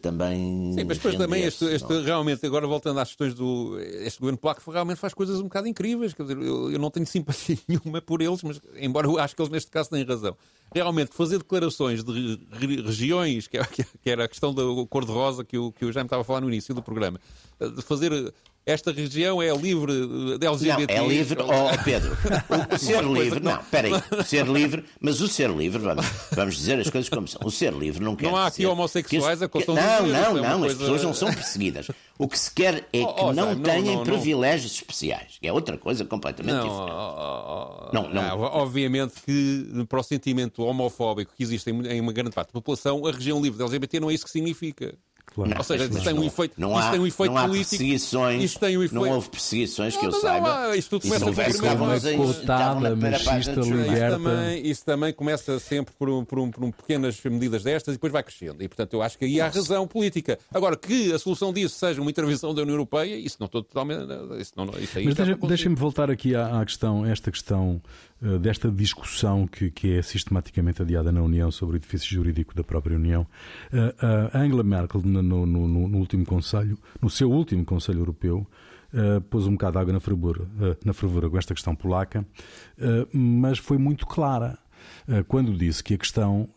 também. 0.00 0.72
Sim, 0.72 0.84
mas 0.84 0.98
depois 0.98 1.16
também 1.16 1.42
este, 1.42 1.64
este 1.64 2.00
realmente, 2.02 2.46
agora 2.46 2.64
voltando 2.66 3.00
às 3.00 3.08
questões 3.08 3.34
do. 3.34 3.76
Este 3.80 4.20
governo 4.20 4.38
polaco 4.38 4.70
realmente 4.70 4.98
faz 4.98 5.12
coisas 5.12 5.40
um 5.40 5.44
bocado 5.44 5.66
incríveis. 5.66 6.14
Quer 6.14 6.22
dizer, 6.22 6.38
eu, 6.38 6.70
eu 6.70 6.78
não 6.78 6.90
tenho 6.90 7.06
simpatia 7.06 7.58
nenhuma 7.66 8.00
por 8.00 8.22
eles, 8.22 8.42
mas 8.42 8.60
embora 8.76 9.08
eu 9.08 9.18
acho 9.18 9.34
que 9.34 9.42
eles 9.42 9.50
neste 9.50 9.70
caso 9.70 9.90
têm 9.90 10.04
razão. 10.04 10.36
Realmente, 10.72 11.12
fazer 11.14 11.38
declarações 11.38 12.04
de 12.04 12.40
regiões, 12.84 13.48
que, 13.48 13.58
é, 13.58 13.64
que 13.64 14.10
era 14.10 14.24
a 14.24 14.28
questão 14.28 14.54
da 14.54 14.62
cor-de-rosa 14.88 15.44
que, 15.44 15.58
o, 15.58 15.72
que 15.72 15.84
o 15.84 15.92
Jaime 15.92 16.06
estava 16.06 16.22
a 16.22 16.24
falar 16.24 16.40
no 16.40 16.48
início 16.48 16.74
do 16.74 16.82
programa, 16.82 17.20
eh, 17.60 17.68
de 17.68 17.82
fazer 17.82 18.32
esta 18.66 18.92
região 18.92 19.42
é 19.42 19.54
livre 19.54 19.92
de 20.38 20.46
LGBT. 20.46 20.94
Não, 20.94 21.04
é 21.04 21.08
livre, 21.08 21.38
oh, 21.42 21.84
Pedro, 21.84 22.16
o, 22.72 22.74
o 22.74 22.78
ser 22.78 23.04
livre, 23.04 23.40
não, 23.40 23.60
espera 23.60 23.88
aí, 23.88 24.24
ser 24.24 24.46
livre, 24.46 24.84
mas 25.00 25.20
o 25.20 25.28
ser 25.28 25.50
livre, 25.50 25.78
vamos, 25.80 26.06
vamos 26.32 26.56
dizer 26.56 26.78
as 26.78 26.88
coisas 26.88 27.08
como 27.10 27.28
são, 27.28 27.40
o 27.44 27.50
ser 27.50 27.74
livre 27.74 28.02
não 28.02 28.16
quer 28.16 28.26
Não 28.26 28.36
há 28.36 28.46
aqui 28.46 28.64
homossexuais 28.64 29.38
que, 29.38 29.44
a 29.44 29.48
que, 29.48 29.66
Não, 29.66 30.06
não, 30.06 30.38
é 30.38 30.40
não, 30.40 30.64
as 30.64 30.74
pessoas 30.74 31.02
não 31.02 31.12
são 31.12 31.32
perseguidas. 31.32 31.88
O 32.18 32.28
que 32.28 32.38
se 32.38 32.50
quer 32.50 32.88
é 32.92 33.02
oh, 33.02 33.14
que 33.14 33.22
oh, 33.22 33.32
não 33.32 33.56
já, 33.56 33.56
tenham 33.56 33.84
não, 33.84 33.94
não, 33.96 34.04
privilégios 34.04 34.72
especiais, 34.72 35.36
que 35.40 35.46
é 35.46 35.52
outra 35.52 35.76
coisa 35.76 36.04
completamente 36.04 36.54
não, 36.54 36.62
diferente. 36.62 36.92
Oh, 36.92 37.90
não, 37.92 38.08
não. 38.08 38.44
Ah, 38.44 38.56
obviamente 38.56 39.14
que 39.26 39.84
para 39.88 40.00
o 40.00 40.02
sentimento 40.02 40.62
homofóbico 40.62 41.32
que 41.36 41.42
existe 41.42 41.70
em 41.70 42.00
uma 42.00 42.12
grande 42.12 42.30
parte 42.30 42.48
da 42.48 42.52
população, 42.52 43.04
a 43.06 43.10
região 43.10 43.42
livre 43.42 43.58
da 43.58 43.64
LGBT 43.64 44.00
não 44.00 44.10
é 44.10 44.14
isso 44.14 44.24
que 44.24 44.30
significa. 44.30 44.94
Claro. 45.34 45.50
Não, 45.50 45.58
Ou 45.58 45.64
seja, 45.64 45.84
isso 45.86 46.04
tem 46.04 46.14
um 46.14 46.22
efeito, 46.22 46.54
não 46.56 46.78
há, 46.78 46.90
tem 46.92 47.00
um 47.00 47.06
efeito 47.06 47.32
não 47.32 47.38
há 47.38 47.48
político. 47.48 47.70
Perseguições, 47.70 48.44
isto 48.44 48.60
tem 48.60 48.78
um 48.78 48.82
efeito... 48.84 49.04
Não 49.04 49.10
houve 49.10 49.28
perseguições 49.28 49.96
que 49.96 50.06
não, 50.06 50.12
eu 50.12 50.20
saiba. 50.20 50.66
Não, 50.68 50.74
isto 50.74 50.90
tudo 50.90 51.02
começa 51.02 52.16
cotada, 52.16 52.94
machista, 52.96 53.60
liberta. 53.60 54.04
Isso 54.06 54.16
também, 54.16 54.66
isso 54.66 54.84
também 54.84 55.12
começa 55.12 55.58
sempre 55.58 55.92
por, 55.98 56.08
um, 56.08 56.24
por, 56.24 56.38
um, 56.38 56.50
por 56.52 56.64
um 56.64 56.70
pequenas 56.70 57.20
medidas 57.24 57.64
destas 57.64 57.94
e 57.94 57.96
depois 57.96 58.12
vai 58.12 58.22
crescendo. 58.22 58.62
E, 58.62 58.68
portanto, 58.68 58.92
eu 58.94 59.02
acho 59.02 59.18
que 59.18 59.24
aí 59.24 59.40
há 59.40 59.48
razão 59.48 59.88
política. 59.88 60.38
Agora, 60.52 60.76
que 60.76 61.12
a 61.12 61.18
solução 61.18 61.52
disso 61.52 61.76
seja 61.76 62.00
uma 62.00 62.10
intervenção 62.10 62.54
da 62.54 62.62
União 62.62 62.74
Europeia, 62.74 63.16
isso 63.16 63.36
não 63.40 63.46
estou 63.46 63.62
totalmente... 63.62 64.04
Isso 64.40 64.52
não, 64.54 64.66
isso 64.78 64.98
aí 64.98 65.04
Mas 65.04 65.14
deixa, 65.16 65.34
deixem-me 65.34 65.74
voltar 65.74 66.10
aqui 66.10 66.36
à, 66.36 66.60
à 66.60 66.64
questão, 66.64 67.04
esta 67.04 67.32
questão 67.32 67.82
desta 68.40 68.70
discussão 68.70 69.46
que, 69.46 69.70
que 69.70 69.96
é 69.96 70.02
sistematicamente 70.02 70.80
adiada 70.82 71.12
na 71.12 71.22
União 71.22 71.50
sobre 71.50 71.76
o 71.76 71.78
edifício 71.78 72.08
jurídico 72.08 72.54
da 72.54 72.64
própria 72.64 72.96
União. 72.96 73.26
Uh, 73.72 73.76
uh, 73.76 74.38
Angela 74.38 74.62
Merkel, 74.62 75.02
no, 75.04 75.22
no, 75.22 75.46
no, 75.46 75.88
no 75.88 75.98
último 75.98 76.24
Conselho, 76.24 76.78
no 77.00 77.10
seu 77.10 77.30
último 77.30 77.64
Conselho 77.64 78.00
Europeu, 78.00 78.46
Uh, 78.94 79.20
pôs 79.22 79.44
um 79.44 79.54
bocado 79.54 79.72
de 79.72 79.78
água 79.80 79.92
na 79.92 79.98
fervura, 79.98 80.42
uh, 80.44 80.76
na 80.84 80.92
fervura 80.92 81.28
com 81.28 81.36
esta 81.36 81.52
questão 81.52 81.74
polaca, 81.74 82.24
uh, 82.78 83.08
mas 83.12 83.58
foi 83.58 83.76
muito 83.76 84.06
clara 84.06 84.56
quando 85.26 85.56
disse 85.56 85.82
que 85.82 85.94
a 85.94 85.98
questão 85.98 86.48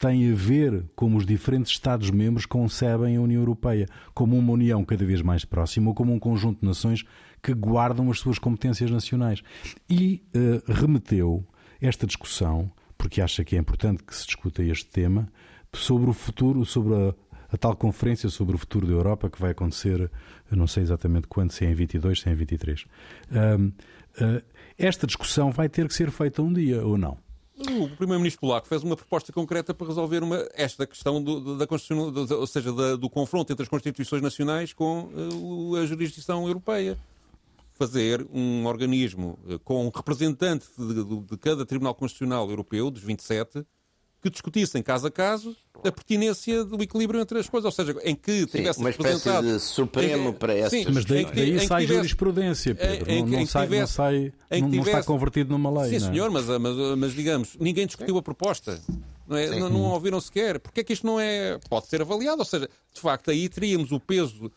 tem 0.00 0.32
a 0.32 0.34
ver 0.34 0.84
como 0.96 1.18
os 1.18 1.26
diferentes 1.26 1.70
Estados-membros 1.70 2.46
concebem 2.46 3.16
a 3.16 3.20
União 3.20 3.40
Europeia, 3.40 3.86
como 4.14 4.36
uma 4.36 4.52
União 4.52 4.82
cada 4.82 5.04
vez 5.04 5.20
mais 5.20 5.44
próxima 5.44 5.90
ou 5.90 5.94
como 5.94 6.12
um 6.12 6.18
conjunto 6.18 6.60
de 6.60 6.66
nações 6.66 7.04
que 7.42 7.52
guardam 7.52 8.10
as 8.10 8.18
suas 8.18 8.38
competências 8.38 8.90
nacionais. 8.90 9.42
E 9.88 10.22
remeteu 10.66 11.46
esta 11.82 12.06
discussão, 12.06 12.72
porque 12.96 13.20
acha 13.20 13.44
que 13.44 13.54
é 13.54 13.58
importante 13.58 14.02
que 14.02 14.16
se 14.16 14.24
discuta 14.24 14.62
este 14.62 14.86
tema, 14.86 15.30
sobre 15.72 16.08
o 16.08 16.14
futuro, 16.14 16.64
sobre 16.64 16.94
a 16.94 17.14
a 17.52 17.56
tal 17.56 17.74
conferência 17.74 18.28
sobre 18.28 18.54
o 18.54 18.58
futuro 18.58 18.86
da 18.86 18.92
Europa 18.92 19.28
que 19.28 19.40
vai 19.40 19.50
acontecer, 19.50 20.10
eu 20.50 20.56
não 20.56 20.66
sei 20.66 20.82
exatamente 20.82 21.26
quando, 21.26 21.50
se 21.50 21.64
é 21.64 21.70
em 21.70 21.74
22, 21.74 22.20
se 22.20 22.28
é 22.28 22.32
em 22.32 22.34
23. 22.34 22.84
Um, 23.30 23.66
uh, 23.66 24.42
esta 24.78 25.06
discussão 25.06 25.50
vai 25.50 25.68
ter 25.68 25.88
que 25.88 25.94
ser 25.94 26.10
feita 26.10 26.42
um 26.42 26.52
dia 26.52 26.84
ou 26.84 26.96
não? 26.96 27.18
O 27.60 27.88
primeiro-ministro 27.96 28.40
polaco 28.40 28.66
fez 28.66 28.82
uma 28.82 28.96
proposta 28.96 29.32
concreta 29.32 29.74
para 29.74 29.86
resolver 29.86 30.22
uma, 30.22 30.48
esta 30.54 30.86
questão 30.86 31.22
do, 31.22 31.58
da 31.58 31.66
Constituição, 31.66 32.10
do, 32.10 32.40
ou 32.40 32.46
seja, 32.46 32.72
da, 32.72 32.96
do 32.96 33.10
confronto 33.10 33.52
entre 33.52 33.62
as 33.62 33.68
constituições 33.68 34.22
nacionais 34.22 34.72
com 34.72 35.10
uh, 35.12 35.76
a 35.76 35.84
jurisdição 35.84 36.46
europeia. 36.46 36.98
Fazer 37.74 38.26
um 38.32 38.66
organismo 38.66 39.38
uh, 39.46 39.58
com 39.58 39.86
um 39.86 39.90
representante 39.94 40.66
de, 40.78 41.04
de, 41.04 41.20
de 41.20 41.36
cada 41.36 41.66
Tribunal 41.66 41.94
Constitucional 41.94 42.48
Europeu, 42.48 42.90
dos 42.90 43.02
27, 43.02 43.64
que 44.20 44.30
discutissem 44.30 44.82
caso 44.82 45.06
a 45.06 45.10
caso 45.10 45.56
a 45.82 45.90
pertinência 45.90 46.64
do 46.64 46.82
equilíbrio 46.82 47.20
entre 47.20 47.38
as 47.38 47.48
coisas, 47.48 47.64
ou 47.64 47.72
seja, 47.72 47.98
em 48.04 48.14
que 48.14 48.46
tivesse 48.46 48.74
sim, 48.74 48.80
uma 48.80 48.90
espécie 48.90 49.42
de 49.42 49.58
supremo 49.58 50.28
em, 50.28 50.32
para 50.32 50.54
essa 50.54 50.70
sim, 50.70 50.84
mas 50.92 51.04
daí, 51.04 51.24
daí 51.24 51.52
em, 51.52 51.66
sai 51.66 51.82
tivesse, 51.82 51.98
jurisprudência, 51.98 52.74
Pedro. 52.74 53.10
Em, 53.10 53.22
não, 53.24 53.38
não, 53.38 53.46
sai, 53.46 53.66
tivesse, 53.66 53.80
não, 53.80 53.86
sai, 53.86 54.14
não, 54.14 54.70
tivesse, 54.70 54.76
não, 54.76 54.98
está 54.98 55.02
convertido 55.02 55.50
numa 55.50 55.70
lei. 55.82 55.90
Sim, 55.90 55.98
não 56.00 56.08
é? 56.08 56.12
senhor, 56.12 56.30
mas, 56.30 56.46
mas, 56.46 56.98
mas, 56.98 57.12
digamos, 57.14 57.56
ninguém 57.58 57.86
discutiu 57.86 58.18
a 58.18 58.22
proposta. 58.22 58.78
Não, 59.26 59.36
é? 59.36 59.58
não, 59.58 59.70
não 59.70 59.80
ouviram 59.92 60.20
sequer. 60.20 60.58
Porque 60.58 60.80
é 60.80 60.84
que 60.84 60.92
isto 60.92 61.06
não 61.06 61.18
é. 61.18 61.58
Pode 61.68 61.86
ser 61.86 62.02
avaliado. 62.02 62.40
Ou 62.40 62.44
seja, 62.44 62.68
de 62.92 63.00
facto, 63.00 63.30
aí 63.30 63.48
teríamos 63.48 63.92
o 63.92 64.00
peso 64.00 64.50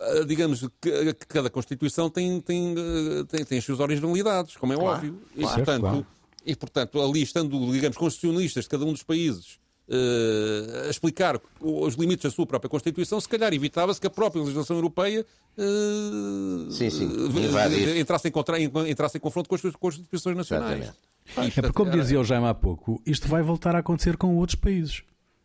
ah, 0.00 0.24
digamos 0.26 0.66
que 0.80 1.14
cada 1.28 1.48
Constituição 1.48 2.10
tem, 2.10 2.40
tem, 2.40 2.74
ah, 2.76 3.24
tem, 3.28 3.44
tem 3.44 3.58
as 3.58 3.64
suas 3.64 3.78
originalidades, 3.78 4.56
como 4.56 4.72
é 4.72 4.76
claro, 4.76 4.96
óbvio. 4.96 5.20
E, 5.36 5.42
claro, 5.42 5.56
portanto, 5.56 5.80
claro. 5.80 6.06
E, 6.44 6.56
portanto, 6.56 7.00
ali 7.00 7.22
estando, 7.22 7.58
digamos, 7.72 7.96
constitucionalistas 7.96 8.64
de 8.64 8.70
cada 8.70 8.84
um 8.84 8.92
dos 8.92 9.02
países 9.02 9.58
uh, 9.88 10.86
a 10.86 10.90
explicar 10.90 11.40
os 11.60 11.94
limites 11.94 12.24
da 12.24 12.30
sua 12.30 12.46
própria 12.46 12.68
Constituição, 12.68 13.20
se 13.20 13.28
calhar 13.28 13.52
evitava-se 13.52 14.00
que 14.00 14.06
a 14.06 14.10
própria 14.10 14.40
legislação 14.40 14.76
europeia 14.76 15.24
uh, 15.58 16.70
sim, 16.70 16.90
sim. 16.90 17.06
Uh, 17.06 17.98
entrasse, 17.98 18.28
em 18.28 18.30
contra, 18.30 18.60
entrasse 18.60 19.16
em 19.18 19.20
confronto 19.20 19.48
com 19.48 19.54
as 19.54 19.60
suas 19.60 19.76
Constituições 19.76 20.36
nacionais. 20.36 20.92
é 21.36 21.60
porque, 21.62 21.72
como 21.72 21.90
dizia 21.90 22.20
o 22.20 22.24
Jaime 22.24 22.46
há 22.46 22.54
pouco, 22.54 23.00
isto 23.06 23.28
vai 23.28 23.42
voltar 23.42 23.76
a 23.76 23.78
acontecer 23.78 24.16
com 24.16 24.36
outros 24.36 24.56
países. 24.56 25.02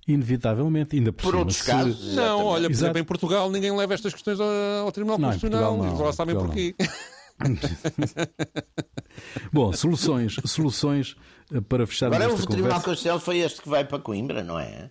Inevitavelmente, 0.07 0.95
ainda 0.95 1.11
por, 1.11 1.21
Por 1.23 1.27
cima, 1.31 1.39
outros 1.39 1.57
se- 1.57 1.65
casos. 1.65 1.99
Não, 1.99 2.11
Exatamente. 2.13 2.45
olha, 2.45 2.63
por 2.63 2.71
Exato. 2.71 2.85
exemplo, 2.85 2.99
em 3.01 3.03
Portugal 3.03 3.51
ninguém 3.51 3.75
leva 3.75 3.93
estas 3.93 4.13
questões 4.13 4.39
ao, 4.39 4.47
ao 4.85 4.91
Tribunal 4.93 5.17
Não, 5.19 5.27
Constitucional. 5.29 5.75
Portugal 5.75 5.85
não, 5.85 5.95
Eles 5.97 6.05
lá 6.07 6.13
sabem 6.13 6.33
em 6.35 6.39
porquê. 6.39 6.75
Bom, 9.51 9.71
soluções, 9.73 10.35
soluções 10.45 11.15
eh, 11.53 11.61
para 11.61 11.85
fecharmos 11.87 12.17
Agora 12.17 12.33
o 12.33 12.37
Tribunal. 12.47 12.73
Constitucional 12.81 13.19
foi 13.19 13.39
este 13.39 13.61
que 13.61 13.69
vai 13.69 13.85
para 13.85 13.99
Coimbra, 13.99 14.43
não 14.43 14.59
é? 14.59 14.89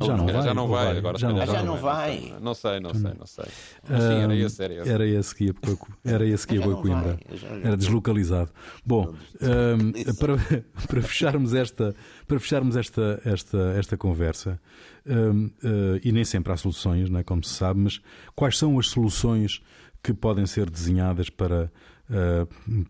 Já 0.00 0.16
não 0.16 0.26
vai, 0.26 0.42
já 0.42 0.54
não 0.54 0.66
vai, 0.68 0.98
agora 0.98 1.18
já 1.18 1.28
se 1.28 1.34
não 1.34 1.42
Ah, 1.42 1.46
já 1.46 1.52
vai. 1.52 1.64
não 1.64 1.76
vai. 1.76 2.34
Não 2.40 2.54
sei, 2.54 2.80
não 2.80 2.92
sei, 2.94 3.12
não 3.16 3.26
sei. 3.26 3.44
Mas 3.88 4.02
sim, 4.02 4.14
era 4.14 4.34
esse, 4.34 4.62
era 4.64 4.74
esse. 4.74 4.90
Era 4.90 5.06
esse 5.06 5.34
que 5.34 5.44
ia 5.44 5.54
para, 5.54 5.76
era 6.04 6.26
esse 6.26 6.46
que 6.46 6.54
ia 6.54 6.60
Já 6.60 6.66
para 6.66 6.76
Coimbra. 6.76 7.18
vai, 7.28 7.36
já- 7.38 7.48
Era 7.48 7.76
deslocalizado. 7.76 8.50
Bom, 8.84 9.14
hum, 9.40 9.92
para, 10.18 10.36
para 10.88 11.02
fecharmos 11.02 11.54
esta, 11.54 11.94
para 12.26 12.40
fecharmos 12.40 12.74
esta, 12.74 13.20
esta, 13.24 13.58
esta 13.78 13.96
conversa, 13.96 14.60
hum, 15.06 15.50
eh, 15.62 16.00
e 16.02 16.10
nem 16.10 16.24
sempre 16.24 16.52
há 16.52 16.56
soluções, 16.56 17.08
não 17.08 17.20
é, 17.20 17.22
como 17.22 17.44
se 17.44 17.54
sabe, 17.54 17.78
mas 17.80 18.00
quais 18.34 18.58
são 18.58 18.78
as 18.80 18.88
soluções 18.88 19.62
que 20.02 20.12
podem 20.12 20.46
ser 20.46 20.68
desenhadas 20.68 21.30
para, 21.30 21.72
eh, 22.10 22.46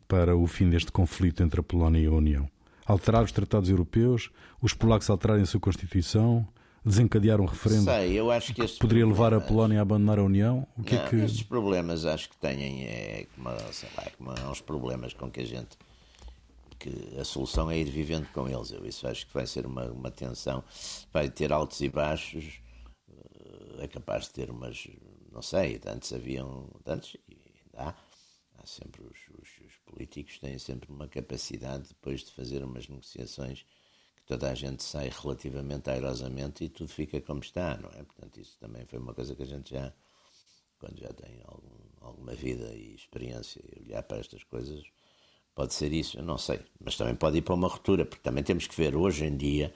para 0.08 0.36
o 0.36 0.46
fim 0.46 0.70
deste 0.70 0.90
conflito 0.90 1.42
entre 1.42 1.60
a 1.60 1.62
Polónia 1.62 2.00
e 2.00 2.06
a 2.06 2.10
União? 2.10 2.48
Alterar 2.86 3.22
os 3.22 3.32
tratados 3.32 3.68
europeus, 3.68 4.30
os 4.60 4.74
polacos 4.74 5.08
alterarem 5.08 5.42
a 5.42 5.46
sua 5.46 5.60
Constituição, 5.60 6.46
desencadear 6.84 7.40
um 7.40 7.44
referendo 7.44 7.84
Sei, 7.84 8.12
eu 8.12 8.30
acho 8.30 8.52
que 8.52 8.62
este 8.62 8.78
poderia 8.78 9.06
levar 9.06 9.32
a 9.32 9.40
Polónia 9.40 9.78
a 9.78 9.82
abandonar 9.82 10.18
a 10.18 10.24
União? 10.24 10.66
O 10.76 10.82
que 10.82 10.96
é 10.96 11.02
Não, 11.02 11.08
que... 11.08 11.16
Estes 11.16 11.42
problemas 11.42 12.04
acho 12.04 12.28
que 12.28 12.36
têm 12.36 12.84
é 12.84 13.26
como, 13.36 13.50
sei 13.72 13.88
lá, 13.96 14.04
como 14.16 14.50
uns 14.50 14.60
problemas 14.60 15.12
com 15.12 15.30
que 15.30 15.40
a 15.40 15.44
gente 15.44 15.76
que 16.82 17.16
a 17.16 17.24
solução 17.24 17.70
é 17.70 17.78
ir 17.78 17.84
vivendo 17.84 18.26
com 18.32 18.48
eles. 18.48 18.72
Eu 18.72 18.84
isso 18.84 19.06
acho 19.06 19.24
que 19.26 19.32
vai 19.32 19.46
ser 19.46 19.64
uma, 19.66 19.84
uma 19.84 20.10
tensão, 20.10 20.64
vai 21.12 21.30
ter 21.30 21.52
altos 21.52 21.80
e 21.80 21.88
baixos, 21.88 22.60
eh, 23.08 23.84
é 23.84 23.86
capaz 23.86 24.24
de 24.24 24.32
ter 24.32 24.50
umas, 24.50 24.88
não 25.32 25.42
sei, 25.42 25.80
antes 25.86 26.12
haviam, 26.12 26.68
antes 26.86 27.16
ainda 27.28 27.90
há, 27.90 27.94
há 28.58 28.66
sempre 28.66 29.02
os, 29.02 29.18
os- 29.40 29.66
os 29.66 29.76
políticos 29.86 30.38
têm 30.38 30.58
sempre 30.58 30.90
uma 30.90 31.08
capacidade 31.08 31.88
depois 31.88 32.22
de 32.24 32.32
fazer 32.32 32.62
umas 32.64 32.88
negociações 32.88 33.64
que 34.16 34.22
toda 34.26 34.50
a 34.50 34.54
gente 34.54 34.82
sai 34.82 35.10
relativamente 35.10 35.90
airosamente 35.90 36.64
e 36.64 36.68
tudo 36.68 36.88
fica 36.90 37.20
como 37.20 37.40
está, 37.40 37.76
não 37.78 37.90
é? 37.90 38.02
Portanto, 38.04 38.38
isso 38.40 38.56
também 38.58 38.84
foi 38.84 38.98
uma 38.98 39.14
coisa 39.14 39.34
que 39.34 39.42
a 39.42 39.46
gente 39.46 39.70
já 39.74 39.92
quando 40.78 40.98
já 40.98 41.08
tem 41.12 41.40
algum- 41.44 41.88
alguma 42.00 42.34
vida 42.34 42.74
e 42.74 42.94
experiência 42.94 43.62
e 43.76 43.82
olhar 43.84 44.02
para 44.02 44.18
estas 44.18 44.42
coisas, 44.44 44.82
pode 45.54 45.74
ser 45.74 45.92
isso, 45.92 46.18
eu 46.18 46.22
não 46.24 46.38
sei. 46.38 46.60
Mas 46.80 46.96
também 46.96 47.14
pode 47.14 47.38
ir 47.38 47.42
para 47.42 47.54
uma 47.54 47.68
ruptura, 47.68 48.04
porque 48.04 48.22
também 48.22 48.42
temos 48.44 48.66
que 48.66 48.76
ver 48.76 48.96
hoje 48.96 49.24
em 49.24 49.36
dia, 49.36 49.72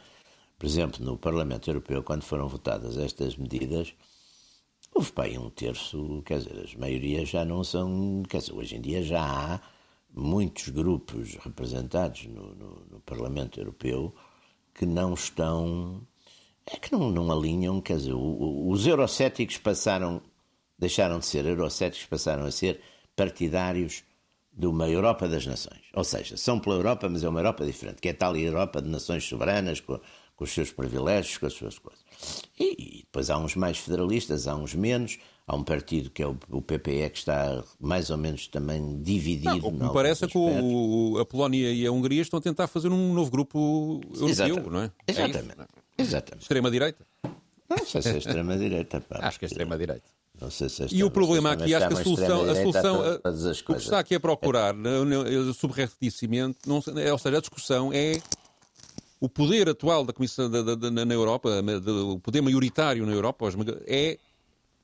por 0.59 0.66
exemplo, 0.66 1.04
no 1.04 1.16
Parlamento 1.18 1.68
Europeu, 1.70 2.02
quando 2.02 2.22
foram 2.24 2.48
votadas 2.48 2.96
estas 2.98 3.36
medidas, 3.36 3.94
houve 4.97 5.12
aí 5.18 5.38
um 5.38 5.51
terço, 5.51 6.22
quer 6.24 6.38
dizer, 6.38 6.59
as 6.64 6.74
maiorias 6.74 7.28
já 7.28 7.44
não 7.44 7.62
são, 7.62 8.22
quer 8.28 8.38
dizer, 8.38 8.53
hoje 8.53 8.76
em 8.76 8.80
dia 8.80 9.03
já 9.03 9.22
há 9.22 9.61
muitos 10.14 10.68
grupos 10.68 11.34
representados 11.36 12.26
no, 12.26 12.55
no- 12.55 12.86
no 12.90 13.01
Parlamento 13.01 13.61
Europeu 13.61 14.14
que 14.74 14.86
não 14.86 15.14
estão, 15.14 16.01
é 16.66 16.76
que 16.78 16.92
não, 16.92 17.11
não 17.11 17.30
alinham, 17.32 17.80
quer 17.80 17.97
dizer, 17.99 18.14
os 18.14 18.86
eurocéticos 18.86 19.59
passaram, 19.59 20.20
deixaram 20.78 21.18
de 21.18 21.26
ser 21.26 21.44
eurocéticos, 21.47 22.07
passaram 22.07 22.44
a 22.44 22.51
ser 22.51 22.80
partidários 23.14 24.03
de 24.53 24.66
uma 24.66 24.88
Europa 24.88 25.28
das 25.28 25.47
Nações. 25.47 25.82
Ou 25.94 26.05
seja, 26.05 26.36
são 26.36 26.59
pela 26.59 26.76
Europa, 26.76 27.09
mas 27.09 27.22
é 27.22 27.28
uma 27.28 27.40
Europa 27.40 27.64
diferente, 27.66 28.01
que 28.01 28.09
é 28.09 28.12
tal 28.14 28.34
Europa 28.36 28.80
de 28.80 28.88
nações 28.88 29.24
soberanas, 29.24 29.80
com, 29.80 30.01
com 30.37 30.45
os 30.45 30.53
seus 30.53 30.70
privilégios, 30.70 31.39
com 31.39 31.47
as 31.47 31.53
suas 31.55 31.78
coisas. 31.78 32.05
E, 32.59 32.99
e 32.99 32.99
depois 33.01 33.30
há 33.30 33.39
uns 33.39 33.57
mais 33.57 33.78
federalistas, 33.78 34.47
há 34.47 34.55
uns 34.55 34.74
menos, 34.74 35.18
há 35.47 35.57
um 35.57 35.62
partido 35.64 36.11
que 36.11 36.22
é 36.22 36.26
o, 36.26 36.37
o 36.51 36.61
PPE 36.61 37.09
que 37.11 37.18
está 37.18 37.64
mais 37.80 38.11
ou 38.11 38.18
menos 38.18 38.47
também 38.49 39.01
dividido. 39.03 39.66
O 39.66 39.72
que 39.72 39.82
me 39.84 39.93
parece 39.93 40.24
é 40.24 40.28
que 40.28 40.37
o- 40.37 41.18
a 41.18 41.24
Polónia 41.24 41.72
e 41.72 41.87
a 41.87 41.91
Hungria 41.93 42.20
estão 42.22 42.39
a 42.39 42.43
tentar 42.43 42.66
fazer 42.66 42.89
um 42.89 43.12
novo 43.14 43.30
grupo 43.30 44.01
europeu, 44.14 44.28
Exatamente. 44.28 44.70
não 44.70 44.80
é? 44.80 44.91
É 45.07 45.12
isso, 45.12 45.20
Exatamente. 45.22 45.57
não 45.57 45.64
é? 45.64 45.68
Exatamente. 45.99 46.43
Extrema-direita? 46.43 47.07
Não 47.68 47.84
sei 47.87 48.03
se 48.03 48.09
é 48.11 48.18
extrema-direita. 48.18 49.01
pá, 49.01 49.18
Acho 49.22 49.39
que 49.39 49.45
é 49.47 49.49
extrema-direita. 49.49 50.05
Não 50.39 50.51
sei 50.51 50.68
se 50.68 50.82
é 50.82 50.87
E 50.93 51.03
o 51.03 51.11
problema 51.11 51.53
aqui, 51.53 51.74
acho 51.74 51.89
que 51.89 51.95
a 51.95 52.05
solução, 52.05 52.43
a 52.51 52.55
solução 52.55 53.01
a 53.03 53.09
a- 53.14 53.18
todas 53.20 53.47
as 53.47 53.61
o 53.61 53.64
que 53.64 53.72
está 53.72 53.99
aqui 54.01 54.14
a 54.14 54.20
procurar, 54.20 54.74
eh, 54.74 54.76
não 54.76 55.22
é, 57.01 57.11
ou 57.11 57.18
seja, 57.18 57.39
a 57.39 57.41
discussão 57.41 57.91
é 57.91 58.20
o 59.20 59.28
poder 59.28 59.68
atual 59.68 60.04
da 60.04 60.12
Comissão 60.12 60.50
da, 60.50 60.62
da- 60.62 60.74
da- 60.74 61.04
na 61.04 61.14
Europa, 61.14 61.48
o 62.12 62.18
poder 62.20 62.40
maioritário 62.42 63.06
na 63.06 63.12
Europa, 63.12 63.48
é, 63.86 64.18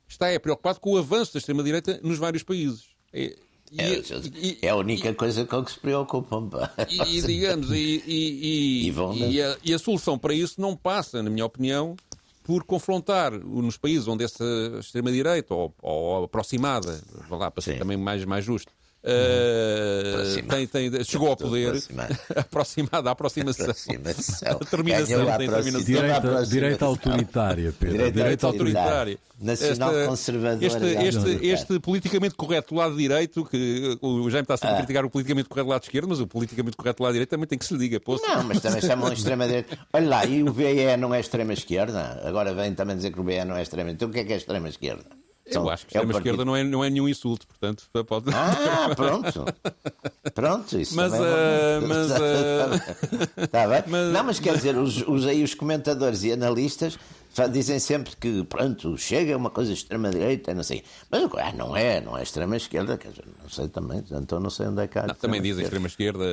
está 0.08 0.28
é 0.28 0.38
preocupado 0.38 0.80
com 0.80 0.92
o 0.92 0.98
avanço 0.98 1.34
da 1.34 1.38
extrema-direita 1.38 2.00
nos 2.02 2.18
vários 2.18 2.42
países. 2.42 2.84
É, 3.12 3.36
e- 3.70 3.80
É, 3.80 4.02
e- 4.34 4.58
é 4.62 4.68
a 4.68 4.76
única 4.76 5.14
coisa 5.14 5.44
com 5.46 5.64
que 5.64 5.72
se 5.72 5.78
preocupam. 5.78 6.48
e, 6.90 7.18
e, 7.18 7.22
digamos, 7.22 7.70
e, 7.70 8.02
e, 8.06 8.86
e- 8.86 8.90
E 8.90 9.30
e 9.34 9.42
a, 9.42 9.56
e 9.64 9.74
a 9.74 9.78
solução 9.78 10.18
para 10.18 10.34
isso 10.34 10.60
não 10.60 10.76
passa, 10.76 11.22
na 11.22 11.30
minha 11.30 11.44
opinião, 11.44 11.96
por 12.44 12.64
confrontar 12.64 13.32
nos 13.32 13.76
países 13.76 14.08
onde 14.08 14.24
essa 14.24 14.44
extrema-direita, 14.80 15.54
ou, 15.54 15.74
ou 15.80 16.24
aproximada, 16.24 17.00
lá, 17.30 17.50
para 17.50 17.62
ser 17.62 17.74
Sim. 17.74 17.78
também 17.78 17.96
mais, 17.96 18.24
mais 18.24 18.44
justo, 18.44 18.72
Aproximada. 19.02 20.66
tem, 20.68 20.90
tem- 20.90 21.04
chegou 21.04 21.28
ao 21.28 21.36
poder, 21.36 21.68
Aproximada. 22.36 23.08
a 23.08 23.12
aproximação. 23.12 23.64
Aproximação. 23.66 24.52
A 24.52 24.64
terminação, 24.64 25.28
a. 25.32 25.36
Direita, 25.82 26.46
direita 26.46 26.84
autoritária, 26.84 27.74
Pedro. 27.78 27.96
Direita 27.96 28.12
Direita 28.12 28.46
autoritária. 28.46 29.18
Nacional 29.40 29.90
Esta- 29.92 30.06
conservadora. 30.08 30.64
Este, 30.66 30.84
este, 30.86 31.46
este 31.48 31.80
politicamente 31.80 32.34
correto 32.36 32.74
do 32.74 32.78
lado 32.78 32.96
direito, 32.96 33.44
que 33.44 33.98
o 34.00 34.30
Jaime 34.30 34.42
está 34.44 34.54
Ah. 34.54 34.56
sempre 34.56 34.74
a 34.74 34.78
criticar 34.78 35.04
o 35.04 35.10
politicamente 35.10 35.48
correto 35.48 35.66
do 35.66 35.70
lado 35.72 35.82
esquerdo, 35.82 36.08
mas 36.08 36.20
o 36.20 36.26
politicamente 36.28 36.76
correto 36.76 36.98
do 36.98 37.02
lado 37.02 37.12
direito 37.14 37.30
também 37.30 37.46
tem 37.48 37.58
que 37.58 37.64
se 37.64 37.74
lhe 37.74 37.80
diga. 37.80 37.98
Poxa, 37.98 38.22
Não, 38.24 38.44
mas 38.44 38.60
também 38.60 38.80
chamam 38.80 39.12
extrema-direita. 39.12 39.76
Olha 39.92 40.08
lá, 40.08 40.24
e 40.24 40.44
o 40.44 40.52
BE 40.52 40.96
não 40.96 41.12
é 41.12 41.18
extrema-esquerda? 41.18 42.20
Agora 42.24 42.54
vem 42.54 42.72
também 42.72 42.94
dizer 42.94 43.10
que 43.12 43.18
o 43.18 43.24
BE 43.24 43.44
não 43.44 43.56
é 43.56 43.62
extrema 43.62 43.90
Então 43.90 44.08
o 44.08 44.12
que 44.12 44.20
é 44.20 44.24
que 44.24 44.32
é 44.32 44.36
Eu 45.44 45.52
São- 45.54 45.68
acho 45.68 45.86
que 45.86 45.96
é 45.96 46.00
extrema-esquerda 46.00 46.36
partido- 46.38 46.44
não 46.44 46.56
é, 46.56 46.62
não 46.64 46.84
é 46.84 46.88
nenhum 46.90 47.08
insulto, 47.08 47.46
portanto, 47.46 47.84
pode... 48.06 48.30
Ah, 48.32 48.94
pronto. 48.94 49.44
Pronto, 50.34 50.78
isso 50.78 50.94
Mas, 50.94 51.12
também 51.12 51.28
bom. 51.80 51.88
mas, 51.88 52.10
ah, 52.12 53.46
Tá 53.50 53.66
bem? 53.68 53.82
mas- 53.90 54.12
Não, 54.12 54.24
mas 54.24 54.38
quer 54.38 54.54
dizer, 54.54 54.76
os, 54.76 55.02
os, 55.06 55.26
aí 55.26 55.42
os 55.42 55.54
comentadores 55.54 56.22
e 56.22 56.32
analistas 56.32 56.96
dizem 57.50 57.78
sempre 57.78 58.14
que, 58.16 58.44
pronto, 58.44 58.96
chega 58.98 59.36
uma 59.36 59.48
coisa 59.50 59.72
extrema-direita, 59.72 60.52
não 60.54 60.62
sei. 60.62 60.82
Mas 61.10 61.22
ah, 61.38 61.52
não 61.56 61.76
é, 61.76 62.00
não 62.00 62.16
é 62.18 62.22
extrema-esquerda, 62.22 62.98
quer 62.98 63.08
dizer, 63.10 63.24
não 63.42 63.48
sei 63.48 63.68
também, 63.68 64.04
então 64.10 64.38
não 64.38 64.50
sei 64.50 64.66
onde 64.66 64.82
é 64.82 64.86
que 64.86 64.98
há. 64.98 65.06
Não, 65.06 65.14
também 65.14 65.40
dizem 65.40 65.64
extrema-esquerda. 65.64 66.24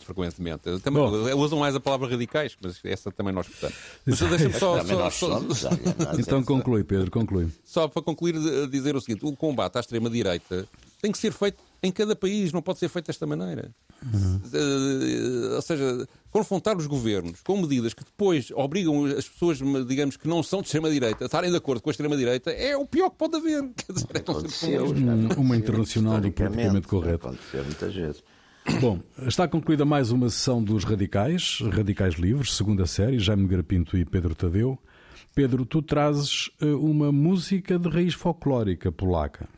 frequentemente. 0.00 0.78
Também, 0.82 1.02
usam 1.34 1.58
mais 1.58 1.74
a 1.74 1.80
palavra 1.80 2.08
radicais, 2.08 2.56
mas 2.60 2.78
essa 2.84 3.10
também 3.10 3.32
nós 3.32 3.46
gostamos. 3.48 3.76
Mas 4.04 4.18
deixa-me 4.18 4.52
só, 4.54 4.78
Também 4.78 4.96
só, 4.96 5.02
nós 5.02 5.14
só- 5.14 5.28
somos, 5.38 5.64
olha, 5.66 5.78
nós 5.98 6.18
Então 6.18 6.40
é- 6.40 6.44
conclui, 6.44 6.84
Pedro, 6.84 7.10
conclui. 7.10 7.48
só 7.64 7.88
para 7.88 8.02
concluir, 8.02 8.38
de- 8.38 8.66
dizer 8.68 8.94
o 8.96 9.00
seguinte: 9.00 9.24
o 9.24 9.34
combate 9.34 9.76
à 9.76 9.80
extrema-direita 9.80 10.66
tem 11.00 11.12
que 11.12 11.18
ser 11.18 11.32
feito 11.32 11.58
em 11.86 11.92
cada 11.92 12.14
país, 12.16 12.52
não 12.52 12.60
pode 12.60 12.78
ser 12.78 12.88
feito 12.88 13.06
desta 13.06 13.26
maneira. 13.26 13.70
Eh, 14.52 15.54
ou 15.54 15.62
seja, 15.62 16.06
confrontar 16.30 16.76
os 16.76 16.86
governos 16.86 17.40
com 17.42 17.60
medidas 17.60 17.94
que 17.94 18.04
depois 18.04 18.50
obrigam 18.54 19.04
as 19.06 19.28
pessoas, 19.28 19.58
digamos, 19.86 20.16
que 20.16 20.28
não 20.28 20.42
são 20.42 20.60
de 20.60 20.66
extrema-direita 20.66 21.24
a 21.24 21.26
estarem 21.26 21.50
de 21.50 21.56
acordo 21.56 21.82
com 21.82 21.90
a 21.90 21.92
extrema-direita 21.92 22.50
é 22.50 22.76
o 22.76 22.86
pior 22.86 23.10
que 23.10 23.16
pode 23.16 23.36
haver. 23.36 23.62
Quer 23.76 23.92
dizer, 23.92 24.06
é 24.14 24.18
Aconteceu, 24.18 24.84
Um- 24.86 25.28
uma 25.40 25.56
internacional 25.56 26.20
do 26.20 26.30
politicamente 26.32 26.86
correto. 26.86 27.28
Aconteceu 27.28 27.64
muitas 27.64 27.94
vezes. 27.94 28.24
Bom, 28.80 29.00
está 29.26 29.46
concluída 29.46 29.84
mais 29.84 30.10
uma 30.10 30.28
sessão 30.28 30.62
dos 30.62 30.82
Radicais, 30.84 31.58
Radicais 31.72 32.14
Livres, 32.14 32.52
segunda 32.54 32.84
série, 32.86 33.18
Jaime 33.18 33.46
Garapinto 33.46 33.96
e 33.96 34.04
Pedro 34.04 34.34
Tadeu. 34.34 34.78
Pedro, 35.34 35.64
tu 35.66 35.82
trazes 35.82 36.50
eh, 36.60 36.64
uma 36.66 37.12
música 37.12 37.78
de 37.78 37.88
raiz 37.88 38.14
folclórica 38.14 38.90
polaca. 38.90 39.48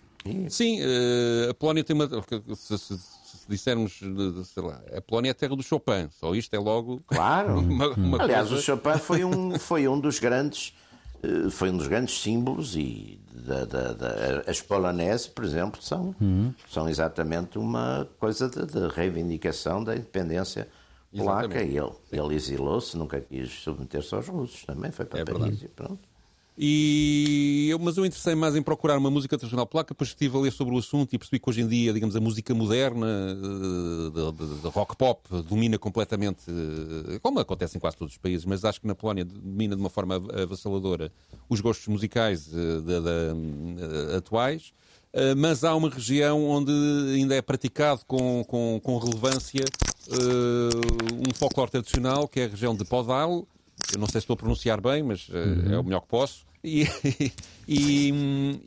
Sim, 0.50 0.78
eh, 0.80 1.48
a 1.50 1.54
Polónia 1.54 1.82
tem 1.84 1.94
uma. 1.94 2.08
Se, 2.56 2.78
se- 2.78 2.98
se 2.98 3.48
dissermos, 3.48 4.00
eh, 4.02 4.44
sei 4.44 4.62
lá, 4.62 4.80
a 4.96 5.00
Polónia 5.00 5.30
é 5.30 5.32
a 5.32 5.34
terra 5.34 5.54
do 5.56 5.62
Chopin, 5.62 6.08
só 6.10 6.34
isto 6.34 6.52
é 6.54 6.58
logo. 6.58 7.02
Claro. 7.06 7.58
Uma, 7.60 7.88
uma 7.94 8.22
Aliás, 8.22 8.48
coisa... 8.48 8.60
o 8.60 8.64
Chopin 8.64 8.98
foi 8.98 9.24
um, 9.24 9.56
foi 9.60 9.88
um 9.88 9.98
dos 9.98 10.18
grandes 10.18 10.74
eh, 11.22 11.50
foi 11.50 11.70
um 11.70 11.76
dos 11.76 11.86
grandes 11.88 12.20
símbolos 12.20 12.76
e 12.76 13.18
da, 13.32 13.64
da- 13.64 13.92
da- 13.92 14.42
as 14.46 14.60
poloneses, 14.60 15.26
por 15.26 15.44
exemplo, 15.44 15.80
são, 15.82 16.14
são 16.68 16.88
exatamente 16.88 17.58
uma 17.58 18.08
coisa 18.18 18.48
de, 18.48 18.66
de 18.66 18.86
reivindicação 18.88 19.82
da 19.82 19.94
independência 19.96 20.68
polaca. 21.16 21.46
Exatamente. 21.46 21.72
E 21.72 21.78
ele, 21.78 21.92
ele 22.12 22.34
exilou-se, 22.34 22.96
nunca 22.96 23.20
quis 23.20 23.50
submeter-se 23.50 24.14
aos 24.14 24.28
russos, 24.28 24.64
também 24.64 24.90
foi 24.90 25.04
para 25.06 25.20
É 25.20 25.24
Paris 25.24 25.40
verdade. 25.40 25.64
e 25.64 25.68
pronto. 25.68 26.07
E 26.60 27.68
eu, 27.70 27.78
mas 27.78 27.96
eu 27.96 28.04
interessei 28.04 28.34
mais 28.34 28.56
em 28.56 28.62
procurar 28.62 28.98
uma 28.98 29.12
música 29.12 29.38
tradicional 29.38 29.64
polaca, 29.64 29.94
depois 29.94 30.10
estive 30.10 30.36
a 30.36 30.40
ler 30.40 30.50
sobre 30.50 30.74
o 30.74 30.78
assunto 30.78 31.14
e 31.14 31.18
percebi 31.18 31.38
que 31.38 31.48
hoje 31.48 31.60
em 31.60 31.68
dia, 31.68 31.92
digamos, 31.92 32.16
a 32.16 32.20
música 32.20 32.52
moderna, 32.52 33.06
de, 34.12 34.60
de 34.62 34.68
rock 34.68 34.96
pop, 34.96 35.22
domina 35.48 35.78
completamente, 35.78 36.42
como 37.22 37.38
acontece 37.38 37.76
em 37.76 37.80
quase 37.80 37.96
todos 37.96 38.14
os 38.14 38.18
países, 38.18 38.44
mas 38.44 38.64
acho 38.64 38.80
que 38.80 38.88
na 38.88 38.94
Polónia 38.96 39.24
domina 39.24 39.76
de 39.76 39.80
uma 39.80 39.88
forma 39.88 40.16
avassaladora 40.16 41.12
os 41.48 41.60
gostos 41.60 41.86
musicais 41.86 42.46
de, 42.46 42.82
de, 42.82 44.16
atuais. 44.16 44.72
Mas 45.36 45.62
há 45.62 45.76
uma 45.76 45.88
região 45.88 46.44
onde 46.44 46.72
ainda 47.14 47.36
é 47.36 47.40
praticado 47.40 48.00
com, 48.04 48.44
com, 48.44 48.80
com 48.82 48.98
relevância 48.98 49.64
um 51.24 51.32
folclore 51.34 51.70
tradicional, 51.70 52.26
que 52.26 52.40
é 52.40 52.46
a 52.46 52.48
região 52.48 52.74
de 52.74 52.84
Podal. 52.84 53.46
Eu 53.92 54.00
não 54.00 54.06
sei 54.08 54.20
se 54.20 54.24
estou 54.24 54.34
a 54.34 54.36
pronunciar 54.36 54.80
bem, 54.80 55.04
mas 55.04 55.28
uhum. 55.28 55.72
é 55.72 55.78
o 55.78 55.84
melhor 55.84 56.00
que 56.00 56.08
posso 56.08 56.47
e, 57.68 58.12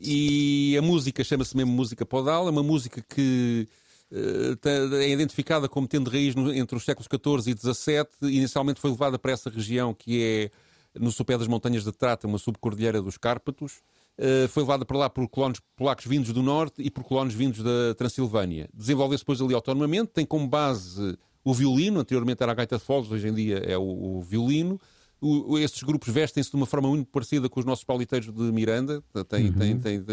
e, 0.00 0.76
a 0.78 0.82
música 0.82 1.22
chama-se 1.22 1.56
mesmo 1.56 1.72
música 1.72 2.06
podal, 2.06 2.48
é 2.48 2.50
uma 2.50 2.62
música 2.62 3.04
que 3.08 3.68
uh, 4.10 4.96
é 4.96 5.10
identificada 5.10 5.68
como 5.68 5.86
tendo 5.86 6.10
raiz 6.10 6.34
entre 6.54 6.76
os 6.76 6.84
séculos 6.84 7.08
XIV 7.08 7.52
e 7.52 7.58
XVII. 7.58 8.34
Inicialmente 8.34 8.80
foi 8.80 8.90
levada 8.90 9.18
para 9.18 9.32
essa 9.32 9.50
região 9.50 9.92
que 9.92 10.22
é 10.22 10.50
no 10.98 11.10
sopé 11.10 11.38
das 11.38 11.48
montanhas 11.48 11.84
de 11.84 11.92
Trata, 11.92 12.26
uma 12.26 12.38
subcordilheira 12.38 13.00
dos 13.00 13.16
Cárpatos. 13.16 13.80
Uh, 14.18 14.46
foi 14.48 14.62
levada 14.62 14.84
para 14.84 14.96
lá 14.98 15.10
por 15.10 15.26
colonos 15.28 15.58
polacos 15.74 16.04
vindos 16.06 16.32
do 16.32 16.42
norte 16.42 16.82
e 16.82 16.90
por 16.90 17.02
colonos 17.02 17.34
vindos 17.34 17.62
da 17.62 17.94
Transilvânia. 17.96 18.68
Desenvolveu-se 18.72 19.22
depois 19.22 19.40
ali 19.40 19.54
autonomamente, 19.54 20.12
tem 20.12 20.26
como 20.26 20.46
base 20.46 21.16
o 21.44 21.52
violino, 21.52 22.00
anteriormente 22.00 22.42
era 22.42 22.52
a 22.52 22.54
gaita 22.54 22.78
de 22.78 22.84
foles, 22.84 23.10
hoje 23.10 23.28
em 23.28 23.34
dia 23.34 23.58
é 23.58 23.76
o, 23.76 23.82
o 24.18 24.22
violino 24.22 24.80
o, 25.22 25.56
estes 25.56 25.84
grupos 25.84 26.12
vestem-se 26.12 26.50
de 26.50 26.56
uma 26.56 26.66
forma 26.66 26.88
muito 26.88 27.06
parecida 27.06 27.48
com 27.48 27.60
os 27.60 27.64
nossos 27.64 27.84
pauliteiros 27.84 28.32
de 28.34 28.42
Miranda, 28.52 29.00
tem, 29.28 29.46
uhum. 29.46 29.52
tem, 29.52 29.78
tem 29.78 30.04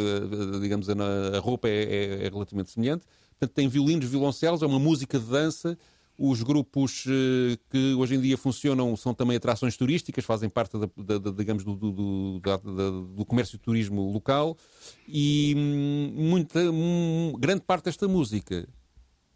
digamos, 0.62 0.88
a, 0.88 1.40
roupa 1.40 1.68
é, 1.68 1.84
é, 1.84 2.26
é, 2.26 2.30
relativamente 2.30 2.70
semelhante. 2.70 3.06
Portanto, 3.32 3.56
tem 3.56 3.68
violinos, 3.68 4.06
violoncelos, 4.06 4.62
é 4.62 4.68
uma 4.68 4.78
música 4.78 5.18
de 5.18 5.26
dança. 5.26 5.76
Os 6.16 6.44
grupos 6.44 7.06
uh, 7.06 7.58
que 7.72 7.94
hoje 7.96 8.16
em 8.16 8.22
dia 8.22 8.38
funcionam 8.38 8.96
são 8.96 9.14
também 9.14 9.38
atrações 9.38 9.76
turísticas, 9.76 10.26
fazem 10.26 10.50
parte, 10.50 10.78
da, 10.78 11.18
da, 11.18 11.32
digamos, 11.32 11.64
do, 11.64 11.76
do, 11.76 12.40
da, 12.42 12.58
do, 12.58 13.26
comércio 13.26 13.56
e 13.56 13.58
turismo 13.60 14.12
local. 14.12 14.58
E 15.08 15.56
hum, 15.58 16.14
muita, 16.16 16.60
hum, 16.60 17.34
grande 17.40 17.62
parte 17.62 17.86
desta 17.86 18.08
música, 18.08 18.68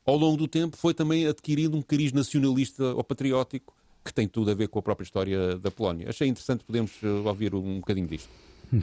ao 0.05 0.17
longo 0.17 0.38
do 0.38 0.47
tempo, 0.47 0.78
foi 0.78 0.93
também 0.93 1.26
adquirindo 1.26 1.76
um 1.78 1.82
cariz 1.82 2.11
nacionalista 2.11 2.93
ou 2.93 3.03
patriótico 3.03 3.74
que 4.04 4.14
tem 4.14 4.28
tudo 4.28 4.51
a 4.51 4.54
ver 4.54 4.68
com 4.68 4.80
a 4.80 4.82
própria 4.82 5.04
história 5.04 5.58
da 5.58 5.72
Polónia. 5.72 6.10
Achei 6.10 6.28
interessante 6.28 6.64
podermos 6.64 6.91
eh, 7.04 7.08
ouvir 7.08 7.56
um 7.56 7.80
bocadinho 7.80 8.08
disto. 8.08 8.30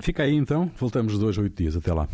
Fica 0.00 0.22
aí 0.22 0.34
então, 0.34 0.70
voltamos 0.78 1.18
dois 1.18 1.36
a 1.36 1.42
oito 1.42 1.56
dias. 1.56 1.76
Até 1.76 1.92
lá. 1.92 2.08